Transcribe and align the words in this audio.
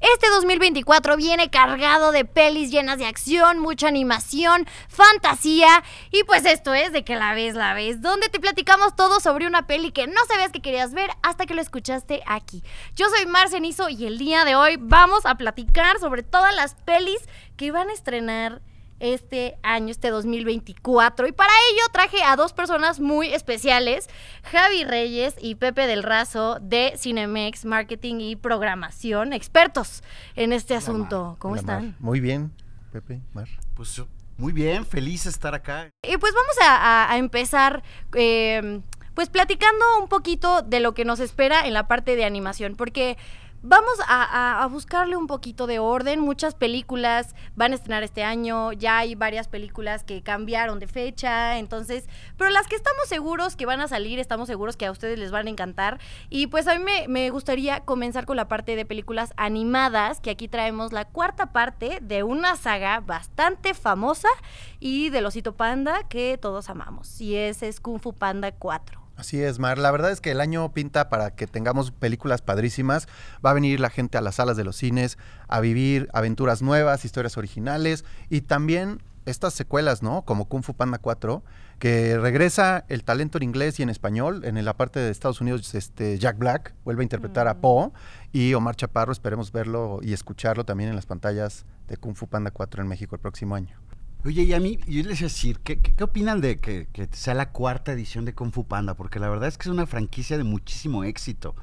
Este 0.00 0.30
2024 0.30 1.18
viene 1.18 1.50
cargado 1.50 2.10
de 2.10 2.24
pelis 2.24 2.70
llenas 2.70 2.96
de 2.96 3.04
acción, 3.04 3.58
mucha 3.58 3.86
animación, 3.88 4.66
fantasía 4.88 5.84
y 6.10 6.24
pues 6.24 6.46
esto 6.46 6.72
es 6.72 6.90
de 6.92 7.04
que 7.04 7.16
la 7.16 7.34
ves, 7.34 7.54
la 7.54 7.74
ves, 7.74 8.00
donde 8.00 8.30
te 8.30 8.40
platicamos 8.40 8.96
todo 8.96 9.20
sobre 9.20 9.46
una 9.46 9.66
peli 9.66 9.92
que 9.92 10.06
no 10.06 10.20
sabías 10.26 10.52
que 10.52 10.62
querías 10.62 10.94
ver 10.94 11.10
hasta 11.22 11.44
que 11.44 11.52
lo 11.52 11.60
escuchaste 11.60 12.22
aquí. 12.26 12.62
Yo 12.96 13.10
soy 13.10 13.26
Marcenizo 13.26 13.90
y 13.90 14.06
el 14.06 14.16
día 14.16 14.46
de 14.46 14.56
hoy 14.56 14.78
vamos 14.80 15.26
a 15.26 15.34
platicar 15.34 15.98
sobre 15.98 16.22
todas 16.22 16.54
las 16.54 16.76
pelis 16.76 17.20
que 17.58 17.70
van 17.70 17.90
a 17.90 17.92
estrenar 17.92 18.62
este 19.00 19.58
año, 19.62 19.88
este 19.90 20.10
2024. 20.10 21.26
Y 21.26 21.32
para 21.32 21.52
ello 21.72 21.82
traje 21.92 22.22
a 22.22 22.36
dos 22.36 22.52
personas 22.52 23.00
muy 23.00 23.32
especiales, 23.34 24.08
Javi 24.44 24.84
Reyes 24.84 25.34
y 25.40 25.56
Pepe 25.56 25.86
del 25.86 26.02
Razo 26.02 26.58
de 26.60 26.94
Cinemex 26.96 27.64
Marketing 27.64 28.16
y 28.20 28.36
Programación, 28.36 29.32
expertos 29.32 30.02
en 30.36 30.52
este 30.52 30.74
asunto. 30.74 31.36
¿Cómo 31.38 31.56
están? 31.56 31.86
Mar. 31.86 31.94
Muy 31.98 32.20
bien, 32.20 32.52
Pepe, 32.92 33.20
Mar. 33.32 33.48
Pues 33.74 34.00
muy 34.36 34.52
bien, 34.52 34.86
feliz 34.86 35.24
de 35.24 35.30
estar 35.30 35.54
acá. 35.54 35.90
Y 36.02 36.16
pues 36.16 36.32
vamos 36.34 36.56
a, 36.62 36.76
a- 36.76 37.12
a 37.12 37.18
empezar, 37.18 37.82
eh, 38.14 38.80
pues 39.14 39.28
platicando 39.28 39.84
un 40.00 40.08
poquito 40.08 40.62
de 40.62 40.80
lo 40.80 40.94
que 40.94 41.04
nos 41.04 41.20
espera 41.20 41.66
en 41.66 41.74
la 41.74 41.88
parte 41.88 42.16
de 42.16 42.24
animación, 42.24 42.74
porque 42.76 43.18
vamos 43.62 43.98
a, 44.06 44.66
buscarle 44.70 45.16
un 45.16 45.26
poquito 45.26 45.66
de 45.66 45.78
orden. 45.78 46.20
Muchas 46.20 46.54
películas 46.54 47.34
van 47.56 47.72
a 47.72 47.74
estrenar 47.74 48.02
este 48.02 48.22
año, 48.22 48.72
ya 48.72 48.98
hay 48.98 49.14
varias 49.14 49.48
películas 49.48 50.04
que 50.04 50.22
cambiaron 50.22 50.78
de 50.78 50.86
fecha, 50.86 51.58
entonces, 51.58 52.08
pero 52.36 52.50
las 52.50 52.66
que 52.66 52.76
estamos 52.76 53.08
seguros 53.08 53.56
que 53.56 53.66
van 53.66 53.80
a 53.80 53.88
salir, 53.88 54.18
estamos 54.18 54.48
seguros 54.48 54.76
que 54.76 54.86
a 54.86 54.90
ustedes 54.90 55.18
les 55.18 55.30
van 55.30 55.46
a 55.46 55.50
encantar. 55.50 56.00
Y 56.28 56.46
pues 56.46 56.66
a 56.68 56.76
mí 56.76 56.84
me, 56.84 57.08
me 57.08 57.30
gustaría 57.30 57.80
comenzar 57.80 58.26
con 58.26 58.36
la 58.36 58.48
parte 58.48 58.76
de 58.76 58.84
películas 58.84 59.32
animadas, 59.36 60.20
que 60.20 60.30
aquí 60.30 60.48
traemos 60.48 60.92
la 60.92 61.04
cuarta 61.04 61.52
parte 61.52 61.98
de 62.00 62.22
una 62.22 62.56
saga 62.56 63.00
bastante 63.00 63.74
famosa 63.74 64.28
y 64.78 65.10
del 65.10 65.26
osito 65.26 65.54
panda 65.54 66.08
que 66.08 66.38
todos 66.38 66.70
amamos. 66.70 67.20
Y 67.20 67.36
ese 67.36 67.68
es 67.68 67.80
Kung 67.80 68.00
Fu 68.00 68.12
Panda 68.12 68.52
4. 68.52 69.09
Así 69.20 69.42
es, 69.42 69.58
Mar. 69.58 69.76
La 69.76 69.90
verdad 69.90 70.12
es 70.12 70.22
que 70.22 70.30
el 70.30 70.40
año 70.40 70.72
pinta 70.72 71.10
para 71.10 71.34
que 71.34 71.46
tengamos 71.46 71.90
películas 71.90 72.40
padrísimas. 72.40 73.06
Va 73.44 73.50
a 73.50 73.52
venir 73.52 73.78
la 73.78 73.90
gente 73.90 74.16
a 74.16 74.22
las 74.22 74.36
salas 74.36 74.56
de 74.56 74.64
los 74.64 74.76
cines 74.76 75.18
a 75.46 75.60
vivir 75.60 76.08
aventuras 76.14 76.62
nuevas, 76.62 77.04
historias 77.04 77.36
originales 77.36 78.06
y 78.30 78.40
también 78.40 79.02
estas 79.26 79.52
secuelas, 79.52 80.02
¿no? 80.02 80.22
Como 80.22 80.46
Kung 80.46 80.62
Fu 80.62 80.72
Panda 80.72 80.96
4, 80.96 81.42
que 81.78 82.16
regresa 82.16 82.86
el 82.88 83.04
talento 83.04 83.36
en 83.36 83.44
inglés 83.44 83.78
y 83.78 83.82
en 83.82 83.90
español. 83.90 84.42
En 84.46 84.64
la 84.64 84.74
parte 84.74 85.00
de 85.00 85.10
Estados 85.10 85.42
Unidos, 85.42 85.74
este, 85.74 86.18
Jack 86.18 86.38
Black 86.38 86.72
vuelve 86.86 87.02
a 87.02 87.04
interpretar 87.04 87.46
a 87.46 87.52
Mm. 87.52 87.60
Poe 87.60 87.90
y 88.32 88.54
Omar 88.54 88.74
Chaparro. 88.74 89.12
Esperemos 89.12 89.52
verlo 89.52 90.00
y 90.00 90.14
escucharlo 90.14 90.64
también 90.64 90.88
en 90.88 90.96
las 90.96 91.04
pantallas 91.04 91.66
de 91.88 91.98
Kung 91.98 92.14
Fu 92.14 92.26
Panda 92.26 92.52
4 92.52 92.80
en 92.80 92.88
México 92.88 93.16
el 93.16 93.20
próximo 93.20 93.54
año. 93.54 93.76
Oye, 94.24 94.42
y 94.42 94.52
a 94.52 94.60
mí, 94.60 94.78
yo 94.86 95.02
les 95.02 95.20
decir, 95.20 95.58
¿qué, 95.60 95.78
qué, 95.78 95.94
qué 95.94 96.04
opinan 96.04 96.40
de 96.40 96.58
que, 96.58 96.88
que 96.92 97.08
sea 97.12 97.34
la 97.34 97.50
cuarta 97.52 97.92
edición 97.92 98.24
de 98.24 98.34
Kung 98.34 98.52
Fu 98.52 98.66
Panda? 98.66 98.94
Porque 98.94 99.18
la 99.18 99.28
verdad 99.28 99.48
es 99.48 99.56
que 99.56 99.62
es 99.68 99.72
una 99.72 99.86
franquicia 99.86 100.36
de 100.36 100.44
muchísimo 100.44 101.04
éxito. 101.04 101.54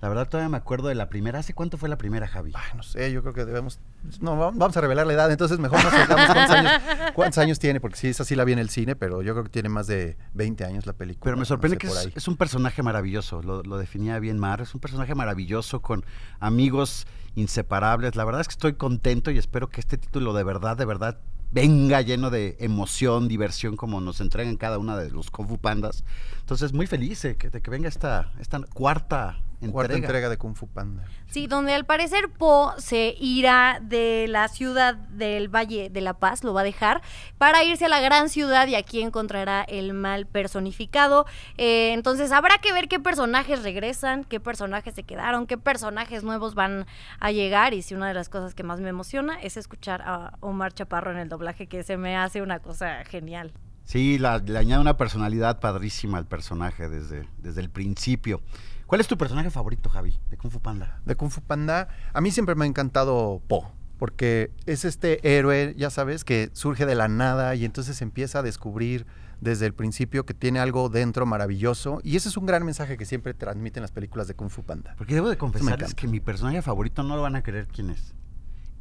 La 0.00 0.08
verdad 0.08 0.28
todavía 0.28 0.50
me 0.50 0.58
acuerdo 0.58 0.88
de 0.88 0.94
la 0.94 1.08
primera. 1.08 1.38
¿Hace 1.38 1.54
cuánto 1.54 1.78
fue 1.78 1.88
la 1.88 1.96
primera, 1.96 2.26
Javi? 2.28 2.52
Ay, 2.54 2.76
no 2.76 2.82
sé, 2.82 3.10
yo 3.10 3.22
creo 3.22 3.32
que 3.32 3.44
debemos. 3.46 3.80
No, 4.20 4.36
va- 4.36 4.50
vamos 4.50 4.76
a 4.76 4.80
revelar 4.82 5.06
la 5.06 5.14
edad, 5.14 5.30
entonces 5.32 5.58
mejor 5.58 5.82
nos 5.82 5.94
soltamos 5.94 6.26
cuántos 6.26 6.50
años, 6.54 6.72
cuántos 7.14 7.38
años 7.38 7.58
tiene, 7.58 7.80
porque 7.80 7.96
sí, 7.96 8.08
esa 8.08 8.22
sí 8.24 8.36
la 8.36 8.44
vi 8.44 8.52
en 8.52 8.58
el 8.58 8.68
cine, 8.68 8.96
pero 8.96 9.22
yo 9.22 9.32
creo 9.32 9.44
que 9.44 9.50
tiene 9.50 9.70
más 9.70 9.86
de 9.86 10.18
20 10.34 10.62
años 10.66 10.84
la 10.84 10.92
película. 10.92 11.24
Pero 11.24 11.36
me 11.36 11.40
no 11.42 11.46
sorprende 11.46 11.78
sé, 11.88 12.10
que 12.12 12.18
es 12.18 12.28
un 12.28 12.36
personaje 12.36 12.82
maravilloso, 12.82 13.40
lo, 13.42 13.62
lo 13.62 13.78
definía 13.78 14.18
bien 14.18 14.38
Mar, 14.38 14.60
es 14.60 14.74
un 14.74 14.80
personaje 14.80 15.14
maravilloso 15.14 15.80
con 15.80 16.04
amigos 16.38 17.06
inseparables. 17.34 18.14
La 18.14 18.24
verdad 18.26 18.42
es 18.42 18.48
que 18.48 18.52
estoy 18.52 18.74
contento 18.74 19.30
y 19.30 19.38
espero 19.38 19.68
que 19.70 19.80
este 19.80 19.96
título 19.96 20.34
de 20.34 20.44
verdad, 20.44 20.76
de 20.76 20.84
verdad 20.84 21.18
venga 21.54 22.02
lleno 22.02 22.30
de 22.30 22.56
emoción, 22.58 23.28
diversión 23.28 23.76
como 23.76 24.00
nos 24.00 24.20
entregan 24.20 24.56
cada 24.56 24.78
una 24.78 24.96
de 24.96 25.10
los 25.10 25.30
Kung 25.30 25.46
Fu 25.46 25.56
Pandas. 25.58 26.04
Entonces 26.40 26.72
muy 26.72 26.88
feliz 26.88 27.24
eh, 27.24 27.36
de 27.40 27.62
que 27.62 27.70
venga 27.70 27.88
esta, 27.88 28.32
esta 28.40 28.60
cuarta 28.74 29.38
entrega. 29.64 29.72
Cuarta 29.72 29.94
entrega 29.94 30.28
de 30.28 30.36
Kung 30.38 30.54
Fu 30.56 30.68
Panda. 30.68 31.04
Sí, 31.26 31.46
donde 31.46 31.74
al 31.74 31.84
parecer 31.84 32.28
Po 32.30 32.72
se 32.78 33.14
irá 33.18 33.80
de 33.82 34.26
la 34.28 34.46
ciudad 34.48 34.94
del 34.94 35.48
Valle 35.48 35.90
de 35.90 36.00
la 36.00 36.14
Paz, 36.14 36.44
lo 36.44 36.54
va 36.54 36.60
a 36.60 36.64
dejar, 36.64 37.02
para 37.38 37.64
irse 37.64 37.86
a 37.86 37.88
la 37.88 38.00
gran 38.00 38.28
ciudad 38.28 38.66
y 38.68 38.74
aquí 38.76 39.02
encontrará 39.02 39.62
el 39.62 39.94
mal 39.94 40.26
personificado. 40.26 41.26
Eh, 41.58 41.92
entonces 41.92 42.30
habrá 42.32 42.58
que 42.58 42.72
ver 42.72 42.88
qué 42.88 43.00
personajes 43.00 43.62
regresan, 43.62 44.24
qué 44.24 44.40
personajes 44.40 44.94
se 44.94 45.02
quedaron, 45.02 45.46
qué 45.46 45.58
personajes 45.58 46.22
nuevos 46.24 46.54
van 46.54 46.86
a 47.20 47.32
llegar. 47.32 47.74
Y 47.74 47.82
si 47.82 47.94
una 47.94 48.08
de 48.08 48.14
las 48.14 48.28
cosas 48.28 48.54
que 48.54 48.62
más 48.62 48.80
me 48.80 48.88
emociona 48.90 49.40
es 49.40 49.56
escuchar 49.56 50.02
a 50.02 50.34
Omar 50.40 50.72
Chaparro 50.72 51.10
en 51.10 51.18
el 51.18 51.28
doblaje, 51.28 51.66
que 51.66 51.82
se 51.82 51.96
me 51.96 52.16
hace 52.16 52.42
una 52.42 52.60
cosa 52.60 53.04
genial. 53.04 53.52
Sí, 53.84 54.18
la- 54.18 54.38
le 54.38 54.58
añade 54.58 54.80
una 54.80 54.96
personalidad 54.96 55.60
padrísima 55.60 56.16
al 56.16 56.26
personaje 56.26 56.88
desde, 56.88 57.28
desde 57.38 57.60
el 57.60 57.68
principio. 57.68 58.40
¿Cuál 58.86 59.00
es 59.00 59.06
tu 59.08 59.16
personaje 59.16 59.50
favorito, 59.50 59.88
Javi, 59.88 60.18
de 60.30 60.36
Kung 60.36 60.50
Fu 60.52 60.60
Panda? 60.60 61.00
De 61.04 61.14
Kung 61.16 61.30
Fu 61.30 61.40
Panda, 61.40 61.88
a 62.12 62.20
mí 62.20 62.30
siempre 62.30 62.54
me 62.54 62.64
ha 62.64 62.68
encantado 62.68 63.42
Po, 63.48 63.72
porque 63.98 64.50
es 64.66 64.84
este 64.84 65.36
héroe, 65.36 65.74
ya 65.76 65.90
sabes, 65.90 66.24
que 66.24 66.50
surge 66.52 66.84
de 66.86 66.94
la 66.94 67.08
nada 67.08 67.54
y 67.54 67.64
entonces 67.64 68.02
empieza 68.02 68.40
a 68.40 68.42
descubrir 68.42 69.06
desde 69.40 69.66
el 69.66 69.74
principio 69.74 70.24
que 70.24 70.32
tiene 70.34 70.58
algo 70.60 70.88
dentro 70.88 71.26
maravilloso, 71.26 72.00
y 72.02 72.16
ese 72.16 72.28
es 72.28 72.36
un 72.36 72.46
gran 72.46 72.64
mensaje 72.64 72.96
que 72.96 73.04
siempre 73.04 73.34
transmiten 73.34 73.82
las 73.82 73.90
películas 73.92 74.28
de 74.28 74.34
Kung 74.34 74.48
Fu 74.50 74.62
Panda. 74.62 74.94
Porque 74.96 75.14
debo 75.14 75.28
de 75.28 75.36
confesarles 75.36 75.94
que 75.94 76.06
mi 76.08 76.20
personaje 76.20 76.62
favorito 76.62 77.02
no 77.02 77.16
lo 77.16 77.22
van 77.22 77.36
a 77.36 77.42
creer 77.42 77.66
quién 77.68 77.90
es. 77.90 78.14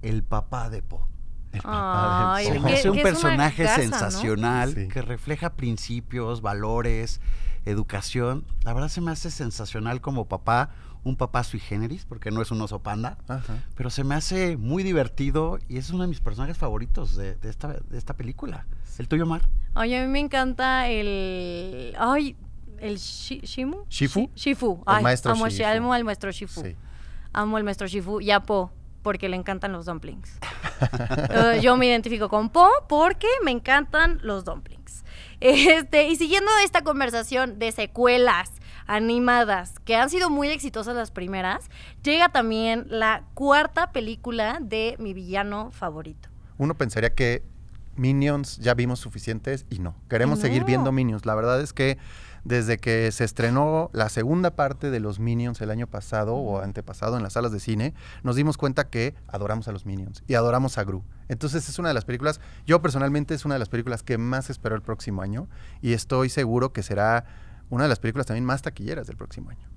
El 0.01 0.23
papá 0.23 0.69
de 0.69 0.81
Po. 0.81 1.07
El 1.53 1.61
Ay, 1.65 2.49
de 2.51 2.59
Po. 2.59 2.65
que- 2.65 2.71
un 2.71 2.77
es 2.77 2.85
una 2.85 3.03
personaje 3.03 3.63
casa, 3.63 3.77
¿no? 3.77 3.83
sensacional 3.83 4.73
Sí. 4.73 4.87
que 4.87 5.01
refleja 5.01 5.53
principios, 5.55 6.41
valores, 6.41 7.21
educación. 7.65 8.45
La 8.63 8.73
verdad 8.73 8.89
se 8.89 9.01
me 9.01 9.11
hace 9.11 9.31
sensacional 9.31 10.01
como 10.01 10.25
papá, 10.27 10.69
un 11.03 11.15
papá 11.17 11.43
sui 11.43 11.59
generis, 11.59 12.05
porque 12.05 12.31
no 12.31 12.41
es 12.41 12.51
un 12.51 12.61
oso 12.61 12.79
panda, 12.79 13.17
Ajá. 13.27 13.57
pero 13.75 13.89
se 13.89 14.03
me 14.03 14.15
hace 14.15 14.55
muy 14.57 14.83
divertido 14.83 15.59
y 15.67 15.77
es 15.77 15.89
uno 15.89 16.03
de 16.03 16.07
mis 16.07 16.21
personajes 16.21 16.57
favoritos 16.57 17.15
de, 17.15 17.35
de 17.35 17.49
esta, 17.49 17.69
de 17.73 17.97
esta 17.97 18.15
película. 18.15 18.65
¿El 18.97 19.07
tuyo, 19.07 19.25
Mar? 19.25 19.41
Ay, 19.75 19.95
a 19.95 20.01
mí 20.01 20.07
me 20.07 20.19
encanta 20.19 20.87
el. 20.87 21.95
Ay, 21.97 22.35
el 22.79 22.97
Shi- 22.97 23.41
Shimu. 23.41 23.85
¿Shifu? 23.89 24.27
Shi- 24.27 24.31
Shifu. 24.35 24.73
El 24.87 24.95
Ay, 24.95 25.03
maestro 25.03 25.31
amo, 25.31 25.47
Shifu. 25.49 25.67
amo 25.67 25.93
al 25.93 26.03
maestro 26.03 26.31
Shifu. 26.31 26.61
Sí. 26.61 26.75
Amo 27.33 27.57
al 27.57 27.63
maestro 27.63 27.87
Shifu 27.87 28.21
y 28.21 28.29
a 28.31 28.41
Po, 28.41 28.71
porque 29.01 29.27
le 29.29 29.35
encantan 29.35 29.71
los 29.71 29.85
dumplings. 29.85 30.37
Yo 31.61 31.75
me 31.77 31.87
identifico 31.87 32.29
con 32.29 32.49
Po 32.49 32.69
porque 32.87 33.27
me 33.43 33.51
encantan 33.51 34.19
los 34.21 34.43
dumplings. 34.45 35.02
Este, 35.43 36.07
y 36.07 36.15
siguiendo 36.15 36.49
esta 36.63 36.83
conversación 36.83 37.59
de 37.59 37.73
secuelas 37.73 38.49
animadas 38.87 39.77
que 39.79 39.97
han 39.97 40.09
sido 40.09 40.29
muy 40.29 40.47
exitosas 40.47 40.95
las 40.95 41.11
primeras, 41.11 41.69
llega 42.01 42.29
también 42.29 42.85
la 42.87 43.25
cuarta 43.33 43.91
película 43.91 44.59
de 44.61 44.95
mi 44.99 45.13
villano 45.13 45.69
favorito. 45.71 46.29
Uno 46.57 46.75
pensaría 46.75 47.09
que 47.09 47.43
Minions 47.97 48.57
ya 48.59 48.73
vimos 48.73 49.01
suficientes 49.01 49.65
y 49.69 49.79
no. 49.79 49.95
Queremos 50.09 50.39
seguir 50.39 50.63
viendo 50.63 50.93
Minions. 50.93 51.25
La 51.25 51.35
verdad 51.35 51.59
es 51.59 51.73
que 51.73 51.97
desde 52.43 52.77
que 52.77 53.11
se 53.11 53.23
estrenó 53.23 53.89
la 53.93 54.09
segunda 54.09 54.55
parte 54.55 54.91
de 54.91 54.99
los 54.99 55.19
Minions 55.19 55.61
el 55.61 55.71
año 55.71 55.87
pasado 55.87 56.35
o 56.35 56.59
antepasado 56.59 57.15
en 57.17 57.23
las 57.23 57.33
salas 57.33 57.51
de 57.51 57.59
cine, 57.59 57.93
nos 58.23 58.35
dimos 58.35 58.57
cuenta 58.57 58.89
que 58.89 59.15
adoramos 59.27 59.67
a 59.67 59.71
los 59.71 59.85
Minions 59.85 60.23
y 60.27 60.33
adoramos 60.33 60.77
a 60.77 60.83
Gru. 60.83 61.03
Entonces 61.29 61.69
es 61.69 61.79
una 61.79 61.87
de 61.87 61.93
las 61.93 62.05
películas, 62.05 62.41
yo 62.65 62.81
personalmente 62.81 63.33
es 63.33 63.45
una 63.45 63.55
de 63.55 63.59
las 63.59 63.69
películas 63.69 64.03
que 64.03 64.17
más 64.17 64.49
espero 64.49 64.75
el 64.75 64.81
próximo 64.81 65.21
año 65.21 65.47
y 65.81 65.93
estoy 65.93 66.29
seguro 66.29 66.73
que 66.73 66.83
será 66.83 67.25
una 67.69 67.83
de 67.83 67.89
las 67.89 67.99
películas 67.99 68.27
también 68.27 68.45
más 68.45 68.61
taquilleras 68.61 69.07
del 69.07 69.15
próximo 69.17 69.49
año. 69.49 69.67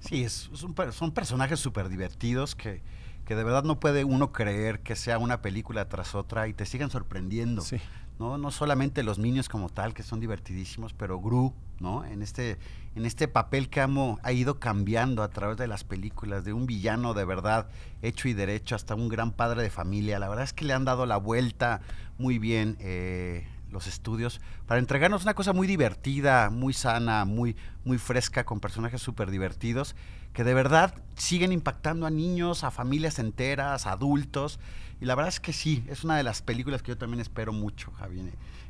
Sí, 0.00 0.24
es, 0.24 0.50
per- 0.74 0.92
son 0.92 1.12
personajes 1.12 1.60
súper 1.60 1.88
divertidos 1.88 2.54
que, 2.54 2.82
que 3.30 3.36
de 3.36 3.44
verdad 3.44 3.62
no 3.62 3.78
puede 3.78 4.02
uno 4.02 4.32
creer 4.32 4.80
que 4.80 4.96
sea 4.96 5.18
una 5.18 5.40
película 5.40 5.88
tras 5.88 6.16
otra 6.16 6.48
y 6.48 6.52
te 6.52 6.66
sigan 6.66 6.90
sorprendiendo. 6.90 7.62
Sí. 7.62 7.76
¿no? 8.18 8.38
No 8.38 8.50
solamente 8.50 9.04
los 9.04 9.20
niños 9.20 9.48
como 9.48 9.68
tal, 9.68 9.94
que 9.94 10.02
son 10.02 10.18
divertidísimos, 10.18 10.94
pero 10.94 11.20
Gru, 11.20 11.54
¿no? 11.78 12.04
En 12.04 12.22
este, 12.22 12.58
en 12.96 13.06
este 13.06 13.28
papel 13.28 13.68
que 13.68 13.80
amo, 13.80 14.18
ha 14.24 14.32
ido 14.32 14.58
cambiando 14.58 15.22
a 15.22 15.28
través 15.28 15.58
de 15.58 15.68
las 15.68 15.84
películas, 15.84 16.44
de 16.44 16.52
un 16.52 16.66
villano 16.66 17.14
de 17.14 17.24
verdad 17.24 17.68
hecho 18.02 18.26
y 18.26 18.32
derecho 18.32 18.74
hasta 18.74 18.96
un 18.96 19.08
gran 19.08 19.30
padre 19.30 19.62
de 19.62 19.70
familia. 19.70 20.18
La 20.18 20.28
verdad 20.28 20.42
es 20.42 20.52
que 20.52 20.64
le 20.64 20.72
han 20.72 20.84
dado 20.84 21.06
la 21.06 21.16
vuelta 21.16 21.82
muy 22.18 22.40
bien 22.40 22.78
eh, 22.80 23.46
los 23.70 23.86
estudios 23.86 24.40
para 24.66 24.78
entregarnos 24.80 25.22
una 25.22 25.34
cosa 25.34 25.52
muy 25.52 25.66
divertida, 25.66 26.50
muy 26.50 26.72
sana, 26.72 27.24
muy, 27.24 27.56
muy 27.84 27.98
fresca, 27.98 28.44
con 28.44 28.60
personajes 28.60 29.00
súper 29.02 29.30
divertidos, 29.30 29.94
que 30.32 30.44
de 30.44 30.54
verdad 30.54 30.94
siguen 31.16 31.52
impactando 31.52 32.06
a 32.06 32.10
niños, 32.10 32.64
a 32.64 32.70
familias 32.70 33.18
enteras, 33.18 33.86
a 33.86 33.92
adultos. 33.92 34.60
Y 35.00 35.04
la 35.06 35.14
verdad 35.14 35.28
es 35.30 35.40
que 35.40 35.52
sí, 35.52 35.84
es 35.88 36.04
una 36.04 36.16
de 36.16 36.22
las 36.22 36.42
películas 36.42 36.82
que 36.82 36.88
yo 36.88 36.98
también 36.98 37.20
espero 37.20 37.52
mucho, 37.52 37.90
Javi, 37.92 38.20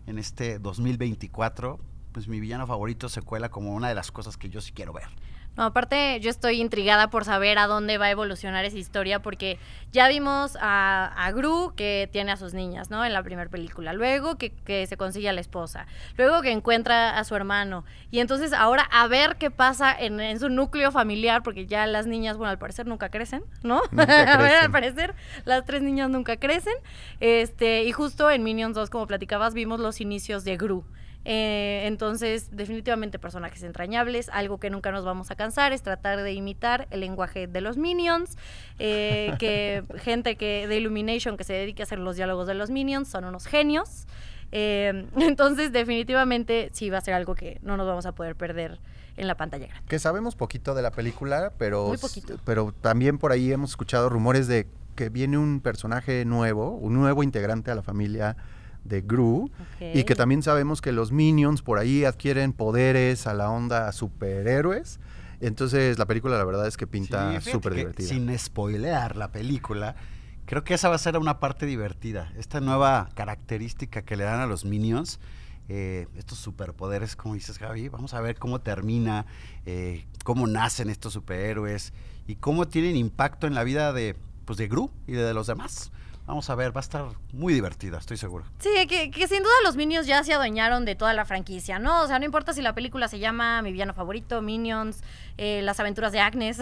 en- 0.06 0.18
este 0.18 0.58
2024. 0.58 1.78
Pues 2.12 2.26
mi 2.26 2.40
villano 2.40 2.66
favorito 2.66 3.08
se 3.08 3.22
cuela 3.22 3.50
como 3.50 3.72
una 3.74 3.88
de 3.88 3.94
las 3.94 4.10
cosas 4.10 4.36
que 4.36 4.48
yo 4.50 4.60
sí 4.60 4.72
quiero 4.72 4.92
ver. 4.92 5.08
No, 5.56 5.64
aparte 5.64 6.18
yo 6.20 6.30
estoy 6.30 6.60
intrigada 6.60 7.10
por 7.10 7.24
saber 7.24 7.58
a 7.58 7.66
dónde 7.66 7.98
va 7.98 8.06
a 8.06 8.10
evolucionar 8.10 8.64
esa 8.64 8.78
historia 8.78 9.20
porque 9.20 9.58
ya 9.92 10.08
vimos 10.08 10.56
a, 10.60 11.12
a 11.16 11.32
Gru 11.32 11.72
que 11.76 12.08
tiene 12.12 12.32
a 12.32 12.36
sus 12.36 12.54
niñas, 12.54 12.90
¿no? 12.90 13.04
En 13.04 13.12
la 13.12 13.22
primera 13.22 13.50
película. 13.50 13.92
Luego 13.92 14.36
que, 14.36 14.50
que, 14.50 14.86
se 14.86 14.96
consigue 14.96 15.28
a 15.28 15.32
la 15.32 15.40
esposa. 15.40 15.86
Luego 16.16 16.40
que 16.42 16.52
encuentra 16.52 17.18
a 17.18 17.24
su 17.24 17.34
hermano. 17.34 17.84
Y 18.10 18.20
entonces 18.20 18.52
ahora 18.52 18.88
a 18.92 19.06
ver 19.08 19.36
qué 19.36 19.50
pasa 19.50 19.94
en, 19.98 20.20
en 20.20 20.38
su 20.38 20.48
núcleo 20.48 20.92
familiar 20.92 21.42
porque 21.42 21.66
ya 21.66 21.86
las 21.86 22.06
niñas, 22.06 22.36
bueno, 22.36 22.50
al 22.50 22.58
parecer 22.58 22.86
nunca 22.86 23.10
crecen, 23.10 23.42
¿no? 23.62 23.82
Nunca 23.90 24.06
crecen. 24.06 24.28
a 24.28 24.36
ver, 24.38 24.54
al 24.54 24.70
parecer 24.70 25.14
las 25.44 25.64
tres 25.64 25.82
niñas 25.82 26.10
nunca 26.10 26.36
crecen. 26.36 26.74
Este, 27.18 27.82
y 27.84 27.92
justo 27.92 28.30
en 28.30 28.44
Minions 28.44 28.74
2, 28.74 28.88
como 28.88 29.06
platicabas, 29.06 29.52
vimos 29.54 29.80
los 29.80 30.00
inicios 30.00 30.44
de 30.44 30.56
Gru. 30.56 30.84
Eh, 31.24 31.82
entonces, 31.84 32.48
definitivamente 32.50 33.18
personajes 33.18 33.62
entrañables. 33.62 34.28
Algo 34.30 34.58
que 34.58 34.70
nunca 34.70 34.90
nos 34.90 35.04
vamos 35.04 35.30
a 35.30 35.36
cansar 35.36 35.72
es 35.72 35.82
tratar 35.82 36.22
de 36.22 36.32
imitar 36.32 36.86
el 36.90 37.00
lenguaje 37.00 37.46
de 37.46 37.60
los 37.60 37.76
Minions. 37.76 38.36
Eh, 38.78 39.34
que 39.38 39.84
gente 39.98 40.36
que 40.36 40.66
de 40.66 40.76
Illumination 40.78 41.36
que 41.36 41.44
se 41.44 41.52
dedique 41.52 41.82
a 41.82 41.84
hacer 41.84 41.98
los 41.98 42.16
diálogos 42.16 42.46
de 42.46 42.54
los 42.54 42.70
Minions 42.70 43.08
son 43.08 43.24
unos 43.24 43.46
genios. 43.46 44.06
Eh, 44.52 45.06
entonces, 45.16 45.72
definitivamente 45.72 46.70
sí 46.72 46.90
va 46.90 46.98
a 46.98 47.02
ser 47.02 47.14
algo 47.14 47.34
que 47.34 47.58
no 47.62 47.76
nos 47.76 47.86
vamos 47.86 48.06
a 48.06 48.12
poder 48.12 48.34
perder 48.36 48.78
en 49.16 49.26
la 49.26 49.36
pantalla 49.36 49.66
grande. 49.66 49.86
Que 49.88 49.98
sabemos 49.98 50.34
poquito 50.34 50.74
de 50.74 50.82
la 50.82 50.92
película, 50.92 51.52
pero, 51.58 51.88
Muy 51.88 51.98
poquito. 51.98 52.36
pero 52.44 52.72
también 52.80 53.18
por 53.18 53.32
ahí 53.32 53.52
hemos 53.52 53.70
escuchado 53.70 54.08
rumores 54.08 54.48
de 54.48 54.66
que 54.96 55.10
viene 55.10 55.36
un 55.36 55.60
personaje 55.60 56.24
nuevo, 56.24 56.70
un 56.70 56.94
nuevo 56.94 57.22
integrante 57.22 57.70
a 57.70 57.74
la 57.74 57.82
familia 57.82 58.36
de 58.84 59.02
Gru 59.02 59.50
y 59.80 60.04
que 60.04 60.14
también 60.14 60.42
sabemos 60.42 60.80
que 60.80 60.92
los 60.92 61.12
Minions 61.12 61.62
por 61.62 61.78
ahí 61.78 62.04
adquieren 62.04 62.52
poderes 62.52 63.26
a 63.26 63.34
la 63.34 63.50
onda 63.50 63.92
superhéroes. 63.92 65.00
Entonces 65.40 65.98
la 65.98 66.06
película 66.06 66.36
la 66.36 66.44
verdad 66.44 66.66
es 66.66 66.76
que 66.76 66.86
pinta 66.86 67.40
súper 67.40 67.74
divertida. 67.74 68.08
Sin 68.08 68.38
spoilear 68.38 69.16
la 69.16 69.32
película, 69.32 69.96
creo 70.44 70.64
que 70.64 70.74
esa 70.74 70.88
va 70.88 70.96
a 70.96 70.98
ser 70.98 71.16
una 71.16 71.40
parte 71.40 71.66
divertida. 71.66 72.32
Esta 72.36 72.60
nueva 72.60 73.08
característica 73.14 74.02
que 74.02 74.16
le 74.16 74.24
dan 74.24 74.40
a 74.40 74.46
los 74.46 74.64
Minions, 74.64 75.20
eh, 75.68 76.08
estos 76.16 76.38
superpoderes, 76.38 77.14
como 77.14 77.34
dices 77.34 77.58
Javi, 77.58 77.88
vamos 77.88 78.12
a 78.12 78.20
ver 78.20 78.36
cómo 78.36 78.60
termina, 78.60 79.26
eh, 79.66 80.04
cómo 80.24 80.46
nacen 80.46 80.90
estos 80.90 81.12
superhéroes 81.12 81.92
y 82.26 82.34
cómo 82.36 82.66
tienen 82.66 82.96
impacto 82.96 83.46
en 83.46 83.54
la 83.54 83.62
vida 83.62 83.92
de, 83.92 84.16
pues, 84.44 84.58
de 84.58 84.66
Gru 84.66 84.90
y 85.06 85.12
de 85.12 85.32
los 85.32 85.46
demás. 85.46 85.92
Vamos 86.30 86.48
a 86.48 86.54
ver, 86.54 86.70
va 86.74 86.78
a 86.78 86.82
estar 86.86 87.06
muy 87.32 87.52
divertida, 87.52 87.98
estoy 87.98 88.16
seguro. 88.16 88.44
Sí, 88.60 88.70
que, 88.86 89.10
sin 89.26 89.42
duda 89.42 89.52
los 89.64 89.74
Minions 89.74 90.06
ya 90.06 90.22
se 90.22 90.32
adueñaron 90.32 90.84
de 90.84 90.94
toda 90.94 91.12
la 91.12 91.24
franquicia, 91.24 91.80
¿no? 91.80 92.02
O 92.02 92.06
sea, 92.06 92.20
no 92.20 92.24
importa 92.24 92.52
si 92.52 92.62
la 92.62 92.72
película 92.72 93.08
se 93.08 93.18
llama 93.18 93.60
Mi 93.62 93.72
villano 93.72 93.94
favorito, 93.94 94.40
Minions, 94.40 95.02
eh, 95.38 95.60
Las 95.62 95.80
aventuras 95.80 96.12
de 96.12 96.20
Agnes. 96.20 96.60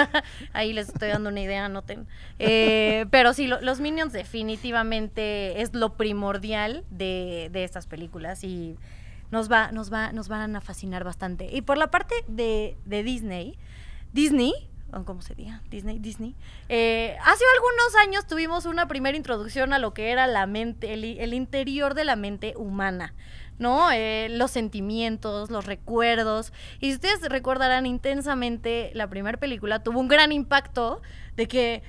Ahí 0.54 0.72
les 0.72 0.88
estoy 0.88 1.10
dando 1.10 1.28
una 1.28 1.40
idea, 1.42 1.68
noten. 1.68 2.06
Eh, 2.38 3.04
pero 3.10 3.34
sí, 3.34 3.46
lo- 3.46 3.60
los 3.60 3.78
Minions 3.80 4.14
definitivamente 4.14 5.60
es 5.60 5.74
lo 5.74 5.98
primordial 5.98 6.84
de, 6.90 7.50
de 7.52 7.64
estas 7.64 7.86
películas 7.86 8.42
y 8.42 8.78
nos, 9.30 9.52
va, 9.52 9.70
nos, 9.70 9.92
va, 9.92 10.12
nos 10.12 10.28
van 10.28 10.56
a 10.56 10.62
fascinar 10.62 11.04
bastante. 11.04 11.50
Y 11.54 11.60
por 11.60 11.76
la 11.76 11.90
parte 11.90 12.14
de, 12.26 12.78
de 12.86 13.02
Disney, 13.02 13.58
Disney, 14.14 14.54
¿cómo 15.04 15.22
se 15.22 15.34
diga? 15.34 15.62
Disney, 15.70 15.98
Disney. 15.98 16.34
Eh, 16.68 17.16
hace 17.24 17.44
algunos 17.54 17.96
años 18.06 18.26
tuvimos 18.26 18.66
una 18.66 18.86
primera 18.88 19.16
introducción 19.16 19.72
a 19.72 19.78
lo 19.78 19.94
que 19.94 20.10
era 20.10 20.26
la 20.26 20.46
mente, 20.46 20.92
el, 20.92 21.04
el 21.04 21.34
interior 21.34 21.94
de 21.94 22.04
la 22.04 22.16
mente 22.16 22.54
humana, 22.56 23.14
¿no? 23.58 23.90
Eh, 23.92 24.28
los 24.30 24.50
sentimientos, 24.50 25.50
los 25.50 25.66
recuerdos. 25.66 26.52
Y 26.80 26.88
si 26.90 26.94
ustedes 26.94 27.22
recordarán 27.28 27.86
intensamente, 27.86 28.90
la 28.94 29.08
primera 29.08 29.38
película 29.38 29.82
tuvo 29.82 30.00
un 30.00 30.08
gran 30.08 30.32
impacto 30.32 31.00
de 31.36 31.48
que 31.48 31.82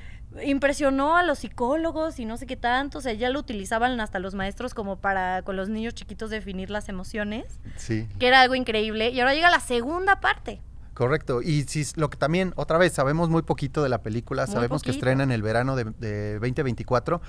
impresionó 0.44 1.18
a 1.18 1.24
los 1.24 1.39
psicólogos 1.39 2.19
y 2.19 2.25
no 2.25 2.38
sé 2.38 2.45
qué 2.48 2.56
tanto, 2.56 3.00
o 3.00 3.01
sea, 3.01 3.13
ya 3.13 3.30
lo 3.30 3.39
utilizaban 3.39 4.00
hasta 4.00 4.19
los 4.19 4.33
maestros 4.33 4.74
como 4.74 4.98
para 4.98 5.42
con 5.42 5.57
los 5.57 5.68
niños 5.68 5.94
chiquitos 5.94 6.30
definir 6.30 6.69
las 6.69 6.88
emociones, 6.88 7.59
Sí, 7.75 8.07
que 8.18 8.27
era 8.27 8.42
algo 8.42 8.56
increíble, 8.56 9.09
y 9.09 9.19
ahora 9.19 9.33
llega 9.33 9.50
la 9.50 9.59
segunda 9.59 10.21
parte. 10.21 10.62
Correcto. 10.93 11.41
Y 11.41 11.63
si 11.63 11.85
lo 11.95 12.09
que 12.09 12.17
también, 12.17 12.53
otra 12.55 12.77
vez, 12.77 12.93
sabemos 12.93 13.29
muy 13.29 13.41
poquito 13.41 13.83
de 13.83 13.89
la 13.89 14.01
película, 14.01 14.45
Muy 14.45 14.53
sabemos 14.53 14.83
que 14.83 14.91
estrena 14.91 15.23
en 15.23 15.31
el 15.31 15.41
verano 15.41 15.75
de, 15.75 15.85
de 15.85 16.33
2024 16.39 17.21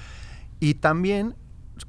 y 0.61 0.75
también 0.75 1.35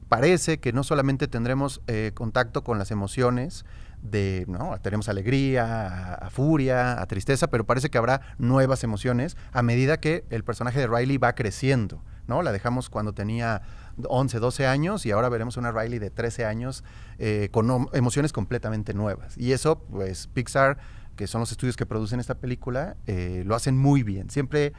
parece 0.09 0.59
que 0.59 0.73
no 0.73 0.83
solamente 0.83 1.27
tendremos 1.27 1.81
eh, 1.87 2.11
contacto 2.13 2.63
con 2.63 2.77
las 2.77 2.91
emociones 2.91 3.65
de, 4.01 4.45
¿no? 4.47 4.77
Tenemos 4.81 5.07
alegría, 5.07 5.87
a, 5.87 6.13
a 6.15 6.29
furia, 6.29 7.01
a 7.01 7.05
tristeza, 7.07 7.47
pero 7.47 7.65
parece 7.65 7.89
que 7.89 7.97
habrá 7.97 8.21
nuevas 8.37 8.83
emociones 8.83 9.37
a 9.51 9.61
medida 9.61 9.99
que 9.99 10.25
el 10.29 10.43
personaje 10.43 10.79
de 10.79 10.87
Riley 10.87 11.17
va 11.17 11.33
creciendo, 11.35 12.03
¿no? 12.27 12.41
La 12.41 12.51
dejamos 12.51 12.89
cuando 12.89 13.13
tenía 13.13 13.61
11, 14.07 14.39
12 14.39 14.67
años 14.67 15.05
y 15.05 15.11
ahora 15.11 15.29
veremos 15.29 15.57
una 15.57 15.71
Riley 15.71 15.99
de 15.99 16.09
13 16.09 16.45
años 16.45 16.83
eh, 17.17 17.49
con 17.51 17.87
emociones 17.93 18.33
completamente 18.33 18.93
nuevas. 18.93 19.37
Y 19.37 19.53
eso, 19.53 19.79
pues, 19.79 20.27
Pixar, 20.27 20.77
que 21.15 21.27
son 21.27 21.41
los 21.41 21.51
estudios 21.51 21.75
que 21.75 21.85
producen 21.85 22.19
esta 22.19 22.35
película, 22.35 22.97
eh, 23.07 23.43
lo 23.45 23.55
hacen 23.55 23.77
muy 23.77 24.03
bien. 24.03 24.29
Siempre 24.29 24.73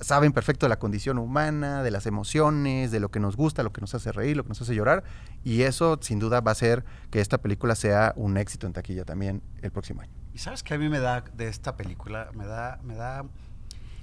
saben 0.00 0.32
perfecto 0.32 0.66
de 0.66 0.70
la 0.70 0.78
condición 0.78 1.18
humana, 1.18 1.82
de 1.82 1.90
las 1.90 2.06
emociones, 2.06 2.90
de 2.90 3.00
lo 3.00 3.10
que 3.10 3.20
nos 3.20 3.36
gusta, 3.36 3.62
lo 3.62 3.72
que 3.72 3.80
nos 3.80 3.94
hace 3.94 4.12
reír, 4.12 4.36
lo 4.36 4.42
que 4.42 4.48
nos 4.50 4.62
hace 4.62 4.74
llorar. 4.74 5.04
Y 5.44 5.62
eso, 5.62 5.98
sin 6.00 6.18
duda, 6.18 6.40
va 6.40 6.50
a 6.50 6.52
hacer 6.52 6.84
que 7.10 7.20
esta 7.20 7.38
película 7.38 7.74
sea 7.74 8.12
un 8.16 8.36
éxito 8.36 8.66
en 8.66 8.72
taquilla 8.72 9.04
también 9.04 9.42
el 9.62 9.70
próximo 9.70 10.00
año. 10.00 10.12
Y 10.32 10.38
sabes 10.38 10.62
que 10.62 10.74
a 10.74 10.78
mí 10.78 10.88
me 10.88 11.00
da 11.00 11.22
de 11.34 11.48
esta 11.48 11.76
película, 11.76 12.30
me 12.34 12.46
da, 12.46 12.80
me 12.82 12.94
da, 12.94 13.24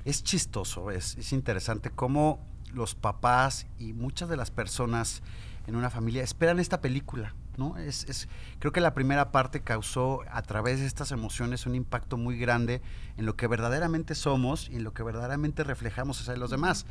es 0.06 0.23
chistoso, 0.23 0.91
es, 0.91 1.18
es 1.18 1.33
interesante 1.33 1.89
cómo 1.89 2.39
los 2.73 2.95
papás 2.95 3.65
y 3.80 3.94
muchas 3.94 4.30
de 4.30 4.38
las 4.38 4.51
personas 4.51 5.23
en 5.68 5.75
una 5.75 5.89
familia 5.89 6.23
esperan 6.23 6.59
esta 6.59 6.81
película, 6.81 7.33
¿no? 7.57 7.77
Es, 7.77 8.06
es, 8.07 8.27
creo 8.59 8.71
que 8.71 8.81
la 8.81 8.94
primera 8.94 9.31
parte 9.31 9.62
causó 9.62 10.21
a 10.31 10.42
través 10.44 10.80
de 10.80 10.86
estas 10.86 11.12
emociones 11.12 11.65
un 11.65 11.75
impacto 11.75 12.15
muy 12.18 12.38
grande 12.38 12.81
en 13.18 13.25
lo 13.25 13.36
que 13.36 13.48
verdaderamente 13.48 14.15
somos 14.15 14.69
y 14.69 14.77
en 14.77 14.83
lo 14.83 14.94
que 14.94 15.04
verdaderamente 15.04 15.63
reflejamos 15.63 16.21
hacia 16.21 16.38
los 16.38 16.51
demás. 16.51 16.86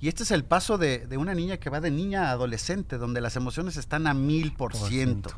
Y 0.00 0.08
este 0.08 0.22
es 0.22 0.30
el 0.30 0.44
paso 0.44 0.78
de, 0.78 1.06
de 1.06 1.16
una 1.16 1.34
niña 1.34 1.56
que 1.56 1.70
va 1.70 1.80
de 1.80 1.90
niña 1.90 2.28
a 2.28 2.32
adolescente, 2.32 2.98
donde 2.98 3.20
las 3.20 3.36
emociones 3.36 3.76
están 3.76 4.06
a 4.06 4.14
mil 4.14 4.52
por 4.52 4.74
ciento. 4.76 5.30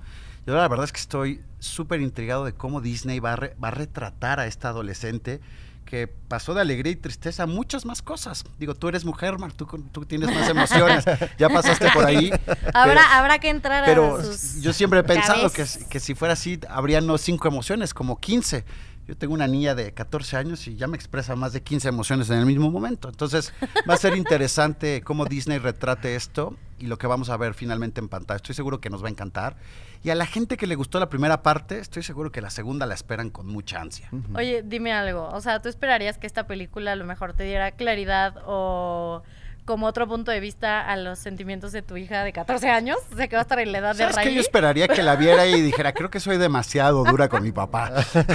Yo 0.47 0.55
la 0.55 0.69
verdad 0.69 0.85
es 0.85 0.93
que 0.93 1.01
estoy 1.01 1.43
súper 1.59 2.01
intrigado 2.01 2.45
de 2.45 2.53
cómo 2.55 2.81
Disney 2.81 3.21
va 3.21 3.35
a, 3.35 3.37
re- 3.37 3.57
va 3.63 3.69
a 3.69 3.73
retratar 3.73 4.41
a 4.41 4.47
esta 4.47 4.69
adolescente 4.71 5.41
que 5.91 6.07
pasó 6.07 6.55
de 6.55 6.61
alegría 6.61 6.93
y 6.93 6.97
tristeza 6.97 7.43
a 7.43 7.47
muchas 7.47 7.85
más 7.85 8.01
cosas. 8.01 8.45
Digo, 8.61 8.77
tú 8.77 8.87
eres 8.87 9.05
mujer, 9.05 9.37
Mar, 9.41 9.53
tú, 9.53 9.67
tú 9.91 10.05
tienes 10.05 10.33
más 10.33 10.49
emociones, 10.49 11.05
ya 11.37 11.49
pasaste 11.49 11.91
por 11.93 12.07
ahí. 12.07 12.31
Habrá, 12.73 13.19
habrá 13.19 13.41
que 13.41 13.49
entrar 13.49 13.85
Pero 13.85 14.17
a 14.17 14.23
sus 14.23 14.63
yo 14.63 14.73
siempre 14.73 15.01
he 15.01 15.03
pensado 15.03 15.51
que, 15.51 15.57
cabezas. 15.57 15.85
que 15.85 15.99
si 15.99 16.15
fuera 16.15 16.35
así, 16.35 16.61
habría 16.69 17.01
no 17.01 17.19
cinco 17.19 17.49
emociones, 17.49 17.93
como 17.93 18.21
15. 18.21 18.65
Yo 19.11 19.17
tengo 19.17 19.35
una 19.35 19.49
niña 19.49 19.75
de 19.75 19.93
14 19.93 20.37
años 20.37 20.69
y 20.69 20.77
ya 20.77 20.87
me 20.87 20.97
expresa 20.97 21.35
más 21.35 21.53
de 21.53 21.65
15 21.65 21.89
emociones 21.89 22.31
en 22.31 22.39
el 22.39 22.47
mismo 22.47 22.71
momento. 22.71 23.09
Entonces, 23.09 23.53
va 23.91 23.95
a 23.95 23.97
ser 23.97 24.17
interesante 24.17 25.03
cómo 25.05 25.25
Disney 25.25 25.59
retrate 25.59 26.15
esto 26.15 26.57
y 26.79 26.87
lo 26.87 26.97
que 26.97 27.09
vamos 27.09 27.29
a 27.29 27.37
ver 27.37 27.55
finalmente 27.55 28.01
en 28.01 28.09
pantalla. 28.09 28.37
Estoy 28.37 28.55
seguro 28.55 28.81
que 28.81 28.89
nos 28.89 29.03
va 29.03 29.09
a 29.09 29.11
encantar. 29.11 29.57
Y 30.05 30.11
a 30.11 30.15
la 30.15 30.27
gente 30.27 30.57
que 30.57 30.69
le 30.69 30.77
gustó 30.77 31.01
la 31.01 31.09
primera 31.09 31.43
parte, 31.43 31.81
estoy 31.81 32.05
seguro 32.05 32.31
que 32.31 32.41
la 32.41 32.51
segunda 32.51 32.87
la 32.87 32.95
esperan 32.95 33.31
con 33.31 33.49
mucha 33.49 33.81
ansia. 33.81 34.09
Oye, 34.37 34.63
dime 34.63 34.93
algo. 34.93 35.29
O 35.33 35.41
sea, 35.41 35.61
¿tú 35.61 35.69
esperarías 35.69 36.17
que 36.17 36.29
esta 36.29 36.47
película 36.47 36.93
a 36.93 36.97
lo 36.97 37.05
mejor 37.05 37.33
te 37.33 37.43
diera 37.43 37.73
claridad 37.73 38.37
o 38.47 39.25
como 39.71 39.87
otro 39.87 40.07
punto 40.09 40.31
de 40.33 40.41
vista 40.41 40.81
a 40.87 40.97
los 40.97 41.19
sentimientos 41.19 41.71
de 41.73 41.83
tu 41.83 41.97
hija 41.97 42.25
de 42.25 42.33
14 42.33 42.69
años? 42.69 42.99
O 43.13 43.17
sea, 43.17 43.29
que 43.29 43.37
va 43.37 43.41
a 43.41 43.43
estar 43.43 43.59
en 43.61 43.71
la 43.73 43.79
edad 43.79 43.93
de 43.95 43.99
¿Sabes 43.99 44.17
qué? 44.17 44.23
Riley. 44.23 44.35
Yo 44.35 44.41
esperaría 44.41 44.89
que 44.89 45.03
la 45.03 45.17
viera 45.17 45.47
y 45.47 45.61
dijera, 45.63 45.93
creo 45.93 46.11
que 46.11 46.19
soy 46.21 46.37
demasiado 46.39 47.05
dura 47.05 47.29
con 47.29 47.43
mi 47.43 47.53
papá. 47.53 47.93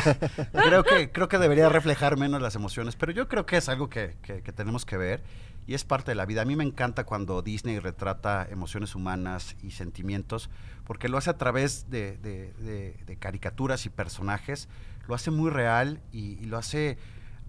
creo, 0.53 0.83
que, 0.83 1.11
creo 1.11 1.27
que 1.27 1.37
debería 1.37 1.69
reflejar 1.69 2.17
menos 2.17 2.41
las 2.41 2.55
emociones, 2.55 2.95
pero 2.95 3.11
yo 3.11 3.27
creo 3.27 3.45
que 3.45 3.57
es 3.57 3.69
algo 3.69 3.89
que, 3.89 4.15
que- 4.21 4.41
que 4.41 4.51
tenemos 4.53 4.85
que 4.85 4.97
ver 4.97 5.23
y 5.67 5.73
es 5.73 5.83
parte 5.83 6.11
de 6.11 6.15
la 6.15 6.25
vida. 6.25 6.41
A 6.43 6.45
mí 6.45 6.55
me 6.55 6.63
encanta 6.63 7.03
cuando 7.05 7.41
Disney 7.41 7.79
retrata 7.79 8.47
emociones 8.49 8.95
humanas 8.95 9.55
y 9.61 9.71
sentimientos, 9.71 10.49
porque 10.85 11.09
lo 11.09 11.17
hace 11.17 11.29
a 11.31 11.37
través 11.37 11.89
de, 11.89 12.17
de- 12.17 12.53
de- 12.59 12.97
de 13.05 13.17
caricaturas 13.17 13.85
y 13.85 13.89
personajes, 13.89 14.67
lo 15.07 15.15
hace 15.15 15.31
muy 15.31 15.49
real 15.49 15.99
y, 16.11 16.39
y 16.41 16.45
lo 16.45 16.57
hace 16.57 16.97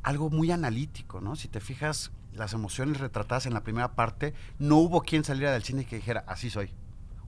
algo 0.02 0.30
muy 0.30 0.50
analítico, 0.50 1.20
¿no? 1.20 1.36
Si 1.36 1.48
te 1.48 1.60
fijas, 1.60 2.10
las 2.36 2.52
emociones 2.52 2.98
retratadas 3.00 3.46
en 3.46 3.54
la 3.54 3.62
primera 3.62 3.94
parte, 3.94 4.34
no 4.58 4.76
hubo 4.76 5.02
quien 5.02 5.24
saliera 5.24 5.52
del 5.52 5.62
cine 5.62 5.84
que 5.84 5.96
dijera, 5.96 6.24
así 6.26 6.50
soy, 6.50 6.70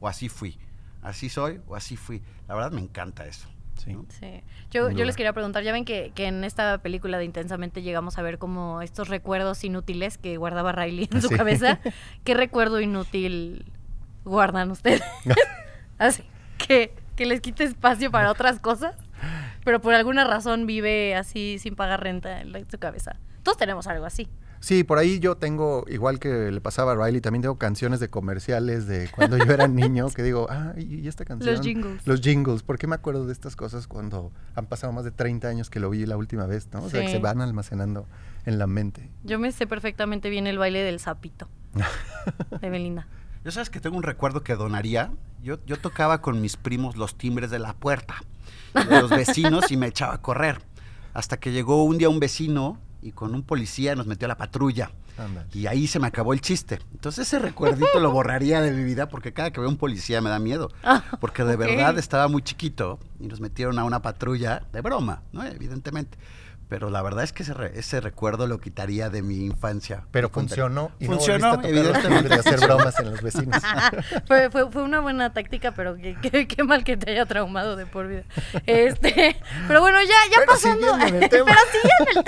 o 0.01 0.09
así 0.09 0.29
fui, 0.29 0.59
así 1.03 1.29
soy, 1.29 1.61
o 1.67 1.75
así 1.77 1.97
fui. 1.97 2.23
La 2.47 2.55
verdad 2.55 2.71
me 2.73 2.81
encanta 2.81 3.27
eso. 3.27 3.49
Sí. 3.77 3.93
¿no? 3.93 4.05
Sí. 4.09 4.43
Yo, 4.73 4.89
les 4.91 5.15
quería 5.17 5.33
preguntar, 5.33 5.63
ya 5.63 5.73
ven 5.73 5.85
que, 5.85 6.11
que 6.15 6.27
en 6.27 6.43
esta 6.45 6.79
película 6.79 7.17
de 7.17 7.25
Intensamente 7.25 7.81
llegamos 7.83 8.19
a 8.19 8.23
ver 8.23 8.39
como 8.39 8.83
estos 8.83 9.09
recuerdos 9.09 9.63
inútiles 9.63 10.19
que 10.19 10.37
guardaba 10.37 10.73
Riley 10.73 11.09
en 11.13 11.23
su 11.23 11.29
Sí. 11.29 11.37
cabeza. 11.37 11.79
¿Qué 12.25 12.35
recuerdo 12.35 12.81
inútil 12.81 13.71
guardan 14.25 14.71
ustedes? 14.73 15.03
Así, 15.99 16.25
que, 16.59 16.93
que 17.17 17.25
les 17.27 17.41
quite 17.41 17.65
espacio 17.65 18.11
para 18.11 18.31
otras 18.33 18.59
cosas. 18.59 18.97
pero 19.65 19.81
por 19.81 19.95
alguna 19.95 20.25
razón 20.25 20.67
vive 20.67 21.15
así 21.15 21.59
sin 21.59 21.75
pagar 21.77 22.03
renta 22.03 22.41
en 22.41 22.71
su 22.71 22.79
cabeza. 22.79 23.17
Todos 23.43 23.59
tenemos 23.59 23.87
algo 23.87 24.07
así. 24.07 24.29
Sí, 24.61 24.85
por 24.85 24.99
ahí 24.99 25.21
yo 25.21 25.37
tengo, 25.37 25.85
igual 25.89 26.19
que 26.19 26.51
le 26.51 26.61
pasaba 26.61 26.93
a 26.93 27.07
Riley, 27.07 27.21
también 27.21 27.43
tengo 27.43 27.57
canciones 27.57 28.01
de 28.01 28.09
comerciales 28.09 28.87
de 28.87 29.09
cuando 29.15 29.37
yo 29.39 29.53
era 29.53 29.69
niño 29.69 30.09
que 30.11 30.23
digo, 30.23 30.47
ah, 30.51 30.75
y 30.77 30.99
y 30.99 31.09
esta 31.09 31.25
canción. 31.25 31.55
Los 31.55 31.65
jingles. 31.65 32.07
Los 32.07 32.21
jingles. 32.21 32.63
¿Por 32.63 32.79
qué 32.79 32.87
me 32.87 32.95
acuerdo 32.95 33.27
de 33.27 33.33
estas 33.33 33.57
cosas 33.57 33.87
cuando 33.87 34.33
han 34.55 34.67
pasado 34.67 34.93
más 34.93 35.05
de 35.05 35.11
30 35.11 35.49
años 35.49 35.71
que 35.71 35.81
lo 35.81 35.91
vi 35.91 36.05
la 36.07 36.17
última 36.17 36.47
vez, 36.47 36.69
¿no? 36.73 36.83
O 36.83 36.91
sea, 36.91 37.03
que 37.03 37.11
se 37.11 37.19
van 37.19 37.41
almacenando 37.41 38.07
en 38.45 38.59
la 38.59 38.67
mente. 38.67 39.11
Yo 39.25 39.39
me 39.39 39.53
sé 39.53 39.67
perfectamente 39.67 40.31
bien 40.31 40.47
el 40.47 40.59
baile 40.59 40.83
del 40.83 41.01
sapito 41.01 41.49
de 42.61 42.71
Belinda. 42.71 43.07
Yo 43.45 43.53
sabes 43.53 43.71
que 43.71 43.81
tengo 43.81 43.97
un 43.97 44.03
recuerdo 44.03 44.43
que 44.43 44.55
donaría. 44.55 45.13
Yo, 45.43 45.65
yo 45.65 45.79
tocaba 45.79 46.21
con 46.21 46.41
mis 46.41 46.57
primos 46.57 46.97
los 46.97 47.17
timbres 47.17 47.51
de 47.51 47.59
la 47.59 47.75
puerta 47.75 48.17
de 48.75 49.01
los 49.01 49.11
vecinos 49.11 49.71
y 49.71 49.77
me 49.77 49.87
echaba 49.87 50.15
a 50.15 50.21
correr. 50.21 50.61
Hasta 51.15 51.39
que 51.39 51.53
llegó 51.53 51.85
un 51.85 51.99
día 51.99 52.09
un 52.09 52.21
vecino 52.21 52.79
y 53.03 53.13
con 53.13 53.35
un 53.35 53.43
policía 53.43 53.95
nos 53.95 54.07
metió 54.07 54.27
a 54.27 54.29
la 54.29 54.37
patrulla. 54.37 54.91
Y 55.53 55.67
ahí 55.67 55.89
se 55.89 55.99
me 55.99 56.07
acabó 56.07 56.33
el 56.33 56.41
chiste. 56.41 56.79
Entonces 56.93 57.27
ese 57.27 57.41
recuerdito 57.41 57.99
lo 57.99 58.13
borraría 58.13 58.61
de 58.61 58.71
mi 58.71 58.85
vida 58.85 59.09
porque 59.09 59.33
cada 59.33 59.51
que 59.51 59.61
veo 59.61 59.69
un 59.69 59.77
policía 59.77 60.21
me 60.21 60.31
da 60.31 60.39
miedo. 60.39 60.71
Ah, 60.85 61.03
Porque 61.21 61.43
de 61.43 61.57
verdad 61.57 61.99
estaba 61.99 62.29
muy 62.29 62.43
chiquito 62.43 63.01
y 63.19 63.27
nos 63.27 63.41
metieron 63.41 63.79
a 63.81 63.85
una 63.85 64.01
patrulla 64.01 64.63
de 64.73 64.81
broma, 64.81 65.23
¿no? 65.33 65.45
Evidentemente. 65.45 66.17
Pero 66.69 66.91
la 66.91 67.01
verdad 67.01 67.25
es 67.25 67.33
que 67.33 67.45
ese, 67.45 67.55
re- 67.55 67.73
ese 67.79 67.99
recuerdo 68.03 68.47
lo 68.47 68.61
quitaría 68.61 69.09
de 69.09 69.23
mi 69.23 69.47
infancia. 69.47 70.05
Pero 70.11 70.29
funcionó 70.29 70.93
y 70.99 71.07
Funcionó, 71.07 71.57
no 71.57 71.65
evidentemente. 71.67 72.29
de 72.29 72.35
hacer 72.35 72.61
bromas 72.61 72.99
en 73.01 73.11
los 73.11 73.23
vecinos. 73.23 73.63
fue, 74.27 74.51
fue, 74.51 74.71
fue 74.71 74.83
una 74.83 75.01
buena 75.01 75.33
táctica, 75.33 75.73
pero 75.73 75.97
qué, 75.97 76.17
qué- 76.21 76.47
qué 76.47 76.65
mal 76.65 76.85
que 76.85 76.99
te 76.99 77.11
haya 77.13 77.25
traumado 77.25 77.75
de 77.77 77.87
por 77.87 78.07
vida. 78.09 78.25
Este, 78.67 79.41
pero 79.67 79.81
bueno, 79.81 79.99
ya, 80.03 80.09
ya 80.31 80.37
Pero 80.41 80.53
pasando. 80.53 80.93
siguiendo 80.93 81.07
en 81.17 81.23
el 81.23 81.31
tema. 81.31 81.45
pero 81.47 81.61
siguiendo 81.73 82.21
el 82.21 82.25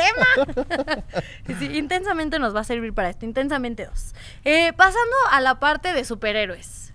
tema. 0.86 1.04
Sí, 1.58 1.76
intensamente 1.76 2.38
nos 2.38 2.54
va 2.56 2.60
a 2.60 2.64
servir 2.64 2.94
para 2.94 3.10
esto. 3.10 3.26
Intensamente 3.26 3.84
dos. 3.86 4.14
Eh, 4.44 4.72
pasando 4.72 5.14
a 5.32 5.40
la 5.42 5.60
parte 5.60 5.92
de 5.92 6.04
superhéroes. 6.04 6.94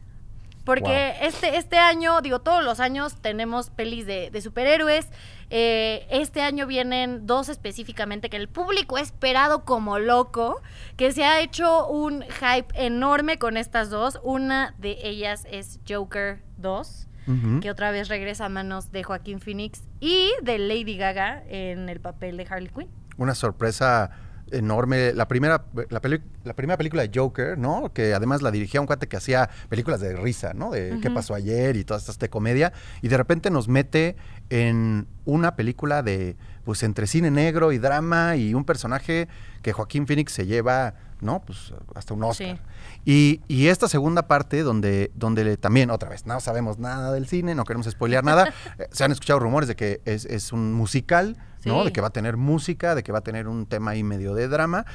Porque 0.63 1.13
este, 1.21 1.57
este 1.57 1.77
año, 1.77 2.21
digo, 2.21 2.39
todos 2.39 2.63
los 2.63 2.79
años 2.79 3.21
tenemos 3.21 3.69
pelis 3.69 4.07
de, 4.07 4.31
de 4.31 4.41
superhéroes. 4.41 5.05
Eh, 5.49 6.07
este 6.09 6.41
año 6.41 6.65
vienen 6.67 7.27
dos 7.27 7.49
específicamente 7.49 8.29
que 8.29 8.37
el 8.37 8.47
público 8.49 8.97
ha 8.97 9.01
esperado 9.01 9.63
como 9.65 9.99
loco, 9.99 10.61
que 10.97 11.11
se 11.11 11.23
ha 11.23 11.39
hecho 11.39 11.87
un 11.87 12.23
hype 12.23 12.67
enorme 12.73 13.37
con 13.37 13.57
estas 13.57 13.89
dos. 13.89 14.19
Una 14.23 14.73
de 14.77 14.97
ellas 15.03 15.45
es 15.51 15.79
Joker 15.87 16.41
2, 16.57 17.07
Ujú. 17.27 17.59
que 17.59 17.71
otra 17.71 17.91
vez 17.91 18.07
regresa 18.07 18.45
a 18.45 18.49
manos 18.49 18.91
de 18.91 19.03
Joaquín 19.03 19.39
Phoenix, 19.39 19.83
y 19.99 20.29
de 20.43 20.57
Lady 20.59 20.97
Gaga 20.97 21.43
en 21.47 21.89
el 21.89 21.99
papel 21.99 22.37
de 22.37 22.45
Harley 22.49 22.69
Quinn. 22.69 22.89
Una 23.17 23.33
sorpresa 23.33 24.11
enorme. 24.51 25.13
La 25.13 25.27
primera, 25.27 25.65
la, 25.89 26.01
peli- 26.01 26.21
la 26.43 26.53
primera 26.55 26.77
película 26.77 27.01
de 27.05 27.11
Joker, 27.13 27.57
¿no? 27.57 27.91
Que 27.93 28.13
además 28.13 28.41
la 28.41 28.51
dirigía 28.51 28.81
un 28.81 28.87
cuate 28.87 29.07
que 29.07 29.17
hacía 29.17 29.49
películas 29.69 29.99
de 30.01 30.15
risa, 30.15 30.53
¿no? 30.53 30.71
De 30.71 30.99
qué 31.01 31.09
pasó 31.11 31.33
ayer 31.33 31.75
y 31.75 31.83
todas 31.83 32.03
estas 32.03 32.19
de 32.19 32.29
comedia. 32.29 32.73
Y 33.01 33.07
de 33.07 33.17
repente 33.17 33.49
nos 33.49 33.67
mete 33.67 34.15
en 34.49 35.07
una 35.25 35.55
película 35.55 36.03
de, 36.03 36.35
pues, 36.63 36.83
entre 36.83 37.07
cine 37.07 37.31
negro 37.31 37.71
y 37.71 37.77
drama 37.79 38.35
y 38.35 38.53
un 38.53 38.65
personaje 38.65 39.27
que 39.61 39.73
Joaquín 39.73 40.05
Phoenix 40.05 40.31
se 40.31 40.45
lleva, 40.45 40.93
¿no? 41.25 41.41
Pues 41.41 41.73
hasta 41.95 42.13
un 42.13 42.23
Oscar. 42.23 42.57
Sí. 42.57 42.61
Y, 43.03 43.41
y 43.47 43.67
esta 43.67 43.87
segunda 43.87 44.27
parte, 44.27 44.63
donde, 44.63 45.11
donde 45.15 45.57
también, 45.57 45.89
otra 45.89 46.09
vez, 46.09 46.25
no 46.25 46.39
sabemos 46.39 46.79
nada 46.79 47.11
del 47.11 47.27
cine, 47.27 47.55
no 47.55 47.65
queremos 47.65 47.87
spoilear 47.87 48.23
nada. 48.23 48.53
eh, 48.79 48.87
se 48.91 49.03
han 49.03 49.11
escuchado 49.11 49.39
rumores 49.39 49.67
de 49.67 49.75
que 49.75 50.01
es, 50.05 50.25
es 50.25 50.53
un 50.53 50.73
musical, 50.73 51.37
¿no? 51.65 51.83
De 51.83 51.91
que 51.91 51.99
va 51.99 52.07
a 52.07 52.11
tener 52.11 52.37
música, 52.37 52.95
de 52.95 53.03
que 53.03 53.11
va 53.11 53.19
a 53.19 53.23
tener 53.23 53.47
un 53.47 53.65
tema 53.65 53.91
ahí 53.91 54.03
medio 54.03 54.35
de 54.35 54.47
drama. 54.47 54.85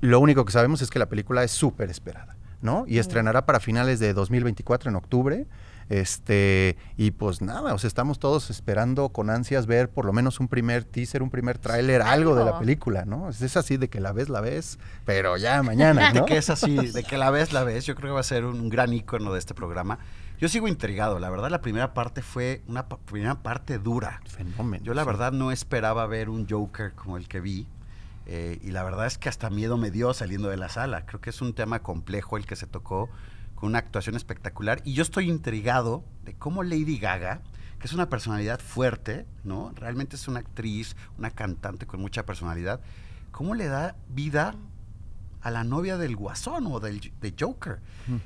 Lo 0.00 0.20
único 0.20 0.44
que 0.44 0.52
sabemos 0.52 0.82
es 0.82 0.90
que 0.90 0.98
la 0.98 1.06
película 1.06 1.44
es 1.44 1.52
súper 1.52 1.88
esperada, 1.88 2.36
¿no? 2.60 2.84
Y 2.86 2.98
estrenará 2.98 3.46
para 3.46 3.60
finales 3.60 4.00
de 4.00 4.12
2024, 4.12 4.90
en 4.90 4.96
octubre. 4.96 5.46
Este, 5.88 6.76
y 6.96 7.12
pues 7.12 7.40
nada, 7.42 7.72
o 7.74 7.78
sea, 7.78 7.88
estamos 7.88 8.18
todos 8.18 8.50
esperando 8.50 9.08
con 9.10 9.30
ansias 9.30 9.66
ver 9.66 9.88
por 9.88 10.04
lo 10.04 10.12
menos 10.12 10.40
un 10.40 10.48
primer 10.48 10.84
teaser, 10.84 11.22
un 11.22 11.30
primer 11.30 11.58
tráiler, 11.58 12.02
algo 12.02 12.34
de 12.34 12.44
la 12.44 12.58
película, 12.58 13.04
¿no? 13.04 13.28
Es 13.30 13.56
así 13.56 13.76
de 13.76 13.88
que 13.88 14.00
la 14.00 14.12
ves, 14.12 14.28
la 14.28 14.40
ves, 14.40 14.78
pero 15.04 15.36
ya 15.36 15.62
mañana, 15.62 16.12
De 16.12 16.24
que 16.24 16.36
es 16.38 16.50
así, 16.50 16.76
de 16.76 17.02
que 17.04 17.16
la 17.16 17.30
ves, 17.30 17.52
la 17.52 17.64
ves. 17.64 17.86
Yo 17.86 17.94
creo 17.94 18.10
que 18.10 18.14
va 18.14 18.20
a 18.20 18.24
ser 18.24 18.44
un 18.44 18.68
gran 18.68 18.92
icono 18.92 19.32
de 19.32 19.38
este 19.38 19.54
programa. 19.54 19.98
Yo 20.38 20.48
sigo 20.48 20.68
intrigado. 20.68 21.18
La 21.18 21.30
verdad, 21.30 21.48
la 21.50 21.62
primera 21.62 21.94
parte 21.94 22.20
fue 22.20 22.62
una 22.66 22.88
pa- 22.88 22.98
primera 22.98 23.36
parte 23.42 23.78
dura. 23.78 24.20
Fenómeno. 24.26 24.84
Yo 24.84 24.92
la 24.92 25.04
verdad 25.04 25.32
no 25.32 25.50
esperaba 25.50 26.06
ver 26.06 26.28
un 26.28 26.46
Joker 26.48 26.92
como 26.92 27.16
el 27.16 27.26
que 27.28 27.40
vi. 27.40 27.66
eh, 28.26 28.58
y 28.60 28.72
la 28.72 28.82
verdad 28.82 29.06
es 29.06 29.18
que 29.18 29.28
hasta 29.28 29.50
miedo 29.50 29.76
me 29.78 29.90
dio 29.92 30.12
saliendo 30.12 30.48
de 30.48 30.56
la 30.56 30.68
sala. 30.68 31.06
Creo 31.06 31.20
que 31.20 31.30
es 31.30 31.40
un 31.40 31.54
tema 31.54 31.78
complejo 31.78 32.36
el 32.36 32.44
que 32.44 32.56
se 32.56 32.66
tocó 32.66 33.08
con 33.56 33.70
una 33.70 33.78
actuación 33.78 34.14
espectacular. 34.14 34.80
Y 34.84 34.92
yo 34.92 35.02
estoy 35.02 35.28
intrigado 35.28 36.04
de 36.24 36.34
cómo 36.34 36.62
Lady 36.62 36.98
Gaga, 36.98 37.40
que 37.80 37.86
es 37.86 37.92
una 37.92 38.08
personalidad 38.08 38.60
fuerte, 38.60 39.26
¿no? 39.42 39.72
Realmente 39.74 40.14
es 40.14 40.28
una 40.28 40.40
actriz, 40.40 40.94
una 41.18 41.30
cantante 41.30 41.86
con 41.86 42.00
mucha 42.00 42.24
personalidad, 42.24 42.80
cómo 43.32 43.54
le 43.54 43.66
da 43.66 43.96
vida 44.08 44.54
a 45.42 45.50
la 45.50 45.62
novia 45.62 45.96
del 45.96 46.16
guasón 46.16 46.66
o 46.66 46.80
del 46.80 47.00
de 47.20 47.34
Joker. 47.38 47.80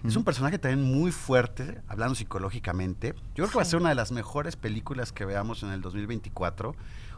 Es 0.04 0.16
un 0.16 0.24
personaje 0.24 0.58
también 0.58 0.82
muy 0.82 1.12
fuerte, 1.12 1.82
hablando 1.86 2.14
psicológicamente. 2.14 3.14
Yo 3.34 3.44
creo 3.44 3.48
que 3.48 3.56
va 3.56 3.62
a 3.62 3.66
ser 3.66 3.80
una 3.80 3.90
de 3.90 3.94
las 3.94 4.10
mejores 4.10 4.56
películas 4.56 5.12
que 5.12 5.24
veamos 5.24 5.62
en 5.62 5.70
el 5.70 5.82
2024. 5.82 6.74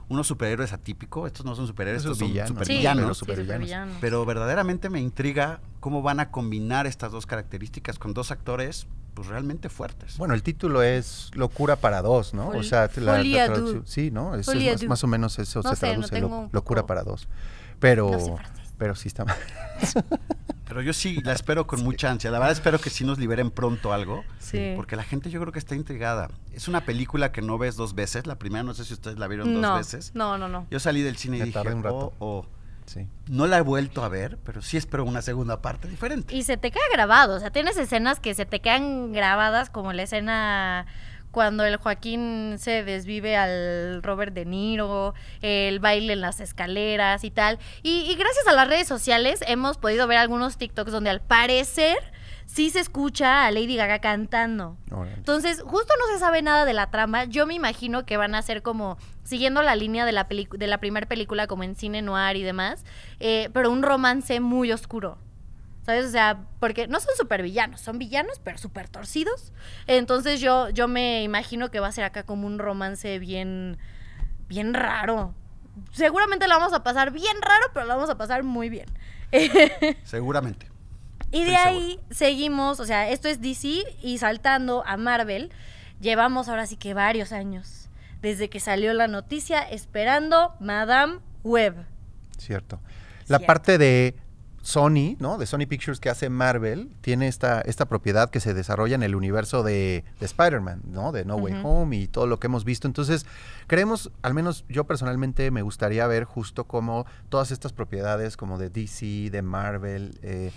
Unos 0.08 0.26
superhéroes 0.26 0.72
atípicos, 0.72 1.26
estos 1.26 1.46
no 1.46 1.54
son 1.54 1.66
superhéroes, 1.66 2.02
estos 2.02 2.18
son 2.18 2.28
villanos. 2.28 2.48
Sí, 2.66 3.20
supervillanos. 3.20 3.68
Sí. 3.68 3.98
Pero 4.00 4.24
verdaderamente 4.26 4.90
me 4.90 5.00
intriga 5.00 5.60
cómo 5.80 6.02
van 6.02 6.20
a 6.20 6.30
combinar 6.30 6.86
estas 6.86 7.12
dos 7.12 7.26
características 7.26 7.98
con 7.98 8.12
dos 8.14 8.30
actores 8.30 8.86
pues 9.14 9.28
realmente 9.28 9.68
fuertes. 9.68 10.16
Bueno, 10.16 10.34
el 10.34 10.42
título 10.42 10.82
es 10.82 11.30
Locura 11.34 11.76
para 11.76 12.02
dos, 12.02 12.34
¿no? 12.34 12.48
o 12.48 12.62
sea, 12.62 12.90
la, 12.96 13.20
traducción-. 13.22 13.82
Sí, 13.86 14.10
¿no? 14.10 14.34
Es, 14.34 14.48
más, 14.88 15.04
o 15.04 15.06
menos 15.06 15.38
eso 15.38 15.60
No 15.62 15.70
se 15.70 15.76
sé, 15.76 15.96
no 15.96 16.06
traduce, 16.06 16.20
lo- 16.20 16.48
Locura 16.52 16.86
para 16.86 17.02
dos. 17.02 17.28
Pero, 17.78 18.10
No 18.10 18.20
sé 18.20 18.32
francés. 18.34 18.74
pero 18.78 18.94
sí 18.94 19.08
está 19.08 19.24
mal. 19.24 19.36
Pero 20.72 20.80
yo 20.82 20.94
sí 20.94 21.20
la 21.22 21.32
espero 21.34 21.66
con 21.66 21.82
mucha 21.84 22.10
ansia. 22.10 22.30
La 22.30 22.38
verdad 22.38 22.52
espero 22.52 22.78
que 22.80 22.88
sí 22.88 23.04
nos 23.04 23.18
liberen 23.18 23.50
pronto 23.50 23.92
algo. 23.92 24.24
Sí. 24.38 24.72
Porque 24.74 24.96
la 24.96 25.02
gente 25.02 25.28
yo 25.28 25.38
creo 25.40 25.52
que 25.52 25.58
está 25.58 25.74
intrigada. 25.74 26.30
Es 26.54 26.66
una 26.66 26.86
película 26.86 27.30
que 27.30 27.42
no 27.42 27.58
ves 27.58 27.76
dos 27.76 27.94
veces. 27.94 28.26
La 28.26 28.36
primera 28.38 28.62
no 28.62 28.72
sé 28.72 28.86
si 28.86 28.94
ustedes 28.94 29.18
la 29.18 29.28
vieron 29.28 29.52
dos 29.52 29.60
no, 29.62 29.76
veces. 29.76 30.12
no, 30.14 30.38
no, 30.38 30.48
no. 30.48 30.66
Yo 30.70 30.80
salí 30.80 31.02
del 31.02 31.18
cine 31.18 31.36
y 31.36 31.40
dije, 31.40 31.52
tardé 31.52 31.74
un 31.74 31.82
rato. 31.82 32.14
"Oh, 32.18 32.38
oh". 32.38 32.46
Sí. 32.86 33.06
no 33.28 33.46
la 33.46 33.58
he 33.58 33.60
vuelto 33.60 34.02
a 34.02 34.08
ver, 34.08 34.38
pero 34.44 34.60
sí 34.60 34.76
espero 34.76 35.04
una 35.04 35.22
segunda 35.22 35.62
parte 35.62 35.88
diferente. 35.88 36.34
Y 36.34 36.42
se 36.42 36.56
te 36.56 36.70
queda 36.72 36.82
grabado, 36.92 37.36
o 37.36 37.38
sea, 37.38 37.50
tienes 37.50 37.76
escenas 37.76 38.18
que 38.18 38.34
se 38.34 38.44
te 38.44 38.60
quedan 38.60 39.12
grabadas, 39.12 39.70
como 39.70 39.92
la 39.92 40.02
escena 40.02 40.86
cuando 41.32 41.64
el 41.64 41.76
Joaquín 41.76 42.56
se 42.58 42.84
desvive 42.84 43.36
al 43.36 44.02
Robert 44.02 44.32
De 44.32 44.44
Niro, 44.44 45.14
el 45.40 45.80
baile 45.80 46.12
en 46.12 46.20
las 46.20 46.40
escaleras 46.40 47.24
y 47.24 47.30
tal. 47.30 47.58
Y, 47.82 48.02
y 48.02 48.14
gracias 48.14 48.46
a 48.46 48.52
las 48.52 48.68
redes 48.68 48.86
sociales 48.86 49.42
hemos 49.48 49.78
podido 49.78 50.06
ver 50.06 50.18
algunos 50.18 50.58
TikToks 50.58 50.92
donde 50.92 51.10
al 51.10 51.20
parecer 51.20 51.98
sí 52.52 52.70
se 52.70 52.80
escucha 52.80 53.46
a 53.46 53.50
Lady 53.50 53.76
Gaga 53.76 54.00
cantando. 54.00 54.76
Entonces, 55.16 55.62
justo 55.62 55.94
no 55.98 56.12
se 56.12 56.20
sabe 56.20 56.42
nada 56.42 56.64
de 56.64 56.74
la 56.74 56.90
trama. 56.90 57.24
Yo 57.24 57.46
me 57.46 57.54
imagino 57.54 58.04
que 58.04 58.16
van 58.16 58.34
a 58.34 58.42
ser 58.42 58.62
como 58.62 58.98
siguiendo 59.24 59.62
la 59.62 59.74
línea 59.74 60.04
de 60.04 60.12
la 60.12 60.24
de 60.24 60.66
la 60.66 60.78
primera 60.78 61.06
película, 61.08 61.46
como 61.46 61.64
en 61.64 61.76
cine 61.76 62.02
noir 62.02 62.36
y 62.36 62.42
demás, 62.42 62.84
eh, 63.20 63.48
pero 63.52 63.70
un 63.70 63.82
romance 63.82 64.40
muy 64.40 64.70
oscuro. 64.72 65.18
¿Sabes? 65.84 66.06
O 66.06 66.10
sea, 66.10 66.44
porque 66.60 66.86
no 66.86 67.00
son 67.00 67.14
super 67.16 67.42
villanos, 67.42 67.80
son 67.80 67.98
villanos, 67.98 68.40
pero 68.42 68.56
súper 68.56 68.88
torcidos. 68.88 69.52
Entonces 69.86 70.40
yo, 70.40 70.70
yo 70.70 70.86
me 70.86 71.22
imagino 71.22 71.70
que 71.70 71.80
va 71.80 71.88
a 71.88 71.92
ser 71.92 72.04
acá 72.04 72.22
como 72.22 72.46
un 72.46 72.58
romance 72.58 73.18
bien, 73.18 73.78
bien 74.48 74.74
raro. 74.74 75.34
Seguramente 75.92 76.46
lo 76.46 76.54
vamos 76.58 76.72
a 76.72 76.84
pasar 76.84 77.10
bien 77.10 77.36
raro, 77.42 77.66
pero 77.74 77.86
lo 77.86 77.94
vamos 77.94 78.10
a 78.10 78.16
pasar 78.16 78.44
muy 78.44 78.68
bien. 78.68 78.86
Seguramente. 80.04 80.66
Y 81.32 81.44
de 81.44 81.54
Estoy 81.54 81.74
ahí 81.74 82.00
seguimos, 82.10 82.78
o 82.78 82.84
sea, 82.84 83.08
esto 83.08 83.28
es 83.28 83.40
DC 83.40 83.82
y 84.02 84.18
saltando 84.18 84.84
a 84.86 84.96
Marvel, 84.96 85.50
llevamos 86.00 86.48
ahora 86.48 86.66
sí 86.66 86.76
que 86.76 86.94
varios 86.94 87.32
años 87.32 87.88
desde 88.20 88.48
que 88.48 88.60
salió 88.60 88.94
la 88.94 89.08
noticia 89.08 89.60
esperando 89.60 90.54
Madame 90.60 91.18
Web. 91.42 91.74
Cierto. 92.38 92.80
La 93.26 93.38
Cierto. 93.38 93.46
parte 93.46 93.78
de 93.78 94.14
Sony, 94.62 95.16
¿no? 95.18 95.38
De 95.38 95.46
Sony 95.46 95.66
Pictures 95.68 95.98
que 96.00 96.08
hace 96.08 96.30
Marvel, 96.30 96.90
tiene 97.00 97.28
esta, 97.28 97.60
esta 97.62 97.86
propiedad 97.86 98.30
que 98.30 98.40
se 98.40 98.54
desarrolla 98.54 98.94
en 98.94 99.02
el 99.02 99.16
universo 99.16 99.62
de, 99.62 100.04
de 100.20 100.26
Spider-Man, 100.26 100.82
¿no? 100.86 101.12
De 101.12 101.24
No 101.24 101.36
Way. 101.36 101.60
Home 101.64 101.96
y 101.96 102.06
todo 102.06 102.26
lo 102.26 102.38
que 102.38 102.46
hemos 102.46 102.64
visto. 102.64 102.86
Entonces, 102.86 103.26
creemos, 103.66 104.12
al 104.22 104.34
menos 104.34 104.64
yo 104.68 104.84
personalmente 104.84 105.50
me 105.50 105.62
gustaría 105.62 106.06
ver 106.06 106.24
justo 106.24 106.64
como 106.64 107.06
todas 107.28 107.50
estas 107.50 107.72
propiedades 107.72 108.36
como 108.36 108.56
de 108.56 108.70
DC, 108.70 109.30
de 109.30 109.42
Marvel, 109.42 110.18
eh, 110.22 110.52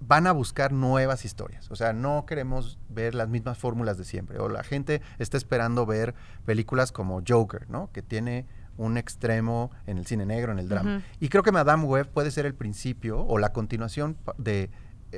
van 0.00 0.26
a 0.26 0.32
buscar 0.32 0.72
nuevas 0.72 1.24
historias. 1.24 1.70
O 1.70 1.76
sea, 1.76 1.92
no 1.92 2.26
queremos 2.26 2.78
ver 2.88 3.14
las 3.14 3.28
mismas 3.28 3.58
fórmulas 3.58 3.96
de 3.96 4.04
siempre. 4.04 4.38
O 4.38 4.48
la 4.48 4.62
gente 4.62 5.00
está 5.18 5.36
esperando 5.36 5.86
ver 5.86 6.14
películas 6.44 6.92
como 6.92 7.22
Joker, 7.26 7.68
¿no? 7.70 7.90
Que 7.92 8.02
tiene 8.02 8.46
un 8.76 8.96
extremo 8.96 9.70
en 9.86 9.98
el 9.98 10.06
cine 10.06 10.26
negro, 10.26 10.52
en 10.52 10.58
el 10.58 10.68
drama. 10.68 11.02
Y 11.20 11.28
creo 11.28 11.42
que 11.42 11.52
Madame 11.52 11.84
Web 11.84 12.08
puede 12.12 12.30
ser 12.30 12.46
el 12.46 12.54
principio 12.54 13.20
o 13.24 13.38
la 13.38 13.52
continuación 13.52 14.16
de 14.38 14.70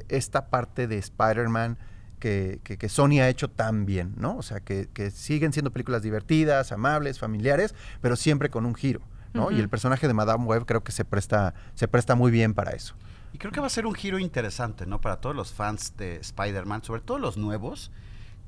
esta 0.09 0.49
parte 0.49 0.87
de 0.87 0.99
Spider-Man 0.99 1.79
que, 2.19 2.61
que- 2.65 2.77
que 2.79 2.89
Sony 2.89 3.21
ha 3.21 3.29
hecho 3.29 3.49
tan 3.49 3.87
bien, 3.87 4.15
¿no? 4.17 4.37
O 4.37 4.43
sea, 4.43 4.61
que, 4.61 4.89
que 4.93 5.11
siguen 5.11 5.53
siendo 5.53 5.71
películas 5.73 6.03
divertidas, 6.03 6.73
amables, 6.73 7.19
familiares, 7.19 7.75
pero 8.01 8.17
siempre 8.17 8.51
con 8.51 8.67
un 8.67 8.75
giro, 8.75 9.01
¿no? 9.35 9.51
Y 9.51 9.61
el 9.61 9.69
personaje 9.69 10.07
de 10.09 10.15
Madame 10.15 10.45
Web 10.45 10.65
creo 10.67 10.83
que 10.83 10.93
se 10.93 11.05
presta, 11.05 11.55
se 11.75 11.87
presta 11.89 12.15
muy 12.17 12.31
bien 12.31 12.55
para 12.55 12.73
eso. 12.73 12.95
Y 13.33 13.39
creo 13.39 13.53
que 13.53 13.61
va 13.61 13.67
a 13.67 13.71
ser 13.71 13.87
un 13.87 13.95
giro 13.95 14.19
interesante, 14.19 14.87
¿no? 14.87 15.01
Para 15.01 15.21
todos 15.21 15.37
los 15.37 15.53
fans 15.53 15.95
de 15.97 16.17
Spider-Man, 16.17 16.83
sobre 16.83 17.03
todo 17.03 17.19
los 17.19 17.37
nuevos, 17.37 17.91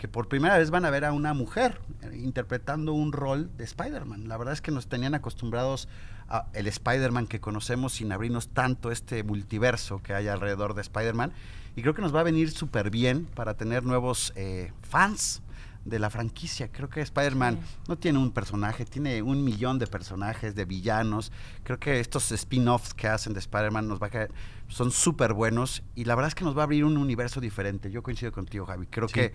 que 0.00 0.08
por 0.08 0.28
primera 0.28 0.56
vez 0.56 0.70
van 0.70 0.86
a 0.86 0.90
ver 0.90 1.04
a 1.04 1.12
una 1.12 1.34
mujer 1.34 1.78
eh, 2.00 2.18
interpretando 2.24 2.94
un 2.94 3.12
rol 3.12 3.50
de 3.58 3.64
Spider-Man. 3.64 4.28
La 4.28 4.38
verdad 4.38 4.54
es 4.54 4.62
que 4.62 4.70
nos 4.70 4.86
tenían 4.86 5.14
acostumbrados 5.14 5.88
a 6.26 6.46
el 6.54 6.66
Spider-Man 6.68 7.26
que 7.26 7.38
conocemos 7.38 7.92
sin 7.92 8.10
abrirnos 8.10 8.48
tanto 8.48 8.90
este 8.90 9.22
multiverso 9.24 10.02
que 10.02 10.14
hay 10.14 10.26
alrededor 10.28 10.72
de 10.72 10.80
Spider-Man. 10.80 11.32
Y 11.76 11.82
creo 11.82 11.92
que 11.92 12.00
nos 12.00 12.14
va 12.14 12.20
a 12.20 12.22
venir 12.22 12.50
súper 12.50 12.88
bien 12.88 13.26
para 13.26 13.58
tener 13.58 13.84
nuevos 13.84 14.32
eh, 14.36 14.72
fans 14.80 15.42
de 15.84 15.98
la 15.98 16.08
franquicia. 16.08 16.68
Creo 16.72 16.88
que 16.88 17.02
Spider-Man 17.02 17.58
Sí. 17.62 17.76
no 17.88 17.98
tiene 17.98 18.18
un 18.18 18.30
personaje, 18.32 18.86
tiene 18.86 19.20
un 19.20 19.44
millón 19.44 19.78
de 19.78 19.86
personajes, 19.86 20.54
de 20.54 20.64
villanos. 20.64 21.30
Creo 21.62 21.78
que 21.78 22.00
estos 22.00 22.32
spin-offs 22.32 22.94
que 22.94 23.06
hacen 23.06 23.34
de 23.34 23.38
Spider-Man 23.40 23.86
nos 23.86 24.00
va 24.00 24.06
a 24.06 24.10
caer, 24.10 24.30
son 24.68 24.90
súper 24.92 25.34
buenos 25.34 25.82
y 25.94 26.04
la 26.06 26.14
verdad 26.14 26.28
es 26.28 26.34
que 26.34 26.44
nos 26.44 26.56
va 26.56 26.62
a 26.62 26.64
abrir 26.64 26.84
un 26.86 26.96
universo 26.96 27.38
diferente. 27.40 27.90
Yo 27.90 28.02
coincido 28.02 28.32
contigo, 28.32 28.64
Javi. 28.64 28.86
Creo 28.86 29.08
Sí. 29.08 29.14
que 29.14 29.34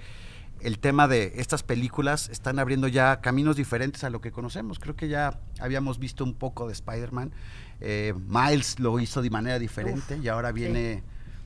el 0.62 0.80
tema 0.80 1.08
de 1.08 1.34
estas 1.36 1.64
películas 1.64 2.30
están 2.30 2.60
abriendo 2.60 2.88
ya 2.88 3.22
caminos 3.22 3.56
diferentes 3.56 4.04
a 4.04 4.10
lo 4.10 4.22
que 4.22 4.32
conocemos. 4.32 4.80
Creo 4.80 4.96
que 4.96 5.08
ya 5.08 5.40
habíamos 5.60 6.00
visto 6.00 6.24
un 6.24 6.34
poco 6.34 6.68
de 6.68 6.74
Spider-Man. 6.74 7.32
Eh, 7.82 8.14
Miles 8.28 8.80
lo 8.80 9.00
hizo 9.00 9.22
de 9.22 9.30
manera 9.30 9.60
diferente 9.60 10.18
y 10.22 10.28
ahora 10.28 10.52
viene 10.52 11.04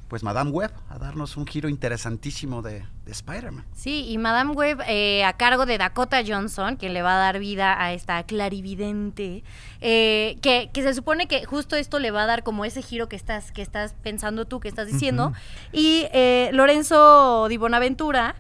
pues 0.10 0.24
Madame 0.24 0.50
Web 0.50 0.72
a 0.90 0.98
darnos 0.98 1.38
un 1.38 1.46
giro 1.46 1.70
interesantísimo 1.70 2.64
de, 2.64 2.84
de 3.06 3.12
Spider-Man. 3.12 3.64
Sí, 3.76 4.08
y 4.10 4.18
Madame 4.18 4.52
Web 4.52 4.82
eh, 4.88 5.24
a 5.24 5.34
cargo 5.34 5.68
de 5.68 5.78
Dakota 5.78 6.24
Johnson, 6.28 6.76
quien 6.78 6.94
le 6.94 7.04
va 7.04 7.16
a 7.16 7.20
dar 7.20 7.40
vida 7.40 7.82
a 7.82 7.94
esta 7.94 8.24
clarividente, 8.24 9.44
eh, 9.82 10.38
que, 10.42 10.72
que 10.74 10.82
se 10.82 10.96
supone 10.96 11.28
que 11.28 11.46
justo 11.46 11.76
esto 11.76 12.00
le 12.00 12.10
va 12.10 12.24
a 12.24 12.26
dar 12.26 12.44
como 12.44 12.66
ese 12.66 12.82
giro 12.82 13.08
que 13.08 13.16
estás, 13.16 13.52
que 13.52 13.62
estás 13.62 13.94
pensando 14.02 14.46
tú, 14.46 14.60
que 14.60 14.68
estás 14.68 14.88
diciendo. 14.88 15.32
Y 15.72 16.08
eh, 16.12 16.50
Lorenzo 16.54 17.48
Di 17.48 17.58
Bonaventura 17.58 18.36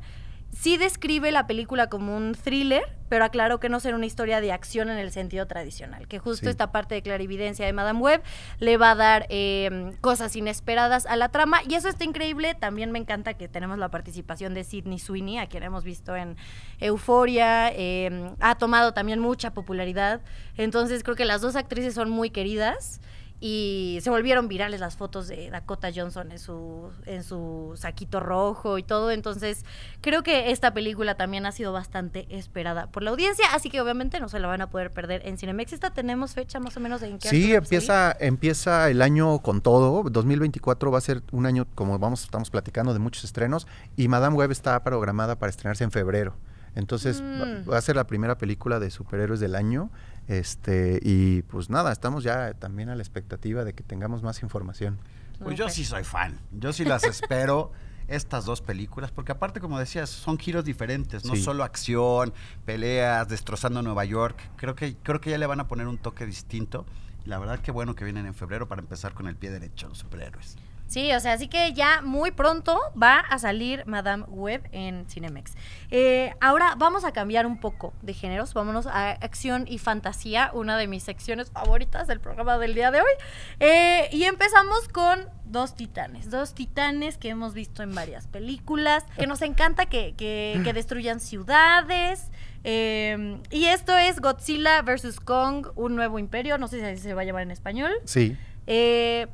sí 0.51 0.77
describe 0.77 1.31
la 1.31 1.47
película 1.47 1.87
como 1.87 2.15
un 2.15 2.33
thriller, 2.33 2.83
pero 3.07 3.23
aclaró 3.25 3.59
que 3.59 3.69
no 3.69 3.79
será 3.79 3.95
una 3.95 4.05
historia 4.05 4.39
de 4.41 4.51
acción 4.51 4.89
en 4.89 4.97
el 4.97 5.11
sentido 5.11 5.47
tradicional, 5.47 6.07
que 6.07 6.19
justo 6.19 6.45
Sí. 6.45 6.49
esta 6.49 6.71
parte 6.71 6.95
de 6.95 7.01
clarividencia 7.01 7.65
de 7.65 7.73
Madame 7.73 7.99
Web 7.99 8.21
le 8.59 8.77
va 8.77 8.91
a 8.91 8.95
dar 8.95 9.25
eh, 9.29 9.93
cosas 10.01 10.35
inesperadas 10.35 11.05
a 11.07 11.15
la 11.15 11.29
trama 11.29 11.61
y 11.67 11.73
eso 11.75 11.87
está 11.89 12.03
increíble. 12.03 12.55
También 12.55 12.91
me 12.91 12.99
encanta 12.99 13.33
que 13.35 13.47
tenemos 13.47 13.77
la 13.79 13.89
participación 13.89 14.53
de 14.53 14.63
Sidney 14.63 14.99
Sweeney, 14.99 15.37
a 15.39 15.47
quien 15.47 15.63
hemos 15.63 15.83
visto 15.83 16.15
en 16.15 16.35
Euforia, 16.79 17.71
eh, 17.73 18.31
ha 18.39 18.55
tomado 18.55 18.93
también 18.93 19.19
mucha 19.19 19.53
popularidad, 19.53 20.21
entonces 20.57 21.03
creo 21.03 21.15
que 21.15 21.25
las 21.25 21.41
dos 21.41 21.55
actrices 21.55 21.93
son 21.93 22.09
muy 22.09 22.29
queridas. 22.29 23.01
Y 23.41 23.99
se 24.01 24.09
volvieron 24.09 24.49
virales 24.49 24.81
las 24.81 24.97
fotos 24.97 25.29
de 25.29 25.49
Dakota 25.49 25.89
Johnson 25.95 26.29
en 26.33 26.39
su, 26.39 26.91
en 27.05 27.23
su 27.23 27.71
saquito 27.77 28.19
rojo 28.19 28.77
y 28.77 28.83
todo. 28.83 29.11
Entonces, 29.11 29.63
creo 30.01 30.23
que 30.23 30.51
esta 30.51 30.73
película 30.73 31.15
también 31.15 31.45
ha 31.45 31.53
sido 31.53 31.71
bastante 31.71 32.27
esperada 32.35 32.87
por 32.87 33.01
la 33.01 33.11
audiencia. 33.11 33.45
Así 33.53 33.69
que 33.69 33.79
obviamente 33.79 34.19
no 34.19 34.27
se 34.27 34.39
la 34.39 34.47
van 34.49 34.61
a 34.61 34.69
poder 34.69 34.91
perder 34.91 35.21
en 35.25 35.37
Cinemex. 35.37 35.71
¿Esta 35.71 35.91
tenemos 35.91 36.33
fecha 36.33 36.59
más 36.59 36.75
o 36.75 36.81
menos 36.81 36.99
de 36.99 37.07
en 37.07 37.19
qué 37.19 37.29
Sí, 37.29 37.53
empieza, 37.53 38.11
empieza 38.19 38.89
el 38.89 39.01
año 39.01 39.39
con 39.39 39.61
todo. 39.61 40.03
2024 40.09 40.91
va 40.91 40.97
a 40.97 41.01
ser 41.01 41.23
un 41.31 41.45
año, 41.45 41.65
como 41.75 41.97
vamos, 41.97 42.23
estamos 42.23 42.49
platicando, 42.49 42.91
de 42.91 42.99
muchos 42.99 43.23
estrenos. 43.23 43.67
Y 43.95 44.09
Madame 44.09 44.35
Web 44.35 44.51
está 44.51 44.83
programada 44.83 45.39
para 45.39 45.49
estrenarse 45.49 45.85
en 45.85 45.91
febrero. 45.91 46.35
Entonces 46.75 47.21
va- 47.21 47.45
Mm. 47.45 47.69
va, 47.71 47.77
a 47.77 47.81
ser 47.81 47.95
la 47.95 48.05
primera 48.05 48.37
película 48.37 48.79
de 48.79 48.91
superhéroes 48.91 49.39
del 49.39 49.55
año. 49.55 49.89
Este, 50.29 50.99
y 51.01 51.41
pues 51.41 51.71
nada, 51.71 51.91
estamos 51.91 52.23
ya 52.23 52.53
también 52.53 52.89
a 52.89 52.95
la 52.95 53.01
expectativa 53.01 53.63
de 53.63 53.73
que 53.73 53.81
tengamos 53.83 54.21
más 54.21 54.43
información. 54.43 54.99
Pues 55.43 55.57
yo 55.57 55.67
sí 55.69 55.83
soy 55.83 56.03
fan. 56.03 56.39
Yo 56.51 56.71
sí 56.71 56.85
las 56.85 57.03
espero. 57.03 57.71
Estas 58.07 58.43
dos 58.45 58.61
películas, 58.61 59.11
porque 59.11 59.31
aparte, 59.33 59.59
como 59.59 59.77
decías, 59.77 60.09
son 60.09 60.39
giros 60.39 60.65
diferentes, 60.65 61.25
no 61.25 61.35
Sí. 61.35 61.43
solo 61.43 61.63
acción, 61.63 62.33
peleas, 62.65 63.27
destrozando 63.27 63.83
Nueva 63.83 64.03
York. 64.03 64.35
Creo 64.55 64.73
que, 64.73 64.95
creo 64.97 65.21
que 65.21 65.29
ya 65.29 65.37
le 65.37 65.45
van 65.45 65.59
a 65.59 65.67
poner 65.67 65.87
un 65.87 65.99
toque 65.99 66.25
distinto. 66.25 66.87
Y 67.23 67.29
la 67.29 67.37
verdad 67.37 67.59
que 67.59 67.69
bueno 67.71 67.93
que 67.93 68.05
vienen 68.05 68.25
en 68.25 68.33
febrero 68.33 68.67
para 68.67 68.81
empezar 68.81 69.13
con 69.13 69.27
el 69.27 69.35
pie 69.35 69.51
derecho 69.51 69.87
los 69.89 69.99
superhéroes. 69.99 70.55
Sí, 70.89 71.13
o 71.13 71.19
sea, 71.19 71.33
así 71.33 71.47
que 71.47 71.71
ya 71.73 72.01
muy 72.01 72.31
pronto 72.31 72.77
va 73.01 73.19
a 73.19 73.37
salir 73.37 73.83
Madame 73.85 74.23
Web 74.27 74.67
en 74.71 75.05
Cinemex. 75.07 75.53
Eh, 75.91 76.33
ahora 76.41 76.73
vamos 76.77 77.05
a 77.05 77.11
cambiar 77.13 77.45
un 77.45 77.59
poco 77.59 77.93
de 78.01 78.13
géneros. 78.15 78.55
Vámonos 78.55 78.87
a 78.87 79.11
acción 79.11 79.65
y 79.69 79.77
fantasía, 79.77 80.49
una 80.51 80.77
de 80.77 80.87
mis 80.87 81.03
secciones 81.03 81.51
favoritas 81.51 82.07
del 82.07 82.19
programa 82.19 82.57
del 82.57 82.73
día 82.73 82.89
de 82.89 83.01
hoy. 83.01 83.11
Eh, 83.59 84.09
y 84.11 84.23
empezamos 84.23 84.87
con 84.87 85.27
dos 85.45 85.75
titanes, 85.75 86.31
dos 86.31 86.55
titanes 86.55 87.17
que 87.19 87.29
hemos 87.29 87.53
visto 87.53 87.83
en 87.83 87.93
varias 87.93 88.25
películas, 88.25 89.03
que 89.15 89.27
nos 89.27 89.43
encanta 89.43 89.85
que, 89.85 90.15
que- 90.17 90.59
que 90.63 90.73
destruyan 90.73 91.19
ciudades. 91.19 92.31
eh, 92.63 93.39
y 93.51 93.65
esto 93.65 93.95
es 93.97 94.19
Godzilla 94.19 94.81
vs. 94.81 95.19
Kong, 95.19 95.67
un 95.75 95.95
nuevo 95.95 96.17
imperio, 96.19 96.57
no 96.57 96.67
sé 96.67 96.79
si 96.79 96.85
así 96.85 96.97
se 97.01 97.13
va 97.13 97.21
a 97.21 97.25
llamar 97.25 97.43
en 97.43 97.51
español. 97.51 97.91
Sí. 98.05 98.35
Eh, 98.67 99.27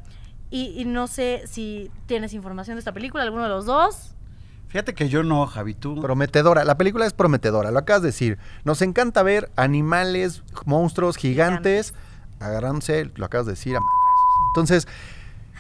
y, 0.50 0.74
y 0.80 0.86
no 0.86 1.08
sé 1.08 1.44
si 1.48 1.92
tienes 2.06 2.34
información 2.34 2.76
de 2.76 2.80
esta 2.80 2.94
película, 2.94 3.24
alguno 3.24 3.44
de 3.44 3.50
los 3.50 3.66
dos. 3.66 4.16
Fíjate 4.68 4.94
que 4.94 5.08
yo 5.08 5.24
no, 5.24 5.46
Javi, 5.48 5.74
tú. 5.74 6.02
Prometedora. 6.02 6.66
La 6.66 6.78
película 6.78 7.06
es 7.06 7.14
prometedora, 7.14 7.72
lo 7.72 7.80
acabas 7.80 8.02
de 8.02 8.10
decir. 8.10 8.38
Nos 8.66 8.82
encanta 8.82 9.24
ver 9.24 9.50
animales, 9.56 10.44
monstruos 10.66 11.16
gigantes, 11.16 11.94
agarrándose, 12.40 13.10
lo 13.16 13.26
acabas 13.26 13.46
de 13.46 13.54
decir, 13.54 13.76
a. 13.76 13.80
Entonces, 14.50 14.88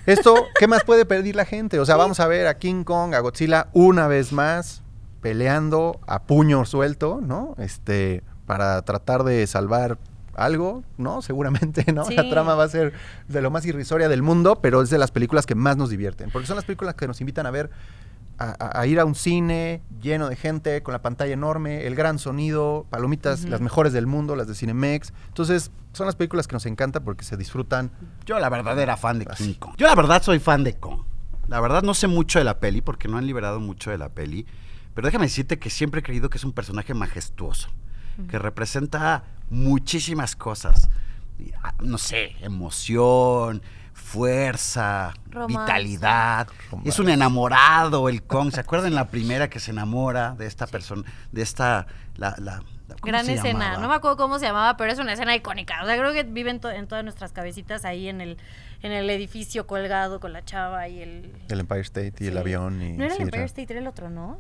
esto, 0.06 0.36
¿qué 0.60 0.68
más 0.68 0.84
puede 0.84 1.06
pedir 1.06 1.36
la 1.36 1.46
gente? 1.46 1.80
O 1.80 1.86
sea, 1.86 1.96
vamos 1.96 2.20
a 2.20 2.28
ver 2.28 2.48
a 2.48 2.58
King 2.58 2.84
Kong, 2.84 3.14
a 3.14 3.20
Godzilla 3.20 3.70
una 3.74 4.08
vez 4.08 4.34
más, 4.34 4.84
peleando 5.22 6.00
a 6.08 6.24
puño 6.24 6.66
suelto, 6.66 7.22
¿no? 7.22 7.56
Este, 7.58 8.22
para 8.46 8.82
tratar 8.84 9.24
de 9.24 9.48
salvar 9.48 9.98
algo, 10.38 10.84
¿no? 10.98 11.22
Seguramente, 11.22 11.92
¿no? 11.94 12.06
Sí. 12.06 12.16
La 12.16 12.30
trama 12.30 12.56
va 12.56 12.64
a 12.66 12.70
ser 12.70 12.94
de 13.28 13.42
lo 13.42 13.52
más 13.52 13.66
irrisoria 13.66 14.10
del 14.10 14.22
mundo, 14.22 14.60
pero 14.62 14.82
es 14.82 14.90
de 14.90 14.98
las 14.98 15.12
películas 15.12 15.46
que 15.46 15.56
más 15.56 15.78
nos 15.78 15.90
divierten, 15.90 16.30
porque 16.32 16.48
son 16.48 16.56
las 16.56 16.66
películas 16.66 16.96
que 16.96 17.08
nos 17.08 17.20
invitan 17.22 17.46
a 17.46 17.52
ver 17.52 17.70
a, 18.38 18.56
a- 18.60 18.82
a 18.82 18.86
ir 18.88 19.00
a 19.00 19.06
un 19.06 19.16
cine 19.16 19.82
lleno 20.02 20.28
de 20.28 20.36
gente, 20.36 20.84
con 20.84 20.92
la 20.92 21.02
pantalla 21.02 21.34
enorme, 21.34 21.88
el 21.88 21.96
gran 21.96 22.20
sonido, 22.20 22.86
palomitas, 22.90 23.42
Ujú. 23.42 23.50
las 23.52 23.62
mejores 23.62 23.94
del 23.94 24.08
mundo, 24.08 24.36
las 24.36 24.48
de 24.48 24.56
Cinemex. 24.56 25.14
Entonces, 25.30 25.72
son 25.94 26.06
las 26.06 26.16
películas 26.18 26.46
que 26.48 26.54
nos 26.54 26.66
encantan 26.66 27.04
porque 27.06 27.24
se 27.24 27.38
disfrutan. 27.38 27.92
Yo 28.26 28.38
la 28.40 28.50
verdad 28.50 28.78
era 28.78 28.98
fan 28.98 29.20
de. 29.20 29.26
King 29.28 29.54
Kong. 29.58 29.76
Yo 29.78 29.88
la 29.88 29.96
verdad 29.96 30.22
soy 30.22 30.40
fan 30.40 30.66
de 30.66 30.74
Kong. 30.74 31.02
La 31.48 31.62
verdad 31.62 31.84
no 31.84 31.94
sé 31.94 32.08
mucho 32.08 32.40
de 32.40 32.44
la 32.46 32.60
peli 32.60 32.82
porque 32.82 33.08
no 33.08 33.18
han 33.18 33.26
liberado 33.26 33.62
mucho 33.62 33.92
de 33.92 33.98
la 33.98 34.10
peli. 34.10 34.46
Pero 34.94 35.06
déjame 35.08 35.26
decirte 35.28 35.58
que 35.60 35.70
siempre 35.70 36.00
he 36.02 36.04
creído 36.04 36.30
que 36.30 36.38
es 36.38 36.44
un 36.44 36.52
personaje 36.52 36.94
majestuoso. 36.94 37.70
Que 38.30 38.40
representa 38.40 39.24
muchísimas 39.50 40.36
cosas. 40.36 40.90
Ah, 41.64 41.74
No 41.82 41.98
sé, 41.98 42.36
emoción, 42.42 43.62
fuerza, 43.94 45.14
Romance. 45.30 45.60
vitalidad. 45.60 46.48
Romance. 46.72 46.90
Es 46.90 47.00
un 47.00 47.10
enamorado 47.10 48.08
el 48.10 48.24
Kong. 48.24 48.52
¿Se 48.52 48.60
acuerdan 48.62 48.96
la 48.96 49.08
primera 49.10 49.50
que 49.50 49.60
se 49.60 49.72
enamora 49.72 50.32
de 50.36 50.46
esta 50.48 50.68
persona, 50.68 51.04
de 51.32 51.42
esta, 51.42 51.88
la, 52.16 52.36
la- 52.40 52.62
la- 52.88 52.96
¿cómo 53.00 53.12
Gran 53.12 53.30
escena. 53.30 53.60
llamaba? 53.66 53.82
No 53.82 53.90
me 53.90 53.96
acuerdo 53.96 54.18
cómo 54.18 54.40
se 54.40 54.46
llamaba, 54.46 54.78
pero 54.78 54.92
es 54.92 55.00
una 55.00 55.14
escena 55.14 55.36
icónica. 55.36 55.82
O 55.84 55.86
sea, 55.86 55.98
creo 55.98 56.14
que 56.14 56.24
vive 56.24 56.52
en, 56.52 56.60
to- 56.60 56.72
en 56.72 56.88
todas 56.88 57.04
nuestras 57.04 57.32
cabecitas 57.32 57.84
ahí 57.86 58.08
en 58.08 58.22
el, 58.22 58.38
en 58.82 58.92
el 58.92 59.10
edificio 59.10 59.68
colgado 59.68 60.20
con 60.20 60.32
la 60.34 60.44
chava 60.46 60.88
y 60.88 61.02
el. 61.02 61.32
El 61.50 61.60
Empire 61.60 61.82
State 61.82 62.14
y 62.20 62.28
el 62.28 62.38
avión. 62.38 62.82
Y, 62.82 62.94
No 62.94 63.04
era 63.06 63.16
el 63.16 63.22
Empire 63.22 63.38
era- 63.40 63.46
State, 63.48 63.74
era 63.74 63.82
el 63.82 63.88
otro, 63.88 64.10
¿no? 64.10 64.40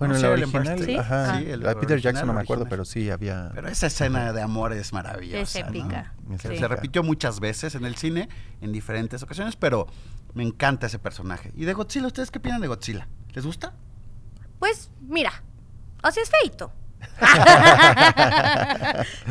Bueno, 0.00 0.14
No, 0.14 0.20
sí, 0.20 0.26
la 0.26 0.30
original, 0.32 0.66
State. 0.80 0.98
ajá, 0.98 1.38
Sí, 1.38 1.50
el 1.50 1.60
la 1.60 1.74
Peter 1.74 1.92
original, 1.92 2.00
Jackson 2.00 2.26
no 2.26 2.32
me 2.32 2.40
acuerdo, 2.40 2.62
original. 2.62 2.70
pero 2.70 2.84
sí 2.84 3.10
había. 3.10 3.50
Pero 3.54 3.68
esa 3.68 3.86
escena 3.86 4.32
de 4.32 4.42
amor 4.42 4.72
es 4.72 4.92
maravillosa. 4.92 5.40
Es 5.60 5.64
¿no? 5.64 5.68
épica. 5.70 6.14
Es 6.32 6.40
Sí. 6.42 6.56
Se 6.56 6.66
repitió 6.66 7.02
muchas 7.04 7.38
veces 7.38 7.74
en 7.76 7.84
el 7.84 7.94
cine, 7.96 8.28
en 8.60 8.72
diferentes 8.72 9.22
ocasiones, 9.22 9.54
pero 9.56 9.86
me 10.34 10.42
encanta 10.42 10.86
ese 10.88 10.98
personaje. 10.98 11.52
¿Y 11.54 11.66
de 11.66 11.74
Godzilla? 11.74 12.06
¿Ustedes 12.08 12.30
qué 12.32 12.38
opinan 12.38 12.60
de 12.60 12.66
Godzilla? 12.68 13.06
¿Les 13.34 13.44
gusta? 13.46 13.74
Pues, 14.58 14.90
mira, 15.06 15.42
así 16.02 16.18
es 16.20 16.30
feito. 16.30 16.72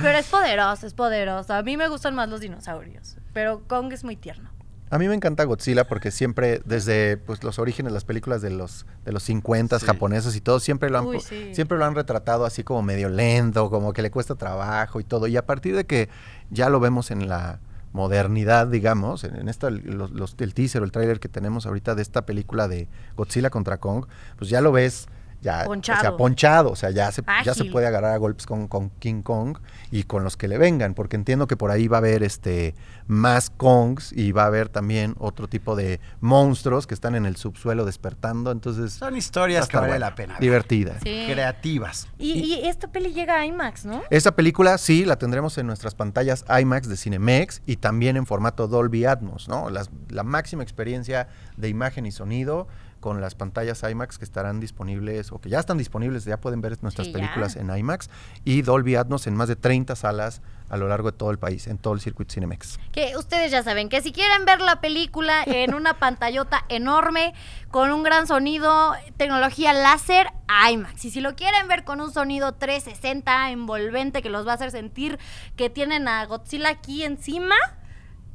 pero 0.01 0.17
es 0.17 0.27
poderoso, 0.27 0.87
es 0.87 0.93
poderoso. 0.93 1.53
A 1.53 1.61
mí 1.63 1.77
me 1.77 1.87
gustan 1.87 2.15
más 2.15 2.29
los 2.29 2.41
dinosaurios, 2.41 3.17
pero 3.33 3.61
Kong 3.67 3.91
es 3.93 4.03
muy 4.03 4.15
tierno. 4.15 4.49
A 4.91 4.97
mí 4.97 5.07
me 5.07 5.13
encanta 5.13 5.43
Godzilla 5.43 5.87
porque 5.87 6.09
siempre, 6.11 6.61
desde 6.65 7.17
pues, 7.17 7.43
los 7.43 7.59
orígenes, 7.59 7.93
las 7.93 8.05
películas 8.05 8.41
de 8.41 8.49
los, 8.49 8.85
de 9.05 9.11
los 9.11 9.21
50 9.23 9.77
Sí. 9.79 9.85
japoneses 9.85 10.35
y 10.35 10.41
todo, 10.41 10.59
siempre 10.59 10.89
lo, 10.89 10.97
han, 10.99 11.05
Uy, 11.05 11.17
po- 11.17 11.21
sí. 11.23 11.53
siempre 11.53 11.77
lo 11.77 11.85
han 11.85 11.93
retratado 11.95 12.43
así 12.45 12.63
como 12.63 12.81
medio 12.81 13.07
lento, 13.09 13.69
como 13.69 13.93
que 13.93 14.01
le 14.01 14.09
cuesta 14.11 14.35
trabajo 14.35 14.99
y 14.99 15.03
todo. 15.03 15.27
Y 15.27 15.37
a 15.37 15.45
partir 15.45 15.75
de 15.75 15.85
que 15.85 16.09
ya 16.49 16.69
lo 16.69 16.79
vemos 16.79 17.11
en 17.11 17.29
la 17.29 17.59
modernidad, 17.93 18.67
digamos, 18.67 19.23
en, 19.23 19.35
en 19.35 19.49
esta, 19.49 19.69
los, 19.69 20.11
los- 20.11 20.35
el 20.39 20.53
teaser 20.53 20.81
o 20.81 20.85
el 20.85 20.91
tráiler 20.91 21.19
que 21.19 21.29
tenemos 21.29 21.65
ahorita 21.65 21.95
de 21.95 22.01
esta 22.01 22.25
película 22.25 22.67
de 22.67 22.87
Godzilla 23.15 23.49
contra 23.49 23.77
Kong, 23.79 24.05
pues 24.37 24.49
ya 24.49 24.61
lo 24.61 24.71
ves 24.71 25.07
ya, 25.41 25.53
o 25.53 25.57
sea, 25.57 25.65
Ponchado. 25.65 26.17
ponchado, 26.17 26.71
o 26.71 26.75
sea, 26.75 26.89
ya 26.91 27.11
se, 27.11 27.23
ya 27.45 27.53
se 27.53 27.65
puede 27.65 27.87
agarrar 27.87 28.13
a 28.13 28.17
golpes 28.17 28.45
con, 28.45 28.67
con 28.67 28.89
King 28.99 29.21
Kong 29.21 29.57
y 29.91 30.03
con 30.03 30.23
los 30.23 30.35
que 30.37 30.47
le 30.47 30.57
vengan, 30.57 30.93
porque 30.93 31.15
entiendo 31.15 31.47
que 31.47 31.55
por 31.57 31.71
ahí 31.71 31.87
va 31.87 31.97
a 31.97 31.99
haber 31.99 32.23
este 32.23 32.75
más 33.07 33.49
Kongs 33.49 34.11
y 34.13 34.31
va 34.33 34.43
a 34.43 34.47
haber 34.47 34.69
también 34.69 35.15
otro 35.17 35.47
tipo 35.47 35.75
de 35.75 35.99
monstruos 36.19 36.85
que 36.87 36.93
están 36.93 37.15
en 37.15 37.25
el 37.25 37.35
subsuelo 37.37 37.85
despertando, 37.85 38.51
entonces 38.51 38.93
Son 38.93 39.15
historias 39.17 39.67
que 39.67 39.77
vale 39.77 39.97
la 39.97 40.13
pena. 40.15 40.33
ver. 40.33 40.41
divertida. 40.41 40.99
Sí. 41.03 41.25
Creativas. 41.31 42.07
Y, 42.17 42.33
y 42.33 42.67
esta 42.67 42.87
peli 42.91 43.13
llega 43.13 43.39
a 43.39 43.45
IMAX, 43.45 43.85
¿no? 43.85 44.01
Esta 44.09 44.35
película 44.35 44.77
sí 44.77 45.05
la 45.05 45.17
tendremos 45.17 45.57
en 45.57 45.65
nuestras 45.67 45.95
pantallas 45.95 46.45
IMAX 46.61 46.87
de 46.87 46.97
Cinemex 46.97 47.61
y 47.65 47.77
también 47.77 48.17
en 48.17 48.25
formato 48.25 48.67
Dolby 48.67 49.05
Atmos, 49.05 49.47
¿no? 49.47 49.69
Las- 49.69 49.89
la 50.09 50.23
máxima 50.23 50.61
experiencia 50.63 51.27
de 51.57 51.69
imagen 51.69 52.05
y 52.05 52.11
sonido 52.11 52.67
con 52.99 53.21
las 53.21 53.35
pantallas 53.35 53.83
IMAX 53.89 54.17
que 54.17 54.25
estarán 54.25 54.59
disponibles 54.59 55.31
o 55.31 55.39
que 55.39 55.49
ya 55.49 55.59
están 55.59 55.77
disponibles, 55.77 56.25
ya 56.25 56.37
pueden 56.37 56.61
ver 56.61 56.77
nuestras 56.81 57.07
Sí, 57.07 57.13
ya. 57.13 57.19
películas 57.19 57.55
en 57.55 57.75
IMAX 57.75 58.09
y 58.43 58.61
Dolby 58.61 58.95
Atmos 58.95 59.25
en 59.27 59.35
más 59.35 59.47
de 59.47 59.55
30 59.55 59.95
salas 59.95 60.41
a 60.69 60.77
lo 60.77 60.87
largo 60.87 61.11
de 61.11 61.17
todo 61.17 61.31
el 61.31 61.39
país, 61.39 61.65
en 61.67 61.77
todo 61.79 61.93
el 61.95 61.99
circuito 62.01 62.33
Cinemex. 62.33 62.77
Que 62.91 63.17
ustedes 63.17 63.51
ya 63.51 63.63
saben 63.63 63.89
que 63.89 64.01
si 64.01 64.11
quieren 64.11 64.45
ver 64.45 64.61
la 64.61 64.81
película 64.81 65.43
en 65.45 65.73
una 65.73 65.93
pantallota 65.99 66.63
enorme, 66.69 67.33
con 67.71 67.91
un 67.91 68.03
gran 68.03 68.27
sonido, 68.27 68.93
tecnología 69.17 69.73
láser, 69.73 70.27
IMAX. 70.71 71.05
Y 71.05 71.09
si 71.11 71.21
lo 71.21 71.35
quieren 71.35 71.67
ver 71.67 71.83
con 71.85 72.01
un 72.01 72.11
sonido 72.13 72.53
360 72.53 73.49
envolvente 73.51 74.21
que 74.21 74.29
los 74.29 74.45
va 74.45 74.51
a 74.51 74.55
hacer 74.55 74.69
sentir 74.71 75.17
que 75.55 75.69
tienen 75.71 76.07
a 76.07 76.25
Godzilla 76.25 76.69
aquí 76.69 77.03
encima, 77.03 77.55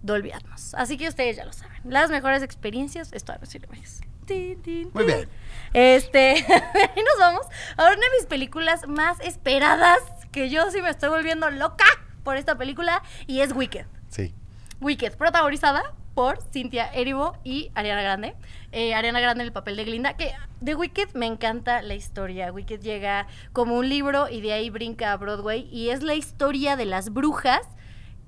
Dolby 0.03 0.33
Atmos. 0.33 0.74
Así 0.74 0.96
que 0.96 1.09
ustedes 1.09 1.37
ya 1.37 1.44
lo 1.44 1.53
saben. 1.53 1.81
Las 1.85 2.11
mejores 2.11 2.42
experiencias 2.42 3.12
están 3.12 3.38
en 3.40 3.46
Cinemex. 3.46 4.00
Tin, 4.27 4.63
tin, 4.63 4.91
Muy 4.95 5.05
bien. 5.05 5.29
Este, 5.73 6.31
ahí 6.45 7.03
nos 7.03 7.19
vamos 7.19 7.47
a 7.77 7.83
una 7.85 7.95
de 7.95 8.19
mis 8.19 8.27
películas 8.27 8.87
más 8.87 9.21
esperadas, 9.21 9.99
que 10.33 10.49
yo 10.49 10.71
sí 10.71 10.81
me 10.81 10.91
estoy 10.91 11.11
volviendo 11.11 11.51
loca 11.51 11.85
por 12.23 12.37
esta 12.37 12.57
película, 12.57 13.03
y 13.27 13.41
es 13.41 13.53
Wicked. 13.55 13.87
Sí. 14.09 14.35
Wicked, 14.81 15.17
protagonizada 15.17 15.95
por 16.15 16.39
Cynthia 16.53 16.87
Erivo 16.93 17.37
y 17.45 17.71
Ariana 17.75 18.03
Grande. 18.03 18.35
Eh, 18.73 18.95
Ariana 18.95 19.21
Grande 19.21 19.43
en 19.43 19.49
el 19.49 19.53
papel 19.53 19.77
de 19.77 19.85
Glinda, 19.85 20.17
que 20.17 20.33
de 20.61 20.75
Wicked 20.75 21.11
me 21.15 21.27
encanta 21.27 21.83
la 21.83 21.95
historia. 21.95 22.53
Wicked 22.53 22.81
llega 22.81 23.27
como 23.53 23.77
un 23.77 23.89
libro 23.89 24.29
y 24.29 24.41
de 24.41 24.53
ahí 24.53 24.71
brinca 24.71 25.13
a 25.13 25.17
Broadway 25.17 25.69
y 25.71 25.91
es 25.91 26.03
la 26.03 26.15
historia 26.15 26.77
de 26.77 26.87
las 26.87 27.13
brujas 27.13 27.63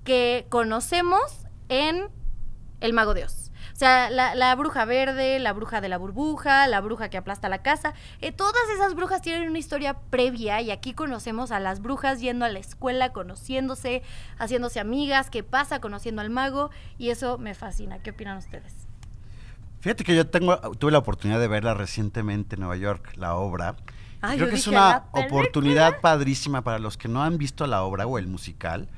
que 0.04 0.46
conocemos 0.48 1.46
en 1.68 2.08
El 2.80 2.92
Mago 2.92 3.14
de 3.14 3.24
Oz. 3.24 3.45
O 3.76 3.78
sea, 3.78 4.08
la, 4.08 4.34
la 4.34 4.54
bruja 4.54 4.86
verde, 4.86 5.38
la 5.38 5.52
bruja 5.52 5.82
de 5.82 5.90
la 5.90 5.98
burbuja, 5.98 6.66
la 6.66 6.80
bruja 6.80 7.10
que 7.10 7.18
aplasta 7.18 7.50
la 7.50 7.58
casa. 7.60 7.92
eh, 8.22 8.32
todas 8.32 8.62
esas 8.74 8.94
brujas 8.94 9.20
tienen 9.20 9.50
una 9.50 9.58
historia 9.58 9.98
previa 10.08 10.62
y 10.62 10.70
aquí 10.70 10.94
conocemos 10.94 11.50
a 11.52 11.60
las 11.60 11.82
brujas 11.82 12.18
yendo 12.22 12.46
a 12.46 12.48
la 12.48 12.58
escuela, 12.58 13.12
conociéndose, 13.12 14.02
haciéndose 14.38 14.80
amigas, 14.80 15.28
qué 15.28 15.42
pasa, 15.42 15.78
conociendo 15.82 16.22
al 16.22 16.30
mago 16.30 16.70
y 16.96 17.10
eso 17.10 17.36
me 17.36 17.54
fascina. 17.54 17.98
¿Qué 17.98 18.12
opinan 18.12 18.38
ustedes? 18.38 18.72
Fíjate 19.80 20.04
que 20.04 20.16
yo 20.16 20.26
tengo, 20.26 20.56
tuve 20.78 20.90
la 20.90 20.98
oportunidad 20.98 21.38
de 21.38 21.46
verla 21.48 21.74
recientemente 21.74 22.56
en 22.56 22.60
Nueva 22.60 22.76
York, 22.76 23.12
la 23.16 23.34
obra. 23.34 23.76
Ay, 24.22 24.38
Creo 24.38 24.48
que 24.48 24.56
es 24.56 24.66
una 24.66 24.80
"La 24.88 25.04
película". 25.12 25.26
oportunidad 25.26 26.00
padrísima 26.00 26.62
para 26.62 26.78
los 26.78 26.96
que 26.96 27.08
no 27.08 27.22
han 27.22 27.36
visto 27.36 27.66
la 27.66 27.82
obra 27.82 28.06
o 28.06 28.16
el 28.18 28.26
musical, 28.26 28.88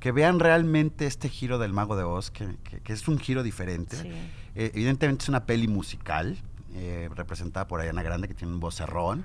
que 0.00 0.12
vean 0.12 0.38
realmente 0.40 1.06
este 1.06 1.28
giro 1.28 1.58
del 1.58 1.72
Mago 1.72 1.96
de 1.96 2.04
Oz, 2.04 2.30
que, 2.30 2.56
que- 2.64 2.80
que 2.80 2.92
es 2.92 3.08
un 3.08 3.18
giro 3.18 3.42
diferente. 3.42 3.96
Sí. 3.96 4.08
Eh, 4.54 4.70
evidentemente 4.74 5.22
es 5.24 5.28
una 5.28 5.44
peli 5.44 5.68
musical, 5.68 6.36
eh, 6.74 7.08
representada 7.14 7.66
por 7.66 7.80
Ariana 7.80 8.02
Grande, 8.02 8.28
que 8.28 8.34
tiene 8.34 8.52
un 8.52 8.60
vocerrón. 8.60 9.24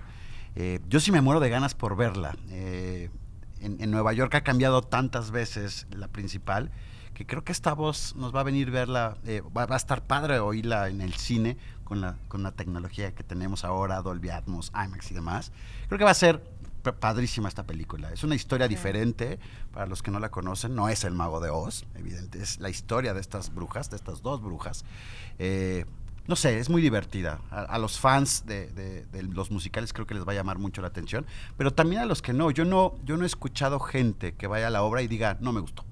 Eh, 0.56 0.80
yo 0.90 1.00
sí 1.00 1.12
me 1.12 1.22
muero 1.22 1.40
de 1.40 1.50
ganas 1.50 1.74
por 1.76 1.96
verla. 1.96 2.36
Eh, 2.50 3.10
en, 3.62 3.82
en 3.82 3.92
Nueva 3.92 4.14
York 4.14 4.34
ha 4.36 4.42
cambiado 4.42 4.82
tantas 4.82 5.32
veces 5.32 5.88
la 5.92 6.08
principal, 6.08 6.72
que 7.14 7.26
creo 7.28 7.44
que 7.44 7.52
esta 7.52 7.74
voz 7.74 8.16
nos 8.16 8.34
va 8.36 8.40
a 8.42 8.44
venir 8.44 8.72
verla, 8.72 9.18
va, 9.56 9.66
va 9.68 9.76
a 9.76 9.78
estar 9.78 10.02
padre 10.04 10.40
oírla 10.40 10.90
en 10.90 11.02
el 11.02 11.14
cine 11.14 11.58
con 11.84 12.02
la, 12.02 12.16
con 12.28 12.42
la 12.42 12.52
tecnología 12.52 13.14
que 13.14 13.24
tenemos 13.24 13.64
ahora, 13.64 14.02
Dolby 14.02 14.30
Atmos, 14.32 14.72
IMAX 14.74 15.12
y 15.12 15.14
demás. 15.14 15.52
Creo 15.88 16.00
que 16.00 16.06
va 16.06 16.12
a 16.12 16.16
ser 16.16 16.44
padrísima 16.92 17.48
esta 17.48 17.64
película. 17.64 18.12
Es 18.12 18.24
una 18.24 18.36
historia 18.36 18.68
diferente 18.68 19.40
para 19.72 19.86
los 19.86 20.04
que 20.04 20.12
no 20.12 20.20
la 20.20 20.30
conocen. 20.30 20.76
No 20.76 20.90
es 20.90 21.04
el 21.06 21.14
mago 21.14 21.40
de 21.40 21.50
Oz, 21.50 21.86
evidente. 21.96 22.42
Es 22.42 22.60
la 22.60 22.70
historia 22.70 23.14
de 23.14 23.22
estas 23.22 23.54
brujas, 23.54 23.90
de 23.90 23.96
estas 23.96 24.22
dos 24.22 24.42
brujas. 24.42 24.84
Eh, 25.40 25.86
no 26.28 26.36
sé, 26.36 26.60
es 26.60 26.70
muy 26.70 26.82
divertida. 26.82 27.40
A, 27.52 27.62
a 27.64 27.78
los 27.78 28.00
fans 28.00 28.46
de, 28.46 28.68
de- 28.72 29.06
de 29.06 29.24
los 29.24 29.52
musicales 29.52 29.92
creo 29.94 30.06
que 30.08 30.14
les 30.14 30.26
va 30.28 30.32
a 30.32 30.36
llamar 30.36 30.58
mucho 30.58 30.82
la 30.82 30.88
atención, 30.88 31.26
pero 31.58 31.74
también 31.74 32.02
a 32.02 32.06
los 32.06 32.22
que 32.22 32.34
no. 32.34 32.50
Yo 32.52 32.66
no, 32.66 32.96
yo 33.06 33.18
no 33.18 33.24
he 33.24 33.28
escuchado 33.28 33.80
gente 33.80 34.34
que 34.34 34.48
vaya 34.48 34.68
a 34.68 34.70
la 34.70 34.84
obra 34.84 35.02
y 35.02 35.08
diga, 35.08 35.38
no 35.42 35.52
me 35.54 35.60
gustó. 35.62 35.84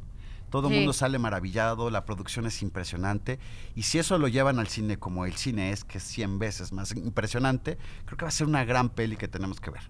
Todo 0.49 0.67
el 0.67 0.73
Sí. 0.73 0.79
mundo 0.79 0.91
sale 0.93 1.17
maravillado, 1.17 1.89
la 1.89 2.03
producción 2.03 2.45
es 2.45 2.61
impresionante. 2.61 3.39
Y 3.75 3.83
si 3.83 3.99
eso 3.99 4.17
lo 4.17 4.27
llevan 4.27 4.59
al 4.59 4.67
cine 4.67 4.97
como 4.97 5.25
el 5.25 5.33
cine 5.37 5.71
es, 5.71 5.85
que 5.85 5.97
es 5.97 6.03
100 6.03 6.39
veces 6.39 6.73
más 6.73 6.91
impresionante, 6.93 7.77
creo 8.05 8.17
que 8.17 8.25
va 8.25 8.29
a 8.29 8.31
ser 8.31 8.47
una 8.47 8.65
gran 8.65 8.89
peli 8.89 9.15
que 9.15 9.29
tenemos 9.29 9.61
que 9.61 9.69
ver. 9.71 9.83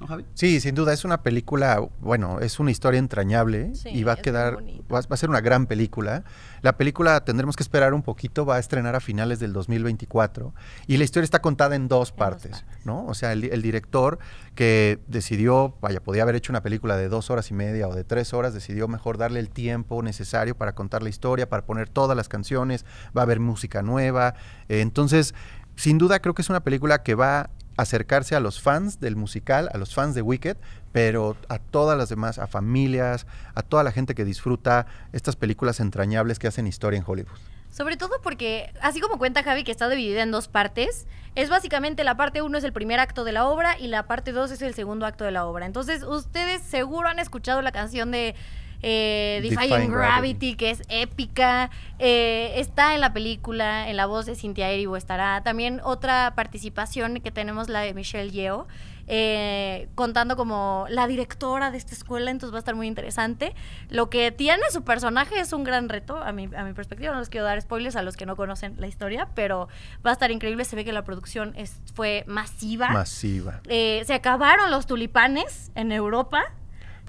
¿No, 0.00 0.06
Javi? 0.06 0.24
Sí, 0.34 0.60
sin 0.60 0.74
duda, 0.74 0.92
es 0.94 1.04
una 1.04 1.22
película, 1.22 1.80
bueno, 2.00 2.40
es 2.40 2.58
una 2.58 2.70
historia 2.70 2.98
entrañable 2.98 3.74
Sí, 3.74 3.90
y 3.90 4.02
va 4.02 4.12
a 4.12 4.16
quedar, 4.16 4.56
va, 4.90 4.98
a- 4.98 5.02
va 5.02 5.06
a 5.10 5.16
ser 5.16 5.28
una 5.28 5.40
gran 5.42 5.66
película. 5.66 6.24
La 6.62 6.76
película 6.76 7.22
tendremos 7.24 7.54
que 7.56 7.62
esperar 7.62 7.92
un 7.92 8.02
poquito, 8.02 8.46
va 8.46 8.56
a 8.56 8.58
estrenar 8.58 8.94
a 8.96 9.00
finales 9.00 9.40
del 9.40 9.52
2024 9.52 10.54
y 10.86 10.96
la 10.96 11.04
historia 11.04 11.24
está 11.24 11.40
contada 11.40 11.76
en 11.76 11.88
dos 11.88 12.10
En 12.10 12.12
dos 12.12 12.12
partes, 12.12 12.50
partes. 12.62 12.86
¿no? 12.86 13.04
O 13.06 13.14
sea, 13.14 13.32
el, 13.32 13.44
el 13.44 13.62
director 13.62 14.18
que 14.54 14.98
decidió, 15.06 15.74
vaya, 15.80 16.00
podía 16.02 16.22
haber 16.22 16.34
hecho 16.36 16.52
una 16.52 16.62
película 16.62 16.96
de 16.96 17.08
dos 17.08 17.30
horas 17.30 17.50
y 17.50 17.54
media 17.54 17.88
o 17.88 17.94
de 17.94 18.04
tres 18.04 18.32
horas, 18.32 18.54
decidió 18.54 18.88
mejor 18.88 19.18
darle 19.18 19.40
el 19.40 19.50
tiempo 19.50 20.02
necesario 20.02 20.54
para 20.56 20.74
contar 20.74 21.02
la 21.02 21.08
historia, 21.10 21.48
para 21.48 21.64
poner 21.64 21.88
todas 21.88 22.16
las 22.16 22.28
canciones, 22.28 22.84
va 23.16 23.22
a 23.22 23.24
haber 23.24 23.40
música 23.40 23.82
nueva. 23.82 24.34
eh, 24.68 24.80
entonces, 24.80 25.34
sin 25.80 25.96
duda 25.96 26.20
creo 26.20 26.34
que 26.34 26.42
es 26.42 26.50
una 26.50 26.60
película 26.60 27.02
que 27.02 27.14
va 27.14 27.40
a 27.40 27.50
acercarse 27.76 28.36
a 28.36 28.40
los 28.40 28.60
fans 28.60 29.00
del 29.00 29.16
musical, 29.16 29.70
a 29.72 29.78
los 29.78 29.94
fans 29.94 30.14
de 30.14 30.20
Wicked, 30.20 30.58
pero 30.92 31.38
a 31.48 31.58
todas 31.58 31.96
las 31.96 32.10
demás, 32.10 32.38
a 32.38 32.46
familias, 32.46 33.26
a 33.54 33.62
toda 33.62 33.82
la 33.82 33.90
gente 33.90 34.14
que 34.14 34.26
disfruta 34.26 34.84
estas 35.14 35.36
películas 35.36 35.80
entrañables 35.80 36.38
que 36.38 36.48
hacen 36.48 36.66
historia 36.66 36.98
en 36.98 37.04
Hollywood. 37.06 37.38
Sobre 37.70 37.96
todo 37.96 38.20
porque, 38.22 38.74
así 38.82 39.00
como 39.00 39.16
cuenta 39.16 39.42
Javi 39.42 39.64
que 39.64 39.70
está 39.70 39.88
dividida 39.88 40.22
en 40.22 40.30
dos 40.30 40.48
partes, 40.48 41.06
es 41.34 41.48
básicamente 41.48 42.04
la 42.04 42.14
parte 42.14 42.42
1 42.42 42.58
es 42.58 42.64
el 42.64 42.74
primer 42.74 43.00
acto 43.00 43.24
de 43.24 43.32
la 43.32 43.46
obra 43.46 43.78
y 43.78 43.86
la 43.86 44.06
parte 44.06 44.32
2 44.32 44.50
es 44.50 44.60
el 44.60 44.74
segundo 44.74 45.06
acto 45.06 45.24
de 45.24 45.30
la 45.30 45.46
obra. 45.46 45.64
Entonces, 45.64 46.02
ustedes 46.02 46.60
seguro 46.60 47.08
han 47.08 47.18
escuchado 47.18 47.62
la 47.62 47.72
canción 47.72 48.10
de 48.10 48.34
eh, 48.82 49.40
Defying, 49.42 49.70
Defying 49.70 49.90
Gravity, 49.92 49.92
Gravity. 49.92 50.54
que 50.56 50.70
es 50.70 50.82
épica. 50.88 51.70
eh, 51.98 52.54
está 52.56 52.94
en 52.94 53.00
la 53.00 53.12
película, 53.12 53.88
en 53.88 53.96
la 53.96 54.06
voz 54.06 54.26
de 54.26 54.34
Cynthia 54.34 54.70
Erivo 54.70 54.96
estará. 54.96 55.42
También 55.42 55.80
otra 55.84 56.32
participación 56.34 57.20
que 57.20 57.30
tenemos, 57.30 57.68
la 57.68 57.80
de 57.80 57.92
Michelle 57.94 58.30
Yeoh, 58.30 58.66
eh, 59.12 59.88
contando 59.96 60.36
como 60.36 60.86
la 60.88 61.08
directora 61.08 61.72
de 61.72 61.78
esta 61.78 61.94
escuela, 61.94 62.30
entonces 62.30 62.54
va 62.54 62.58
a 62.58 62.60
estar 62.60 62.76
muy 62.76 62.86
interesante. 62.86 63.54
Lo 63.88 64.08
que 64.08 64.30
tiene 64.30 64.62
su 64.70 64.84
personaje 64.84 65.40
es 65.40 65.52
un 65.52 65.64
gran 65.64 65.88
reto, 65.88 66.16
a 66.16 66.30
mi, 66.32 66.48
a 66.56 66.62
mi 66.62 66.72
perspectiva. 66.74 67.12
No 67.12 67.18
les 67.18 67.28
quiero 67.28 67.44
dar 67.44 67.60
spoilers 67.60 67.96
a 67.96 68.02
los 68.02 68.16
que 68.16 68.24
no 68.24 68.36
conocen 68.36 68.76
la 68.78 68.86
historia, 68.86 69.28
pero 69.34 69.68
va 70.06 70.10
a 70.10 70.12
estar 70.12 70.30
increíble. 70.30 70.64
Se 70.64 70.76
ve 70.76 70.84
que 70.84 70.92
la 70.92 71.02
producción 71.02 71.54
es, 71.56 71.80
fue 71.94 72.22
masiva. 72.28 72.90
Masiva. 72.90 73.60
Eh, 73.68 74.02
se 74.06 74.14
acabaron 74.14 74.70
los 74.70 74.86
tulipanes 74.86 75.72
en 75.74 75.90
Europa. 75.90 76.44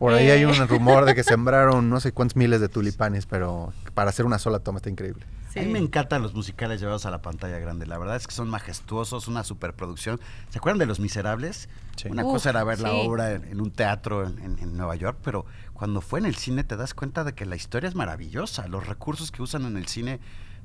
Por 0.01 0.13
ahí 0.13 0.31
hay 0.31 0.41
Eh. 0.41 0.47
un 0.47 0.67
rumor 0.67 1.05
de 1.05 1.13
que 1.13 1.23
sembraron 1.23 1.87
no 1.91 1.99
sé 1.99 2.11
cuántos 2.11 2.35
miles 2.35 2.59
de 2.59 2.69
tulipanes, 2.69 3.27
pero 3.27 3.71
para 3.93 4.09
hacer 4.09 4.25
una 4.25 4.39
sola 4.39 4.57
toma 4.57 4.77
está 4.77 4.89
increíble. 4.89 5.27
A 5.55 5.59
mí 5.59 5.67
me 5.67 5.77
encantan 5.77 6.23
los 6.23 6.33
musicales 6.33 6.79
llevados 6.79 7.05
a 7.05 7.11
la 7.11 7.21
pantalla 7.21 7.59
grande. 7.59 7.85
La 7.85 7.99
verdad 7.99 8.15
es 8.15 8.25
que 8.25 8.33
son 8.33 8.49
majestuosos, 8.49 9.27
una 9.27 9.43
superproducción. 9.43 10.19
¿Se 10.49 10.57
acuerdan 10.57 10.79
de 10.79 10.87
Los 10.87 10.99
Miserables? 10.99 11.69
Sí. 11.97 12.07
Una 12.09 12.25
Uf, 12.25 12.31
cosa 12.33 12.49
era 12.49 12.63
ver 12.63 12.79
la 12.79 12.93
obra 12.93 13.33
en, 13.33 13.43
en 13.43 13.61
un 13.61 13.69
teatro 13.69 14.25
en, 14.25 14.39
en- 14.39 14.57
en 14.59 14.75
Nueva 14.75 14.95
York, 14.95 15.19
pero 15.23 15.45
cuando 15.73 16.01
fue 16.01 16.17
en 16.19 16.25
el 16.25 16.33
cine 16.35 16.63
te 16.63 16.77
das 16.77 16.95
cuenta 16.95 17.23
de 17.23 17.33
que 17.33 17.45
la 17.45 17.55
historia 17.55 17.87
es 17.87 17.93
maravillosa. 17.93 18.67
Los 18.69 18.87
recursos 18.87 19.29
que 19.31 19.43
usan 19.43 19.65
en 19.65 19.77
el 19.77 19.87
cine 19.87 20.19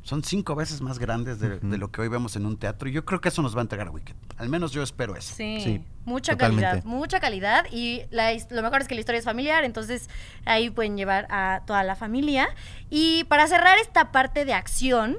son 0.06 0.22
cinco 0.22 0.54
veces 0.54 0.80
más 0.82 1.00
grandes 1.00 1.40
de, 1.40 1.58
de 1.58 1.78
lo 1.78 1.90
que 1.90 2.00
hoy 2.00 2.06
vemos 2.06 2.36
en 2.36 2.46
un 2.46 2.56
teatro. 2.56 2.88
Y 2.88 2.92
yo 2.92 3.04
creo 3.04 3.20
que 3.20 3.28
eso 3.28 3.42
nos 3.42 3.56
va 3.56 3.60
a 3.60 3.62
entregar 3.62 3.90
Wicked. 3.90 4.14
Al 4.36 4.48
menos 4.48 4.70
yo 4.70 4.84
espero 4.84 5.16
eso. 5.16 5.34
Sí, 5.34 5.60
Sí, 5.60 5.84
mucha 6.04 6.34
totalmente. 6.34 6.62
calidad, 6.64 6.84
mucha 6.84 7.18
calidad 7.18 7.66
y 7.72 8.02
la 8.10 8.30
lo 8.50 8.62
mejor 8.62 8.80
es 8.82 8.86
que 8.86 8.94
la 8.94 9.00
historia 9.00 9.18
es 9.18 9.24
familiar, 9.24 9.64
entonces 9.64 10.08
ahí 10.44 10.70
pueden 10.70 10.96
llevar 10.96 11.26
a 11.28 11.62
toda 11.66 11.82
la 11.82 11.96
familia. 11.96 12.48
Y 12.88 13.24
para 13.24 13.48
cerrar 13.48 13.78
esta 13.78 14.12
parte 14.12 14.44
de 14.44 14.54
acción, 14.54 15.16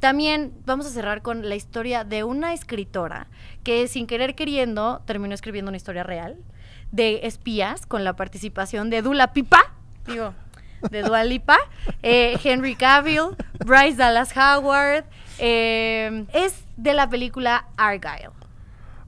también 0.00 0.54
vamos 0.64 0.86
a 0.86 0.90
cerrar 0.90 1.20
con 1.20 1.46
la 1.46 1.54
historia 1.54 2.04
de 2.04 2.24
una 2.24 2.54
escritora 2.54 3.26
que 3.62 3.88
sin 3.88 4.06
querer 4.06 4.34
queriendo 4.34 5.02
terminó 5.04 5.34
escribiendo 5.34 5.68
una 5.68 5.76
historia 5.76 6.02
real 6.02 6.38
de 6.92 7.20
espías 7.26 7.84
con 7.84 8.04
la 8.04 8.16
participación 8.16 8.88
de 8.88 9.02
Dula 9.02 9.34
Pipa, 9.34 9.60
digo, 10.06 10.32
de 10.90 11.02
Dua 11.02 11.24
Lipa, 11.24 11.58
eh, 12.02 12.38
Henry 12.42 12.74
Cavill, 12.74 13.36
Bryce 13.64 13.96
Dallas 13.96 14.34
Howard, 14.36 15.04
eh, 15.38 16.26
es 16.32 16.64
de 16.76 16.94
la 16.94 17.08
película 17.08 17.66
Argyle. 17.76 18.30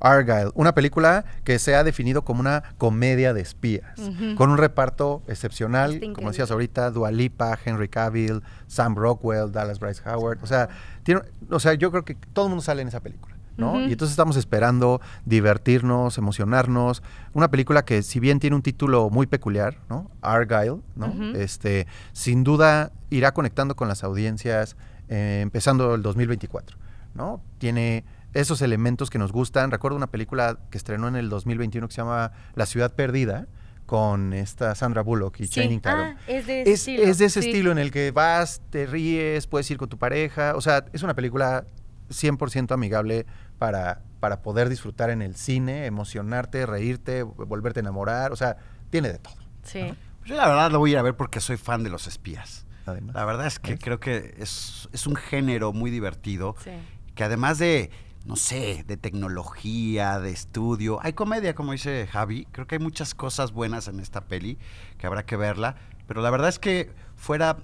Argyle, 0.00 0.50
una 0.54 0.74
película 0.74 1.24
que 1.44 1.58
se 1.58 1.74
ha 1.74 1.82
definido 1.82 2.22
como 2.22 2.40
una 2.40 2.62
comedia 2.78 3.32
de 3.32 3.40
espías, 3.40 3.98
con 4.36 4.50
un 4.50 4.58
reparto 4.58 5.22
excepcional, 5.26 6.00
como 6.14 6.28
decías 6.28 6.50
ahorita, 6.50 6.90
Dua 6.90 7.10
Lipa, 7.10 7.58
Henry 7.64 7.88
Cavill, 7.88 8.42
Sam 8.66 8.94
Rockwell, 8.94 9.50
Dallas 9.52 9.80
Bryce 9.80 10.02
Howard, 10.08 10.38
o 10.42 10.46
sea, 10.46 10.68
tiene, 11.02 11.22
o 11.50 11.60
sea, 11.60 11.74
yo 11.74 11.90
creo 11.90 12.04
que 12.04 12.14
todo 12.32 12.46
el 12.46 12.50
mundo 12.50 12.62
sale 12.62 12.82
en 12.82 12.88
esa 12.88 13.00
película, 13.00 13.35
Y 13.58 13.92
entonces 13.92 14.10
estamos 14.10 14.36
esperando 14.36 15.00
divertirnos, 15.24 16.18
emocionarnos, 16.18 17.02
una 17.32 17.50
película 17.50 17.84
que 17.84 18.02
si 18.02 18.20
bien 18.20 18.38
tiene 18.38 18.56
un 18.56 18.62
título 18.62 19.08
muy 19.10 19.26
peculiar, 19.26 19.78
¿no? 19.88 20.10
Argyle, 20.20 20.82
¿no? 20.94 21.12
Este, 21.34 21.86
sin 22.12 22.44
duda 22.44 22.92
irá 23.10 23.32
conectando 23.32 23.76
con 23.76 23.88
las 23.88 24.04
audiencias 24.04 24.76
eh, 25.08 25.40
empezando 25.42 25.94
el 25.94 26.02
2024, 26.02 26.76
¿no? 27.14 27.40
Tiene 27.58 28.04
esos 28.34 28.60
elementos 28.60 29.08
que 29.08 29.18
nos 29.18 29.32
gustan. 29.32 29.70
Recuerdo 29.70 29.96
una 29.96 30.08
película 30.08 30.58
que 30.70 30.76
estrenó 30.76 31.08
en 31.08 31.16
el 31.16 31.28
2021 31.30 31.88
que 31.88 31.94
se 31.94 32.02
llama 32.02 32.32
La 32.54 32.66
ciudad 32.66 32.92
perdida 32.94 33.46
con 33.86 34.32
esta 34.32 34.74
Sandra 34.74 35.02
Bullock 35.02 35.38
y 35.40 35.46
Sí. 35.46 35.60
Channing 35.60 35.80
Tatum. 35.80 36.00
Ah, 36.00 36.16
es 36.26 36.46
de 36.46 36.62
ese 36.62 36.72
es, 36.72 36.80
estilo. 36.80 37.02
es 37.04 37.18
de 37.18 37.24
ese 37.26 37.40
sí. 37.42 37.48
estilo 37.48 37.70
en 37.72 37.78
el 37.78 37.90
que 37.92 38.10
vas, 38.10 38.60
te 38.70 38.84
ríes, 38.86 39.46
puedes 39.46 39.70
ir 39.70 39.78
con 39.78 39.88
tu 39.88 39.96
pareja. 39.96 40.54
O 40.56 40.60
sea, 40.60 40.84
es 40.92 41.02
una 41.04 41.14
película 41.14 41.64
100% 42.10 42.72
amigable 42.72 43.26
para, 43.58 44.02
para 44.20 44.42
poder 44.42 44.68
disfrutar 44.68 45.10
en 45.10 45.22
el 45.22 45.36
cine, 45.36 45.86
emocionarte, 45.86 46.66
reírte, 46.66 47.22
volverte 47.22 47.80
a 47.80 47.82
enamorar. 47.82 48.32
O 48.32 48.36
sea, 48.36 48.56
tiene 48.90 49.08
de 49.08 49.18
todo. 49.18 49.36
Sí. 49.62 49.92
Yo 50.24 50.36
la 50.36 50.48
verdad 50.48 50.70
lo 50.70 50.78
voy 50.78 50.90
a 50.90 50.92
ir 50.94 50.98
a 50.98 51.02
ver 51.02 51.16
porque 51.16 51.40
soy 51.40 51.56
fan 51.56 51.82
de 51.84 51.90
los 51.90 52.06
espías. 52.06 52.66
Además. 52.86 53.14
La 53.14 53.24
verdad 53.24 53.46
es 53.46 53.58
que 53.58 53.72
¿Ves? 53.72 53.80
creo 53.82 53.98
que 54.00 54.34
es, 54.38 54.88
es 54.92 55.06
un 55.06 55.16
género 55.16 55.72
muy 55.72 55.90
divertido. 55.90 56.54
Sí. 56.62 56.70
que 57.14 57.24
además 57.24 57.58
de, 57.58 57.90
no 58.24 58.36
sé, 58.36 58.84
de 58.86 58.96
tecnología, 58.96 60.20
de 60.20 60.30
estudio, 60.30 60.98
hay 61.02 61.12
comedia, 61.12 61.54
como 61.54 61.72
dice 61.72 62.06
Javi. 62.10 62.46
Creo 62.52 62.66
que 62.66 62.76
hay 62.76 62.80
muchas 62.80 63.14
cosas 63.14 63.52
buenas 63.52 63.88
en 63.88 64.00
esta 64.00 64.22
peli 64.22 64.58
que 64.98 65.06
habrá 65.06 65.24
que 65.26 65.36
verla. 65.36 65.76
Pero 66.06 66.20
la 66.22 66.30
verdad 66.30 66.48
es 66.48 66.58
que 66.58 66.92
fuera 67.16 67.56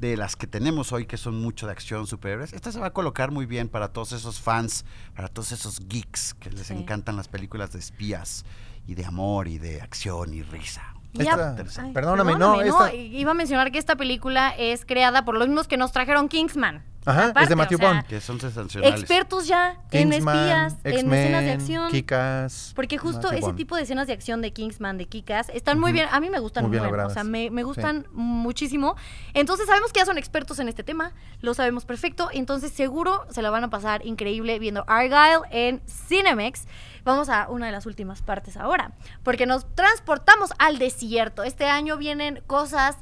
de 0.00 0.16
las 0.16 0.34
que 0.34 0.46
tenemos 0.46 0.92
hoy, 0.92 1.04
que 1.04 1.18
son 1.18 1.40
mucho 1.40 1.66
de 1.66 1.72
acción, 1.72 2.06
superhéroes, 2.06 2.54
esta 2.54 2.72
se 2.72 2.80
va 2.80 2.86
a 2.86 2.92
colocar 2.92 3.30
muy 3.30 3.44
bien 3.44 3.68
para 3.68 3.88
todos 3.92 4.12
esos 4.12 4.40
fans, 4.40 4.86
para 5.14 5.28
todos 5.28 5.52
esos 5.52 5.80
geeks 5.88 6.32
que 6.34 6.50
les 6.50 6.68
Sí. 6.68 6.72
encantan 6.74 7.16
las 7.16 7.28
películas 7.28 7.72
de 7.72 7.80
espías 7.80 8.44
y 8.86 8.94
de 8.94 9.04
amor 9.04 9.46
y 9.46 9.58
de 9.58 9.82
acción 9.82 10.32
y 10.32 10.42
risa. 10.42 10.94
Esta- 11.12 11.50
Interesante. 11.50 11.88
Ay, 11.88 11.92
perdóname, 11.94 12.36
no, 12.36 12.62
esta- 12.62 12.94
Iba 12.94 13.32
a 13.32 13.34
mencionar 13.34 13.70
que 13.72 13.78
esta 13.78 13.96
película 13.96 14.50
es 14.56 14.86
creada 14.86 15.24
por 15.24 15.36
los 15.36 15.48
mismos 15.48 15.68
que 15.68 15.76
nos 15.76 15.92
trajeron 15.92 16.28
Kingsman. 16.28 16.82
Ajá, 17.06 17.32
es 17.40 17.48
de 17.48 17.56
Matthew 17.56 17.76
o 17.76 17.80
sea, 17.80 17.88
Bond. 17.92 18.06
Que 18.06 18.20
son 18.20 18.38
sensacionales. 18.40 19.00
Expertos 19.00 19.46
ya 19.46 19.78
en 19.90 20.10
Kingsman, 20.10 20.36
espías, 20.36 20.76
en 20.84 21.12
escenas 21.12 21.42
de 21.44 21.52
acción. 21.52 21.90
Kick-Ass, 21.90 22.72
Porque 22.76 22.98
justo 22.98 23.22
Matthew 23.22 23.38
ese 23.38 23.46
Bond. 23.46 23.56
tipo 23.56 23.76
de 23.76 23.82
escenas 23.82 24.06
de 24.06 24.12
acción 24.12 24.42
de 24.42 24.52
Kingsman, 24.52 24.98
de 24.98 25.06
Kikas, 25.06 25.48
están 25.48 25.78
muy 25.80 25.92
bien. 25.92 26.08
A 26.12 26.20
mí 26.20 26.28
me 26.28 26.38
gustan 26.40 26.68
Muy 26.68 26.78
bien. 26.78 26.94
O 26.94 27.10
sea, 27.10 27.24
me, 27.24 27.50
me 27.50 27.62
Sí. 27.62 27.64
gustan 27.64 28.06
muchísimo. 28.12 28.96
Entonces 29.34 29.66
sabemos 29.66 29.92
que 29.92 30.00
ya 30.00 30.06
son 30.06 30.18
expertos 30.18 30.58
en 30.58 30.68
este 30.68 30.82
tema, 30.82 31.12
lo 31.40 31.54
sabemos 31.54 31.84
perfecto. 31.86 32.28
Entonces 32.32 32.70
seguro 32.72 33.24
se 33.30 33.40
la 33.42 33.50
van 33.50 33.64
a 33.64 33.70
pasar 33.70 34.04
increíble 34.04 34.58
viendo 34.58 34.84
Argyle 34.86 35.40
en 35.50 35.80
Cinemex. 35.88 36.66
Vamos 37.04 37.30
a 37.30 37.48
una 37.48 37.64
de 37.66 37.72
las 37.72 37.86
últimas 37.86 38.20
partes 38.20 38.58
ahora, 38.58 38.92
porque 39.22 39.46
nos 39.46 39.64
transportamos 39.74 40.50
al 40.58 40.78
desierto. 40.78 41.44
Este 41.44 41.64
año 41.64 41.96
vienen 41.96 42.42
cosas 42.46 42.98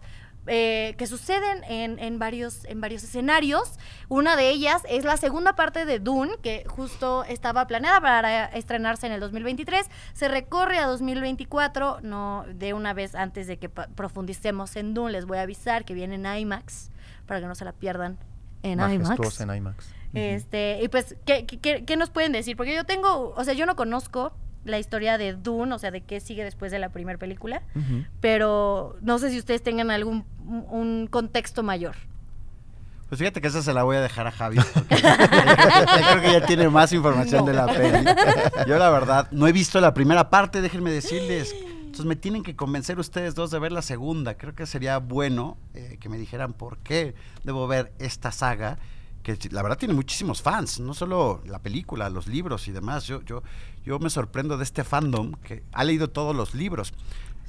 eh, 0.47 0.95
que 0.97 1.07
suceden 1.07 1.63
en, 1.65 1.99
en 1.99 2.19
varios, 2.19 2.65
en 2.65 2.81
varios 2.81 3.05
escenarios. 3.05 3.73
Una 4.09 4.37
de 4.37 4.49
ellas 4.49 4.83
es 4.89 5.05
la 5.05 5.17
segunda 5.19 5.55
parte 5.55 5.85
de 5.85 5.99
Dune, 5.99 6.33
que 6.43 6.65
justo 6.69 7.25
estaba 7.25 7.67
planeada 7.67 8.01
para 8.01 8.45
estrenarse 8.47 9.07
en 9.07 9.13
el 9.13 9.21
2023. 9.21 9.87
Se 10.15 10.29
recorre 10.29 10.79
a 10.79 10.87
2024, 10.87 11.99
no 12.03 12.45
de 12.53 12.73
una 12.73 12.95
vez 12.95 13.15
antes 13.15 13.47
de 13.47 13.59
que 13.59 13.69
profundicemos 13.69 14.77
en 14.77 14.95
Dune. 14.95 15.13
Les 15.13 15.27
voy 15.27 15.39
a 15.39 15.43
avisar 15.43 15.85
que 15.85 15.95
viene 15.95 16.15
en 16.15 16.27
IMAX, 16.27 16.91
para 17.27 17.41
que 17.41 17.47
no 17.47 17.55
se 17.55 17.65
la 17.65 17.73
pierdan 17.73 18.19
en 18.63 18.81
IMAX. 18.95 19.11
En 19.41 19.55
IMAX. 19.55 19.95
Este, 20.15 20.81
y 20.83 20.89
pues, 20.89 21.15
¿qué, 21.27 21.45
qué- 21.45 21.59
qué- 21.61 21.85
qué 21.85 21.97
nos 21.99 22.09
pueden 22.09 22.33
decir? 22.33 22.57
Porque 22.57 22.75
yo 22.75 22.85
tengo, 22.85 23.35
o 23.37 23.45
sea, 23.45 23.53
yo 23.53 23.67
no 23.67 23.77
conozco 23.77 24.33
la 24.65 24.79
historia 24.79 25.19
de 25.19 25.35
Dune, 25.35 25.75
o 25.75 25.79
sea, 25.79 25.91
de 25.91 26.03
qué 26.03 26.21
sigue 26.21 26.45
después 26.45 26.71
de 26.73 26.79
la 26.79 26.91
primera 26.91 27.19
película, 27.19 27.63
pero 28.21 28.97
no 29.01 29.19
sé 29.19 29.31
si 29.31 29.39
ustedes 29.39 29.63
tengan 29.63 29.91
algún 29.91 30.25
un- 30.47 31.07
contexto 31.11 31.63
mayor. 31.63 31.95
Pues 33.09 33.19
fíjate 33.21 33.41
que 33.41 33.49
esa 33.49 33.63
se 33.63 33.73
la 33.73 33.85
voy 33.85 33.97
a 33.97 34.03
dejar 34.03 34.27
a 34.27 34.31
Javi. 34.31 34.59
porque 34.75 34.97
yo 34.97 36.11
creo 36.11 36.21
que 36.23 36.33
ya 36.33 36.47
tiene 36.47 36.69
más 36.69 36.93
información 36.93 37.47
de 37.47 37.55
la 37.55 37.67
peli. 37.67 38.05
Yo 38.67 38.79
la 38.79 38.91
verdad 38.91 39.29
no 39.31 39.47
he 39.47 39.53
visto 39.53 39.81
la 39.81 39.95
primera 39.95 40.29
parte, 40.29 40.61
déjenme 40.61 40.91
decirles. 40.91 41.55
Entonces 41.81 42.05
me 42.05 42.17
tienen 42.17 42.43
que 42.43 42.55
convencer 42.55 42.99
ustedes 42.99 43.35
dos 43.35 43.51
de 43.51 43.59
ver 43.59 43.73
la 43.73 43.81
segunda. 43.81 44.37
Creo 44.37 44.55
que 44.55 44.67
sería 44.67 44.99
bueno 44.99 45.57
eh, 45.73 45.97
que 46.01 46.11
me 46.11 46.19
dijeran 46.19 46.53
por 46.53 46.77
qué 46.79 47.15
debo 47.45 47.67
ver 47.67 47.93
esta 47.99 48.31
saga 48.31 48.79
que 49.23 49.37
la 49.51 49.63
verdad 49.63 49.79
tiene 49.79 49.95
muchísimos 49.95 50.43
fans, 50.43 50.79
no 50.81 50.95
solo 50.95 51.43
la 51.47 51.59
película, 51.61 52.09
los 52.11 52.27
libros 52.29 52.69
y 52.69 52.73
demás. 52.73 53.05
Yo, 53.07 53.23
yo, 53.23 53.43
yo 53.89 53.99
me 53.99 54.11
sorprendo 54.11 54.59
de 54.59 54.65
este 54.65 54.85
fandom 54.85 55.33
que 55.43 55.63
ha 55.73 55.83
leído 55.83 56.11
todos 56.11 56.37
los 56.37 56.55
libros. 56.55 56.93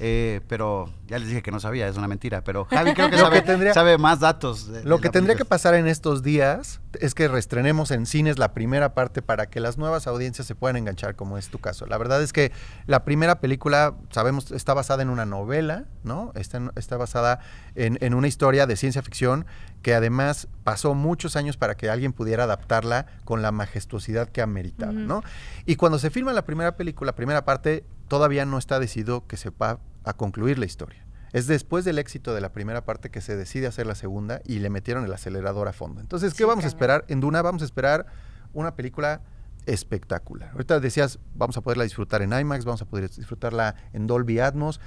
Eh, 0.01 0.39
pero 0.47 0.89
ya 1.07 1.19
les 1.19 1.27
dije 1.27 1.41
que 1.41 1.51
no 1.51 1.59
sabía, 1.59 1.87
es 1.87 1.97
una 1.97 2.07
mentira. 2.07 2.41
Pero 2.43 2.65
Javi 2.65 2.93
creo 2.93 3.09
que 3.09 3.17
sabe, 3.17 3.41
que 3.41 3.45
tendría- 3.47 3.73
sabe 3.73 3.97
más 3.97 4.19
datos. 4.21 4.71
de- 4.71 4.83
Lo 4.85 4.95
de 4.97 5.01
que 5.03 5.09
tendría 5.09 5.35
que 5.35 5.43
pasar 5.43 5.73
en 5.73 5.87
estos 5.87 6.23
días 6.23 6.79
es 7.01 7.13
que 7.13 7.27
reestrenemos 7.27 7.91
en 7.91 8.05
cines 8.05 8.39
la 8.39 8.53
primera 8.53 8.93
parte 8.93 9.21
para 9.21 9.47
que 9.49 9.59
las 9.59 9.77
nuevas 9.77 10.07
audiencias 10.07 10.47
se 10.47 10.55
puedan 10.55 10.77
enganchar, 10.77 11.15
como 11.17 11.37
es 11.37 11.49
tu 11.49 11.59
caso. 11.59 11.85
La 11.85 11.97
verdad 11.97 12.23
es 12.23 12.31
que 12.31 12.51
la 12.87 13.03
primera 13.03 13.41
película, 13.41 13.95
sabemos, 14.11 14.51
está 14.51 14.73
basada 14.73 15.03
en 15.03 15.09
una 15.09 15.25
novela, 15.25 15.83
¿no? 16.03 16.31
Está, 16.35 16.71
está 16.77 16.95
basada 16.95 17.39
en, 17.75 17.97
en 18.01 18.13
una 18.13 18.27
historia 18.29 18.65
de 18.67 18.77
ciencia 18.77 19.01
ficción 19.01 19.45
que 19.81 19.93
además 19.93 20.47
pasó 20.63 20.93
muchos 20.93 21.35
años 21.35 21.57
para 21.57 21.75
que 21.75 21.89
alguien 21.89 22.13
pudiera 22.13 22.43
adaptarla 22.45 23.05
con 23.25 23.41
la 23.41 23.51
majestuosidad 23.51 24.29
que 24.29 24.41
ameritaba, 24.41 24.91
Ujú. 24.91 24.99
¿no? 25.01 25.23
Y 25.65 25.75
cuando 25.75 25.99
se 25.99 26.09
filma 26.09 26.31
la 26.33 26.45
primera 26.45 26.77
película, 26.77 27.09
la 27.09 27.15
primera 27.15 27.43
parte, 27.45 27.83
todavía 28.09 28.45
no 28.45 28.57
está 28.57 28.79
decidido 28.79 29.25
que 29.25 29.37
se 29.37 29.49
va 29.51 29.79
a 30.03 30.13
concluir 30.13 30.59
la 30.59 30.65
historia. 30.65 31.05
Es 31.31 31.45
después 31.47 31.85
del 31.85 31.99
éxito 31.99 32.33
de 32.33 32.41
la 32.41 32.51
primera 32.51 32.83
parte 32.83 33.11
que 33.11 33.21
se 33.21 33.37
decide 33.37 33.67
hacer 33.67 33.85
la 33.87 33.95
segunda 33.95 34.41
y 34.45 34.59
le 34.59 34.69
metieron 34.69 35.05
el 35.05 35.13
acelerador 35.13 35.67
a 35.67 35.73
fondo. 35.73 36.01
Entonces, 36.01 36.33
¿qué 36.33 36.39
Sí, 36.39 36.43
vamos 36.43 36.65
a 36.65 36.67
esperar? 36.67 37.05
En 37.07 37.19
Duna 37.21 37.41
vamos 37.43 37.61
a 37.61 37.65
esperar 37.65 38.07
una 38.51 38.75
película 38.75 39.21
espectacular. 39.67 40.49
Ahorita 40.53 40.79
decías, 40.79 41.19
vamos 41.35 41.55
a 41.57 41.61
poderla 41.61 41.83
disfrutar 41.83 42.21
en 42.23 42.33
IMAX, 42.33 42.65
vamos 42.65 42.81
a 42.81 42.85
poder 42.85 43.09
disfrutarla 43.09 43.75
en 43.93 44.07
Dolby 44.07 44.39
Atmos 44.39 44.81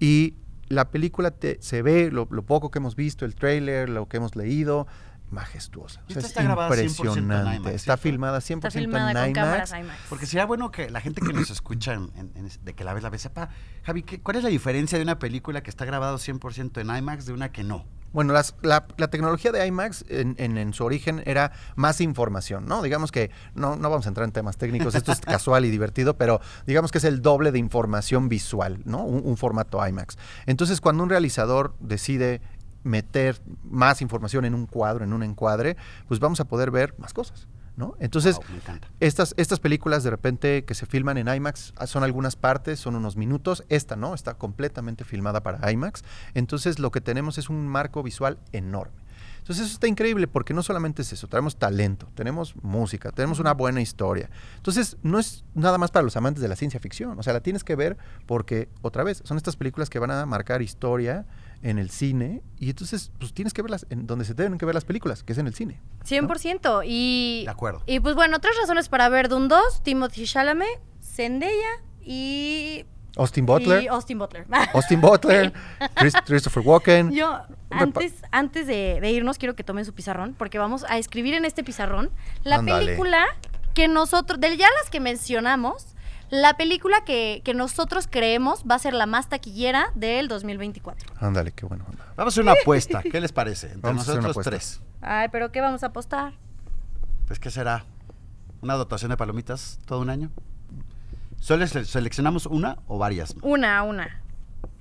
y 0.00 0.36
la 0.68 0.90
película 0.90 1.30
te- 1.32 1.58
se 1.60 1.82
ve, 1.82 2.10
lo, 2.10 2.26
lo 2.30 2.42
poco 2.46 2.70
que 2.70 2.78
hemos 2.78 2.96
visto, 2.96 3.26
el 3.26 3.34
tráiler, 3.34 3.90
lo 3.90 4.08
que 4.08 4.16
hemos 4.16 4.34
leído, 4.36 4.86
majestuosa. 5.32 6.00
O 6.00 6.10
sea, 6.10 6.18
esta 6.18 6.20
es 6.20 6.24
está 6.26 6.42
grabada 6.42 6.68
100% 6.70 6.80
en 6.80 6.86
impresionante. 6.88 7.56
IMAX, 7.56 7.74
está 7.74 7.96
filmada 7.96 8.38
100% 8.38 8.56
Está 8.58 8.70
filmada 8.70 9.10
en 9.10 9.16
con 9.16 9.24
IMAX. 9.30 9.34
cámaras 9.34 9.72
IMAX. 9.80 10.00
Porque 10.08 10.26
sería 10.26 10.46
bueno 10.46 10.70
que 10.70 10.90
la 10.90 11.00
gente 11.00 11.20
que 11.20 11.32
nos 11.32 11.50
escucha, 11.50 11.94
en- 11.94 12.10
en- 12.16 12.32
en- 12.36 12.50
de 12.64 12.74
que 12.74 12.84
la 12.84 12.94
vez 12.94 13.02
la 13.02 13.10
vez 13.10 13.22
sepa, 13.22 13.48
Javi, 13.84 14.02
¿qué- 14.02 14.20
¿cuál 14.20 14.36
es 14.36 14.44
la 14.44 14.50
diferencia 14.50 14.98
de 14.98 15.04
una 15.04 15.18
película 15.18 15.62
que 15.62 15.70
está 15.70 15.84
grabado 15.84 16.18
100% 16.18 16.80
en 16.80 16.94
IMAX 16.94 17.26
de 17.26 17.32
una 17.32 17.50
que 17.50 17.64
no? 17.64 17.84
Bueno, 18.12 18.34
las- 18.34 18.54
la, 18.60 18.84
la 18.98 19.08
tecnología 19.08 19.52
de 19.52 19.66
IMAX 19.66 20.04
en, 20.10 20.34
en- 20.38 20.58
en 20.58 20.74
su 20.74 20.84
origen 20.84 21.22
era 21.24 21.52
más 21.76 22.02
información, 22.02 22.66
¿no? 22.66 22.82
Digamos 22.82 23.10
que 23.10 23.30
no, 23.54 23.74
no 23.76 23.88
vamos 23.88 24.04
a 24.04 24.10
entrar 24.10 24.26
en 24.26 24.32
temas 24.32 24.58
técnicos, 24.58 24.94
esto 24.94 25.12
es 25.12 25.20
casual 25.40 25.64
y 25.64 25.70
divertido, 25.70 26.18
pero 26.18 26.42
digamos 26.66 26.92
que 26.92 26.98
es 26.98 27.04
el 27.04 27.22
doble 27.22 27.52
de 27.52 27.58
información 27.58 28.28
visual, 28.28 28.82
¿no? 28.84 29.02
Un, 29.02 29.22
un 29.24 29.36
formato 29.38 29.86
IMAX. 29.86 30.18
Entonces, 30.44 30.82
cuando 30.82 31.02
un 31.04 31.08
realizador 31.08 31.74
decide 31.80 32.42
meter 32.84 33.40
más 33.64 34.02
información 34.02 34.44
en 34.44 34.54
un 34.54 34.66
cuadro, 34.66 35.04
en 35.04 35.12
un 35.12 35.22
encuadre, 35.22 35.76
pues 36.08 36.20
vamos 36.20 36.40
a 36.40 36.44
poder 36.44 36.70
ver 36.70 36.94
más 36.98 37.12
cosas, 37.12 37.46
¿no? 37.76 37.94
Entonces, 38.00 38.36
Wow, 38.36 38.78
estas, 39.00 39.34
estas 39.36 39.60
películas 39.60 40.04
de 40.04 40.10
repente 40.10 40.64
que 40.64 40.74
se 40.74 40.86
filman 40.86 41.18
en 41.18 41.28
IMAX 41.28 41.72
ah, 41.76 41.86
son 41.86 42.04
algunas 42.04 42.36
partes, 42.36 42.80
son 42.80 42.96
unos 42.96 43.16
minutos. 43.16 43.64
Esta 43.68 43.96
no, 43.96 44.14
está 44.14 44.34
completamente 44.34 45.04
filmada 45.04 45.42
para 45.42 45.70
IMAX. 45.70 46.04
Entonces 46.34 46.78
lo 46.78 46.90
que 46.90 47.00
tenemos 47.00 47.38
es 47.38 47.48
un 47.48 47.66
marco 47.68 48.02
visual 48.02 48.38
enorme. 48.52 49.02
Entonces 49.42 49.66
eso 49.66 49.74
está 49.74 49.88
increíble 49.88 50.28
porque 50.28 50.54
no 50.54 50.62
solamente 50.62 51.02
es 51.02 51.12
eso, 51.12 51.26
tenemos 51.26 51.56
talento, 51.56 52.08
tenemos 52.14 52.54
música, 52.62 53.10
tenemos 53.10 53.40
una 53.40 53.52
buena 53.54 53.80
historia. 53.80 54.30
Entonces 54.56 54.96
no 55.02 55.18
es 55.18 55.44
nada 55.54 55.78
más 55.78 55.90
para 55.90 56.04
los 56.04 56.16
amantes 56.16 56.40
de 56.40 56.48
la 56.48 56.54
ciencia 56.54 56.78
ficción, 56.78 57.18
o 57.18 57.24
sea, 57.24 57.32
la 57.32 57.40
tienes 57.40 57.64
que 57.64 57.74
ver 57.74 57.98
porque, 58.26 58.68
otra 58.82 59.02
vez, 59.02 59.20
son 59.24 59.36
estas 59.36 59.56
películas 59.56 59.90
que 59.90 59.98
van 59.98 60.12
a 60.12 60.24
marcar 60.26 60.62
historia 60.62 61.26
en 61.62 61.78
el 61.78 61.90
cine 61.90 62.42
y 62.58 62.70
entonces 62.70 63.12
pues 63.18 63.32
tienes 63.32 63.52
que 63.52 63.62
verlas 63.62 63.86
en 63.90 64.06
donde 64.06 64.24
se 64.24 64.34
deben 64.34 64.58
que 64.58 64.66
ver 64.66 64.74
las 64.74 64.84
películas, 64.84 65.22
que 65.22 65.32
es 65.32 65.38
en 65.38 65.46
el 65.46 65.54
cine. 65.54 65.80
100%. 66.04 66.82
Y, 66.86 67.42
De 67.44 67.50
acuerdo. 67.50 67.82
y 67.86 68.00
pues 68.00 68.14
bueno, 68.14 68.40
tres 68.40 68.54
razones 68.60 68.88
para 68.88 69.08
ver 69.08 69.28
Dune 69.28 69.48
2, 69.48 69.82
Timothy 69.82 70.24
Chalamet, 70.26 70.80
Zendaya 71.02 71.52
y... 72.04 72.84
Austin 73.16 73.44
Butler, 73.44 73.82
y 73.82 73.88
Austin 73.88 74.18
Butler. 74.18 74.46
Austin 74.74 75.00
Butler, 75.00 75.52
Chris- 75.96 76.14
Christopher 76.24 76.62
Walken. 76.66 77.10
Yo, 77.12 77.40
antes, 77.70 78.14
antes 78.30 78.66
de, 78.66 78.98
de 79.02 79.10
irnos, 79.10 79.36
quiero 79.36 79.54
que 79.54 79.62
tomen 79.64 79.84
su 79.84 79.92
pizarrón, 79.92 80.34
porque 80.38 80.58
vamos 80.58 80.84
a 80.88 80.96
escribir 80.96 81.34
en 81.34 81.44
este 81.44 81.62
pizarrón 81.62 82.10
la 82.42 82.62
película 82.62 83.22
que 83.74 83.86
nosotros, 83.86 84.40
de 84.40 84.56
ya 84.56 84.66
las 84.80 84.90
que 84.90 84.98
mencionamos, 85.00 85.88
la 86.32 86.56
película 86.56 87.04
que, 87.04 87.42
que 87.44 87.52
nosotros 87.52 88.08
creemos 88.10 88.64
va 88.68 88.76
a 88.76 88.78
ser 88.78 88.94
la 88.94 89.04
más 89.04 89.28
taquillera 89.28 89.90
del 89.94 90.28
2024. 90.28 91.12
Ándale, 91.20 91.52
qué 91.52 91.66
bueno. 91.66 91.84
anda. 91.86 92.06
Vamos 92.16 92.32
a 92.32 92.34
hacer 92.34 92.42
una 92.42 92.52
apuesta. 92.60 93.02
¿Qué 93.02 93.20
les 93.20 93.32
parece? 93.32 93.66
Entre 93.66 93.82
Vamos 93.82 94.00
a 94.00 94.02
hacer 94.04 94.18
una 94.18 94.28
nosotros 94.28 94.46
apuesta. 94.46 94.80
tres. 94.80 94.98
Ay, 95.02 95.28
pero 95.30 95.52
¿qué 95.52 95.60
vamos 95.60 95.82
a 95.82 95.88
apostar? 95.88 96.32
Pues, 97.26 97.38
¿qué 97.38 97.50
será? 97.50 97.84
¿Una 98.62 98.74
dotación 98.74 99.10
de 99.10 99.18
palomitas 99.18 99.78
todo 99.84 100.00
un 100.00 100.08
año? 100.08 100.30
¿Solo 101.38 101.66
se- 101.66 101.84
seleccionamos 101.84 102.46
una 102.46 102.78
o 102.86 102.96
varias? 102.96 103.34
Una, 103.42 103.82
una. 103.82 104.22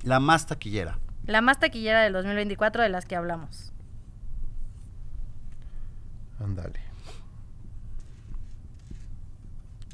La 0.03 0.21
más 0.21 0.45
taquillera. 0.47 0.99
La 1.25 1.41
más 1.41 1.59
taquillera 1.59 2.01
del 2.01 2.13
2024 2.13 2.81
de 2.81 2.87
las 2.89 3.03
que 3.03 3.17
hablamos. 3.17 3.73
Ándale. 6.39 6.79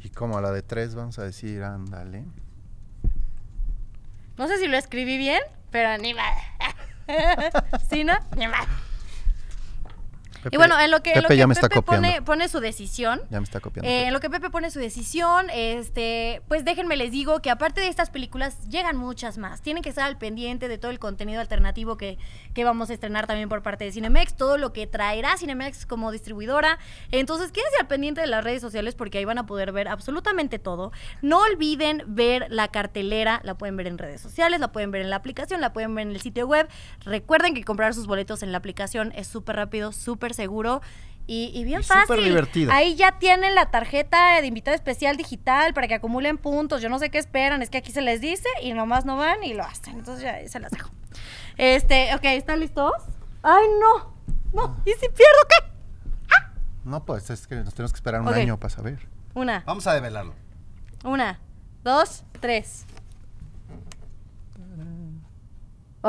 Y 0.03 0.06
como 0.17 0.41
la 0.41 0.51
de 0.51 0.63
tres 0.63 0.95
vamos 0.95 1.19
a 1.19 1.23
decir, 1.23 1.63
ándale. 1.63 2.25
No 4.35 4.47
sé 4.47 4.57
si 4.57 4.67
lo 4.67 4.75
escribí 4.75 5.17
bien, 5.17 5.41
pero 5.71 5.97
ni 5.97 6.13
más. 6.13 6.37
¿Sí, 7.89 8.03
no? 8.03 8.13
Ni 8.35 8.47
más. 8.47 8.67
Pepe- 10.43 10.55
Y 10.55 10.57
bueno, 10.57 10.79
en 10.79 10.91
lo 10.91 11.01
que, 11.01 11.11
en 11.11 11.17
lo 11.17 11.21
Pepe 11.23 11.33
que 11.33 11.37
ya 11.37 11.47
me 11.47 11.53
está 11.53 11.69
Pepe 11.69 11.81
pone, 11.81 12.21
pone 12.21 12.47
su 12.49 12.59
decisión, 12.59 13.21
Ya 13.29 13.39
me 13.39 13.43
está 13.43 13.59
copiando. 13.59 13.89
Eh, 13.89 14.07
en 14.07 14.13
lo 14.13 14.19
que 14.19 14.29
Pepe 14.29 14.49
pone 14.49 14.69
su 14.71 14.79
decisión, 14.79 15.47
este, 15.51 16.41
pues 16.47 16.63
déjenme 16.65 16.95
les 16.95 17.11
digo 17.11 17.41
que 17.41 17.49
aparte 17.49 17.81
de 17.81 17.87
estas 17.87 18.09
películas 18.09 18.67
llegan 18.69 18.97
muchas 18.97 19.37
más. 19.37 19.61
Tienen 19.61 19.83
que 19.83 19.89
estar 19.89 20.05
al 20.05 20.17
pendiente 20.17 20.67
de 20.67 20.77
todo 20.77 20.91
el 20.91 20.99
contenido 20.99 21.41
alternativo 21.41 21.97
que, 21.97 22.17
que 22.53 22.63
vamos 22.63 22.89
a 22.89 22.93
estrenar 22.93 23.27
también 23.27 23.49
por 23.49 23.63
parte 23.63 23.83
de 23.85 23.91
Cinemex, 23.91 24.35
todo 24.35 24.57
lo 24.57 24.73
que 24.73 24.87
traerá 24.87 25.37
Cinemex 25.37 25.85
como 25.85 26.11
distribuidora. 26.11 26.77
Entonces 27.11 27.51
quédense 27.51 27.77
al 27.79 27.87
pendiente 27.87 28.21
de 28.21 28.27
las 28.27 28.43
redes 28.43 28.61
sociales 28.61 28.95
porque 28.95 29.17
ahí 29.17 29.25
van 29.25 29.37
a 29.37 29.45
poder 29.45 29.71
ver 29.71 29.87
absolutamente 29.87 30.59
todo. 30.59 30.91
No 31.21 31.39
olviden 31.41 32.03
ver 32.07 32.45
la 32.49 32.67
cartelera, 32.69 33.41
la 33.43 33.55
pueden 33.57 33.77
ver 33.77 33.87
en 33.87 33.97
redes 33.97 34.21
sociales, 34.21 34.59
la 34.59 34.71
pueden 34.71 34.91
ver 34.91 35.01
en 35.01 35.09
la 35.09 35.15
aplicación, 35.17 35.61
la 35.61 35.73
pueden 35.73 35.93
ver 35.95 36.07
en 36.07 36.13
el 36.13 36.21
sitio 36.21 36.47
web. 36.47 36.67
Recuerden 37.03 37.53
que 37.53 37.63
comprar 37.63 37.93
sus 37.93 38.07
boletos 38.07 38.43
en 38.43 38.51
la 38.51 38.57
aplicación 38.57 39.11
es 39.15 39.27
súper 39.27 39.55
rápido, 39.55 39.91
súper 39.91 40.26
seguro. 40.33 40.81
Y, 41.29 41.51
y 41.53 41.65
bien 41.65 41.81
Y 41.81 41.83
súper 41.83 42.07
fácil. 42.07 42.23
divertido. 42.23 42.71
Ahí 42.71 42.95
ya 42.95 43.19
tienen 43.19 43.53
la 43.53 43.69
tarjeta 43.69 44.39
de 44.39 44.47
invitado 44.47 44.75
especial 44.75 45.17
digital 45.17 45.73
para 45.73 45.87
que 45.89 45.93
acumulen 45.95 46.37
puntos. 46.37 46.81
Yo 46.81 46.87
no 46.87 46.99
sé 46.99 47.09
qué 47.09 47.17
esperan, 47.17 47.61
es 47.61 47.69
que 47.69 47.77
aquí 47.79 47.91
se 47.91 48.01
les 48.01 48.21
dice 48.21 48.47
y 48.61 48.71
nomás 48.73 49.03
no 49.03 49.17
van 49.17 49.43
y 49.43 49.53
lo 49.53 49.63
hacen. 49.63 49.97
Entonces 49.97 50.23
ya 50.23 50.47
se 50.47 50.59
las 50.61 50.71
dejo. 50.71 50.89
Este, 51.57 52.15
ok, 52.15 52.23
¿están 52.23 52.61
listos? 52.61 52.93
Ay, 53.43 53.65
no. 53.81 54.13
No, 54.53 54.77
¿y 54.85 54.91
si 54.91 55.09
pierdo 55.09 55.39
qué? 55.49 55.67
No, 56.85 57.03
pues 57.03 57.29
es 57.29 57.45
que 57.47 57.55
nos 57.55 57.73
tenemos 57.73 57.91
que 57.91 57.97
esperar 57.97 58.21
un 58.21 58.29
año 58.29 58.57
para 58.57 58.73
saber. 58.73 58.97
Una, 59.33 59.61
Vamos 59.65 59.85
a 59.87 59.93
develarlo. 59.93 60.33
una, 61.03 61.41
dos, 61.83 62.23
tres. 62.39 62.85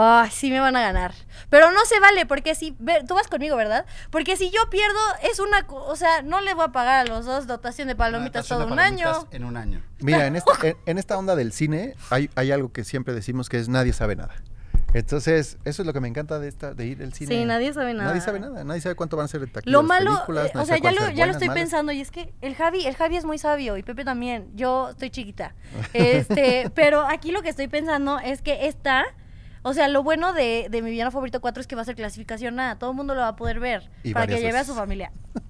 Ay, 0.01 0.31
sí 0.31 0.51
me 0.51 0.61
van 0.61 0.77
a 0.77 0.81
ganar. 0.81 1.13
Pero 1.51 1.71
no 1.73 1.85
se 1.85 1.99
vale, 2.01 2.25
porque 2.27 2.55
si. 2.55 2.77
ve- 2.79 3.03
Tú 3.07 3.15
vas 3.15 3.27
conmigo, 3.29 3.57
¿verdad? 3.57 3.85
Porque 4.11 4.37
si 4.37 4.51
yo 4.51 4.69
pierdo, 4.71 4.99
es 5.31 5.41
una. 5.41 5.67
co- 5.67 5.85
O 5.85 5.97
sea, 5.97 6.23
no 6.23 6.41
le 6.41 6.55
voy 6.55 6.65
a 6.67 6.69
pagar 6.69 7.07
a 7.07 7.09
los 7.09 7.25
dos 7.27 7.47
dotación 7.47 7.89
de 7.89 7.97
palomitas 7.97 8.49
Dotación 8.49 8.59
todo 8.59 8.67
de 8.67 8.73
un 8.73 8.77
palomitas 8.79 9.17
año. 9.19 9.29
En 9.33 9.45
un 9.45 9.57
año. 9.57 9.83
Mira, 10.01 10.27
en 10.27 10.37
esta, 10.37 10.53
en, 10.63 10.77
en 10.87 10.99
esta 10.99 11.19
onda 11.19 11.35
del 11.37 11.53
cine 11.53 11.95
hay, 12.11 12.31
hay 12.37 12.53
algo 12.53 12.73
que 12.73 12.85
siempre 12.85 13.13
decimos 13.15 13.49
que 13.49 13.59
es 13.59 13.69
nadie 13.69 13.93
sabe 13.93 14.15
nada. 14.17 14.35
Entonces, 14.95 15.59
eso 15.67 15.83
es 15.83 15.87
lo 15.87 15.93
que 15.93 16.01
me 16.01 16.09
encanta 16.09 16.39
de 16.39 16.49
esta 16.49 16.73
de 16.73 16.87
ir 16.87 17.03
al 17.03 17.13
cine. 17.13 17.35
Sí, 17.35 17.45
nadie 17.45 17.73
sabe 17.75 17.93
nada. 17.93 18.09
Nadie 18.09 18.23
sabe 18.23 18.41
nada, 18.41 18.65
nadie 18.65 18.81
sabe 18.81 18.95
cuánto 18.95 19.19
van 19.19 19.25
a 19.27 19.29
ser 19.29 19.41
de 19.41 19.47
taquilla 19.49 19.71
Lo 19.71 19.83
malo, 19.83 20.13
películas, 20.15 20.47
eh, 20.47 20.59
o 20.59 20.65
sea, 20.65 20.79
ya 20.79 20.93
lo, 20.93 21.01
estoy 21.03 21.49
malas. 21.49 21.55
pensando 21.63 21.93
y 21.93 22.01
es 22.01 22.11
que 22.11 22.33
el 22.41 22.55
Javi, 22.55 22.87
el 22.87 22.97
Javi 22.97 23.17
es 23.19 23.25
muy 23.27 23.37
sabio 23.39 23.77
y 23.77 23.83
Pepe 23.83 24.05
también. 24.05 24.49
Yo 24.55 24.89
estoy 24.91 25.11
chiquita. 25.11 25.55
Este, 25.93 26.71
pero 26.75 27.03
aquí 27.07 27.33
lo 27.33 27.43
que 27.43 27.51
estoy 27.51 27.69
pensando 27.69 28.19
es 28.19 28.41
que 28.41 28.67
esta, 28.67 29.05
o 29.63 29.75
sea, 29.75 29.89
lo 29.89 30.03
bueno 30.03 30.33
de, 30.33 30.69
de 30.71 30.83
mi 30.83 30.91
villano 30.91 31.11
favorito 31.11 31.41
4 31.41 31.61
es 31.61 31.67
que 31.67 31.75
va 31.77 31.83
a 31.83 31.85
ser 31.85 31.95
clasificación 31.97 32.59
A, 32.61 32.79
todo 32.79 32.91
el 32.91 32.97
mundo 32.97 33.15
lo 33.15 33.21
va 33.21 33.29
a 33.29 33.37
poder 33.37 33.61
ver 33.61 33.91
Y 34.03 34.13
para 34.13 34.27
que 34.27 34.33
varias 34.35 34.41
lleve 34.41 34.59
a 34.59 34.61
veces. 34.61 34.67
su 34.69 34.75
familia. 34.75 35.13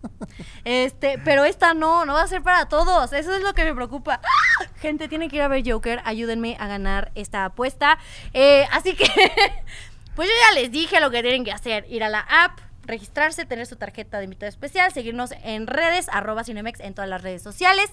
Este, 0.64 1.18
pero 1.24 1.44
esta 1.44 1.72
no, 1.74 2.04
no 2.04 2.12
va 2.14 2.22
a 2.22 2.26
ser 2.28 2.42
para 2.42 2.68
todos. 2.68 3.12
Eso 3.12 3.34
es 3.34 3.42
lo 3.42 3.54
que 3.54 3.64
me 3.64 3.74
preocupa. 3.74 4.20
¡Ah! 4.22 4.64
Gente, 4.80 5.08
tienen 5.08 5.30
que 5.30 5.36
ir 5.36 5.42
a 5.42 5.48
ver 5.48 5.62
Joker. 5.68 6.00
Ayúdenme 6.04 6.56
a 6.60 6.66
ganar 6.66 7.10
esta 7.14 7.44
apuesta. 7.46 7.98
Eh, 8.34 8.66
así 8.72 8.94
que, 8.94 9.06
pues 10.14 10.28
yo 10.28 10.34
ya 10.48 10.60
les 10.60 10.70
dije 10.70 11.00
lo 11.00 11.10
que 11.10 11.22
tienen 11.22 11.44
que 11.44 11.52
hacer. 11.52 11.86
Ir 11.88 12.04
a 12.04 12.08
la 12.08 12.20
app, 12.20 12.58
registrarse, 12.84 13.46
tener 13.46 13.66
su 13.66 13.76
tarjeta 13.76 14.18
de 14.18 14.24
invitado 14.24 14.48
especial, 14.48 14.92
seguirnos 14.92 15.32
en 15.42 15.66
redes, 15.66 16.08
arroba 16.10 16.44
Cinemex 16.44 16.80
en 16.80 16.94
todas 16.94 17.08
las 17.08 17.22
redes 17.22 17.42
sociales. 17.42 17.88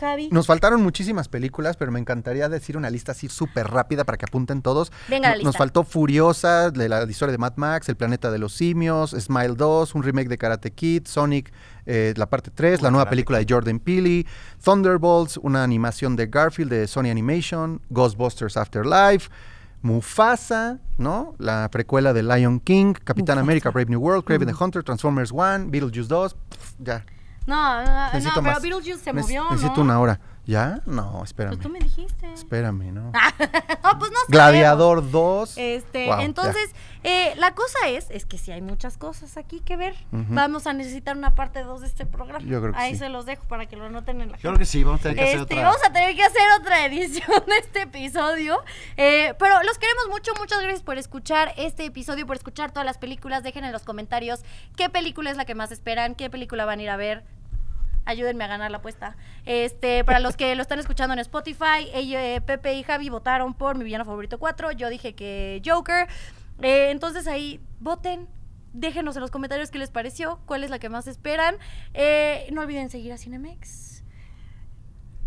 Javi. 0.00 0.28
Nos 0.30 0.46
faltaron 0.46 0.82
muchísimas 0.82 1.28
películas, 1.28 1.76
pero 1.76 1.92
me 1.92 2.00
encantaría 2.00 2.48
decir 2.48 2.76
una 2.76 2.90
lista 2.90 3.12
así 3.12 3.28
súper 3.28 3.68
rápida 3.68 4.04
para 4.04 4.18
que 4.18 4.24
apunten 4.26 4.62
todos. 4.62 4.92
Venga 5.08 5.30
la 5.30 5.36
No- 5.36 5.42
Nos 5.44 5.56
faltó 5.56 5.84
Furiosa, 5.84 6.70
de 6.70 6.88
la 6.88 7.04
historia 7.04 7.32
de 7.32 7.38
Mad 7.38 7.54
Max, 7.56 7.88
El 7.88 7.96
planeta 7.96 8.30
de 8.30 8.38
los 8.38 8.52
simios, 8.54 9.10
Smile 9.10 9.54
2, 9.56 9.94
un 9.94 10.02
remake 10.02 10.28
de 10.28 10.38
Karate 10.38 10.72
Kid, 10.72 11.06
Sonic, 11.06 11.52
eh, 11.86 12.14
la 12.16 12.26
parte 12.26 12.50
3, 12.50 12.82
la 12.82 12.90
nueva 12.90 13.04
Karate 13.04 13.10
película 13.10 13.38
de 13.38 13.46
Jordan 13.48 13.78
Peele, 13.78 14.26
Thunderbolts, 14.62 15.36
una 15.38 15.62
animación 15.64 16.16
de 16.16 16.26
Garfield 16.26 16.70
de 16.70 16.86
Sony 16.86 17.10
Animation, 17.10 17.80
Ghostbusters 17.90 18.56
Afterlife, 18.56 19.28
Mufasa, 19.82 20.78
¿no? 20.96 21.34
La 21.38 21.68
precuela 21.70 22.14
de 22.14 22.22
Lion 22.22 22.58
King, 22.58 22.94
Capitán 23.04 23.38
América, 23.38 23.70
Brave 23.70 23.90
New 23.90 24.00
World, 24.00 24.24
Craven 24.24 24.48
the 24.48 24.54
Hunter, 24.58 24.82
Transformers 24.82 25.30
1, 25.30 25.66
Beetlejuice 25.70 26.08
2, 26.08 26.34
pf, 26.34 26.74
ya. 26.78 27.04
No, 27.46 27.84
no, 27.84 27.84
no, 27.84 28.42
pero. 28.42 28.60
Beetlejuice 28.60 28.98
se 28.98 29.12
movió, 29.12 29.44
Necesito 29.50 29.76
¿no? 29.78 29.82
una 29.82 30.00
hora. 30.00 30.20
¿Ya? 30.46 30.80
No, 30.84 31.22
espérame. 31.24 31.52
Pues 31.54 31.62
tú 31.62 31.68
me 31.70 31.78
dijiste. 31.78 32.32
Espérame, 32.32 32.92
¿no? 32.92 33.02
no, 33.12 33.12
pues 33.12 33.22
no 33.40 33.98
sabemos. 33.98 34.28
Gladiador 34.28 35.10
2. 35.10 35.54
Este, 35.56 36.06
Wow, 36.06 36.20
entonces, 36.20 36.70
eh, 37.02 37.32
la 37.36 37.54
cosa 37.54 37.88
es, 37.88 38.10
es 38.10 38.26
que 38.26 38.36
si 38.36 38.52
hay 38.52 38.60
muchas 38.60 38.98
cosas 38.98 39.36
aquí 39.38 39.60
que 39.60 39.76
ver, 39.76 39.94
vamos 40.10 40.66
a 40.66 40.72
necesitar 40.74 41.16
una 41.16 41.34
parte 41.34 41.62
2 41.62 41.80
de 41.80 41.86
este 41.86 42.04
programa. 42.04 42.44
Yo 42.44 42.60
creo 42.60 42.72
que 42.74 42.78
Ahí 42.78 42.92
sí. 42.92 42.98
se 42.98 43.08
los 43.08 43.24
dejo 43.24 43.44
para 43.46 43.64
que 43.66 43.76
lo 43.76 43.86
anoten 43.86 44.20
en 44.20 44.32
la 44.32 44.36
Yo 44.36 44.50
creo 44.50 44.58
que 44.58 44.66
sí, 44.66 44.84
vamos 44.84 45.00
a 45.00 45.02
tener 45.04 45.16
que 45.16 45.22
hacer 45.24 45.40
Este, 45.40 45.54
otra. 45.54 45.68
Vamos 45.68 45.84
a 45.86 45.92
tener 45.92 46.14
que 46.14 46.22
hacer 46.24 46.42
otra 46.60 46.84
edición 46.86 47.42
de 47.46 47.56
este 47.58 47.82
episodio. 47.82 48.58
Eh, 48.98 49.34
pero 49.38 49.62
los 49.62 49.78
queremos 49.78 50.08
mucho. 50.10 50.32
Muchas 50.38 50.60
gracias 50.60 50.82
por 50.82 50.98
escuchar 50.98 51.54
este 51.56 51.86
episodio, 51.86 52.26
por 52.26 52.36
escuchar 52.36 52.70
todas 52.70 52.84
las 52.84 52.98
películas. 52.98 53.42
Dejen 53.42 53.64
en 53.64 53.72
los 53.72 53.82
comentarios 53.84 54.40
qué 54.76 54.90
película 54.90 55.30
es 55.30 55.36
la 55.38 55.46
que 55.46 55.54
más 55.54 55.72
esperan, 55.72 56.14
qué 56.14 56.28
película 56.28 56.64
van 56.66 56.80
a 56.80 56.82
ir 56.82 56.90
a 56.90 56.96
ver. 56.96 57.24
Ayúdenme 58.04 58.44
a 58.44 58.48
ganar 58.48 58.70
la 58.70 58.78
apuesta. 58.78 59.16
Este, 59.46 60.04
para 60.04 60.20
los 60.20 60.36
que 60.36 60.54
lo 60.54 60.62
están 60.62 60.78
escuchando 60.78 61.14
en 61.14 61.20
Spotify, 61.20 61.90
Pepe 62.46 62.74
y 62.74 62.82
Javi 62.82 63.08
votaron 63.08 63.54
por 63.54 63.78
mi 63.78 63.84
villano 63.84 64.04
favorito 64.04 64.38
4. 64.38 64.72
Yo 64.72 64.90
dije 64.90 65.14
que 65.14 65.62
Joker. 65.64 66.08
Eh, 66.62 66.90
entonces 66.90 67.26
ahí 67.26 67.60
voten. 67.80 68.28
Déjenos 68.72 69.14
en 69.14 69.22
los 69.22 69.30
comentarios 69.30 69.70
qué 69.70 69.78
les 69.78 69.90
pareció, 69.90 70.40
cuál 70.46 70.64
es 70.64 70.70
la 70.70 70.80
que 70.80 70.88
más 70.88 71.06
esperan. 71.06 71.56
Eh, 71.94 72.48
no 72.52 72.62
olviden 72.62 72.90
seguir 72.90 73.12
a 73.12 73.18
Cinemex. 73.18 74.02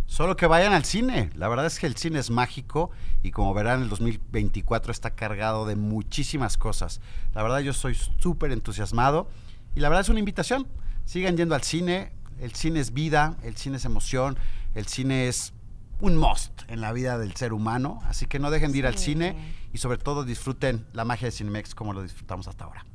Solo 0.05 0.35
que 0.35 0.47
vayan 0.47 0.73
al 0.73 0.83
cine. 0.83 1.29
La 1.35 1.47
verdad 1.47 1.65
es 1.65 1.79
que 1.79 1.87
el 1.87 1.95
cine 1.95 2.19
es 2.19 2.29
mágico 2.29 2.91
y 3.23 3.31
como 3.31 3.53
verán, 3.53 3.83
el 3.83 3.89
2024 3.89 4.91
está 4.91 5.11
cargado 5.11 5.65
de 5.65 5.75
muchísimas 5.75 6.57
cosas. 6.57 7.01
La 7.33 7.43
verdad 7.43 7.59
yo 7.59 7.71
soy 7.71 7.95
súper 7.95 8.51
entusiasmado 8.51 9.29
y 9.75 9.79
la 9.79 9.89
verdad 9.89 10.01
es 10.01 10.09
una 10.09 10.19
invitación. 10.19 10.67
Sigan 11.05 11.37
yendo 11.37 11.55
al 11.55 11.63
cine. 11.63 12.11
El 12.39 12.53
cine 12.53 12.79
es 12.79 12.93
vida, 12.93 13.35
el 13.43 13.55
cine 13.57 13.77
es 13.77 13.85
emoción, 13.85 14.37
el 14.75 14.87
cine 14.87 15.27
es 15.27 15.53
un 15.99 16.15
must 16.17 16.61
en 16.67 16.81
la 16.81 16.91
vida 16.93 17.17
del 17.17 17.35
ser 17.35 17.53
humano. 17.53 17.99
Así 18.05 18.25
que 18.27 18.39
no 18.39 18.51
dejen 18.51 18.71
de 18.71 18.77
ir 18.79 18.85
al 18.87 18.97
cine 18.97 19.35
y 19.73 19.79
sobre 19.79 19.97
todo 19.97 20.23
disfruten 20.23 20.85
la 20.93 21.03
magia 21.05 21.27
de 21.27 21.31
Cinemex 21.31 21.73
como 21.75 21.93
lo 21.93 22.03
disfrutamos 22.03 22.47
hasta 22.47 22.65
ahora. 22.65 22.85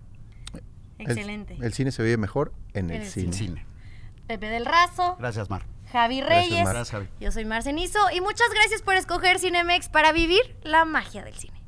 El- 0.99 1.11
Excelente. 1.11 1.57
El, 1.61 1.73
cine 1.73 1.91
se 1.91 2.03
vive 2.03 2.17
mejor 2.17 2.53
en 2.75 2.91
En 2.91 2.97
el, 2.97 3.03
el 3.03 3.09
cine. 3.35 3.67
Pepe 4.29 4.47
del 4.49 4.65
Razo, 4.65 5.17
Gracias, 5.19 5.51
Mar. 5.51 5.67
Javi 5.91 6.21
Gracias, 6.21 6.45
Reyes. 6.49 6.65
Mar. 6.65 6.75
Gracias, 6.75 6.91
Javi. 6.93 7.09
Yo 7.21 7.33
soy 7.33 7.45
Marcenizo 7.45 7.99
y 8.15 8.21
muchas 8.21 8.49
gracias 8.55 8.83
por 8.83 8.95
escoger 8.95 9.41
Cinemex 9.41 9.89
para 9.89 10.13
vivir 10.13 10.57
la 10.63 10.85
magia 10.85 11.25
del 11.25 11.35
cine. 11.35 11.61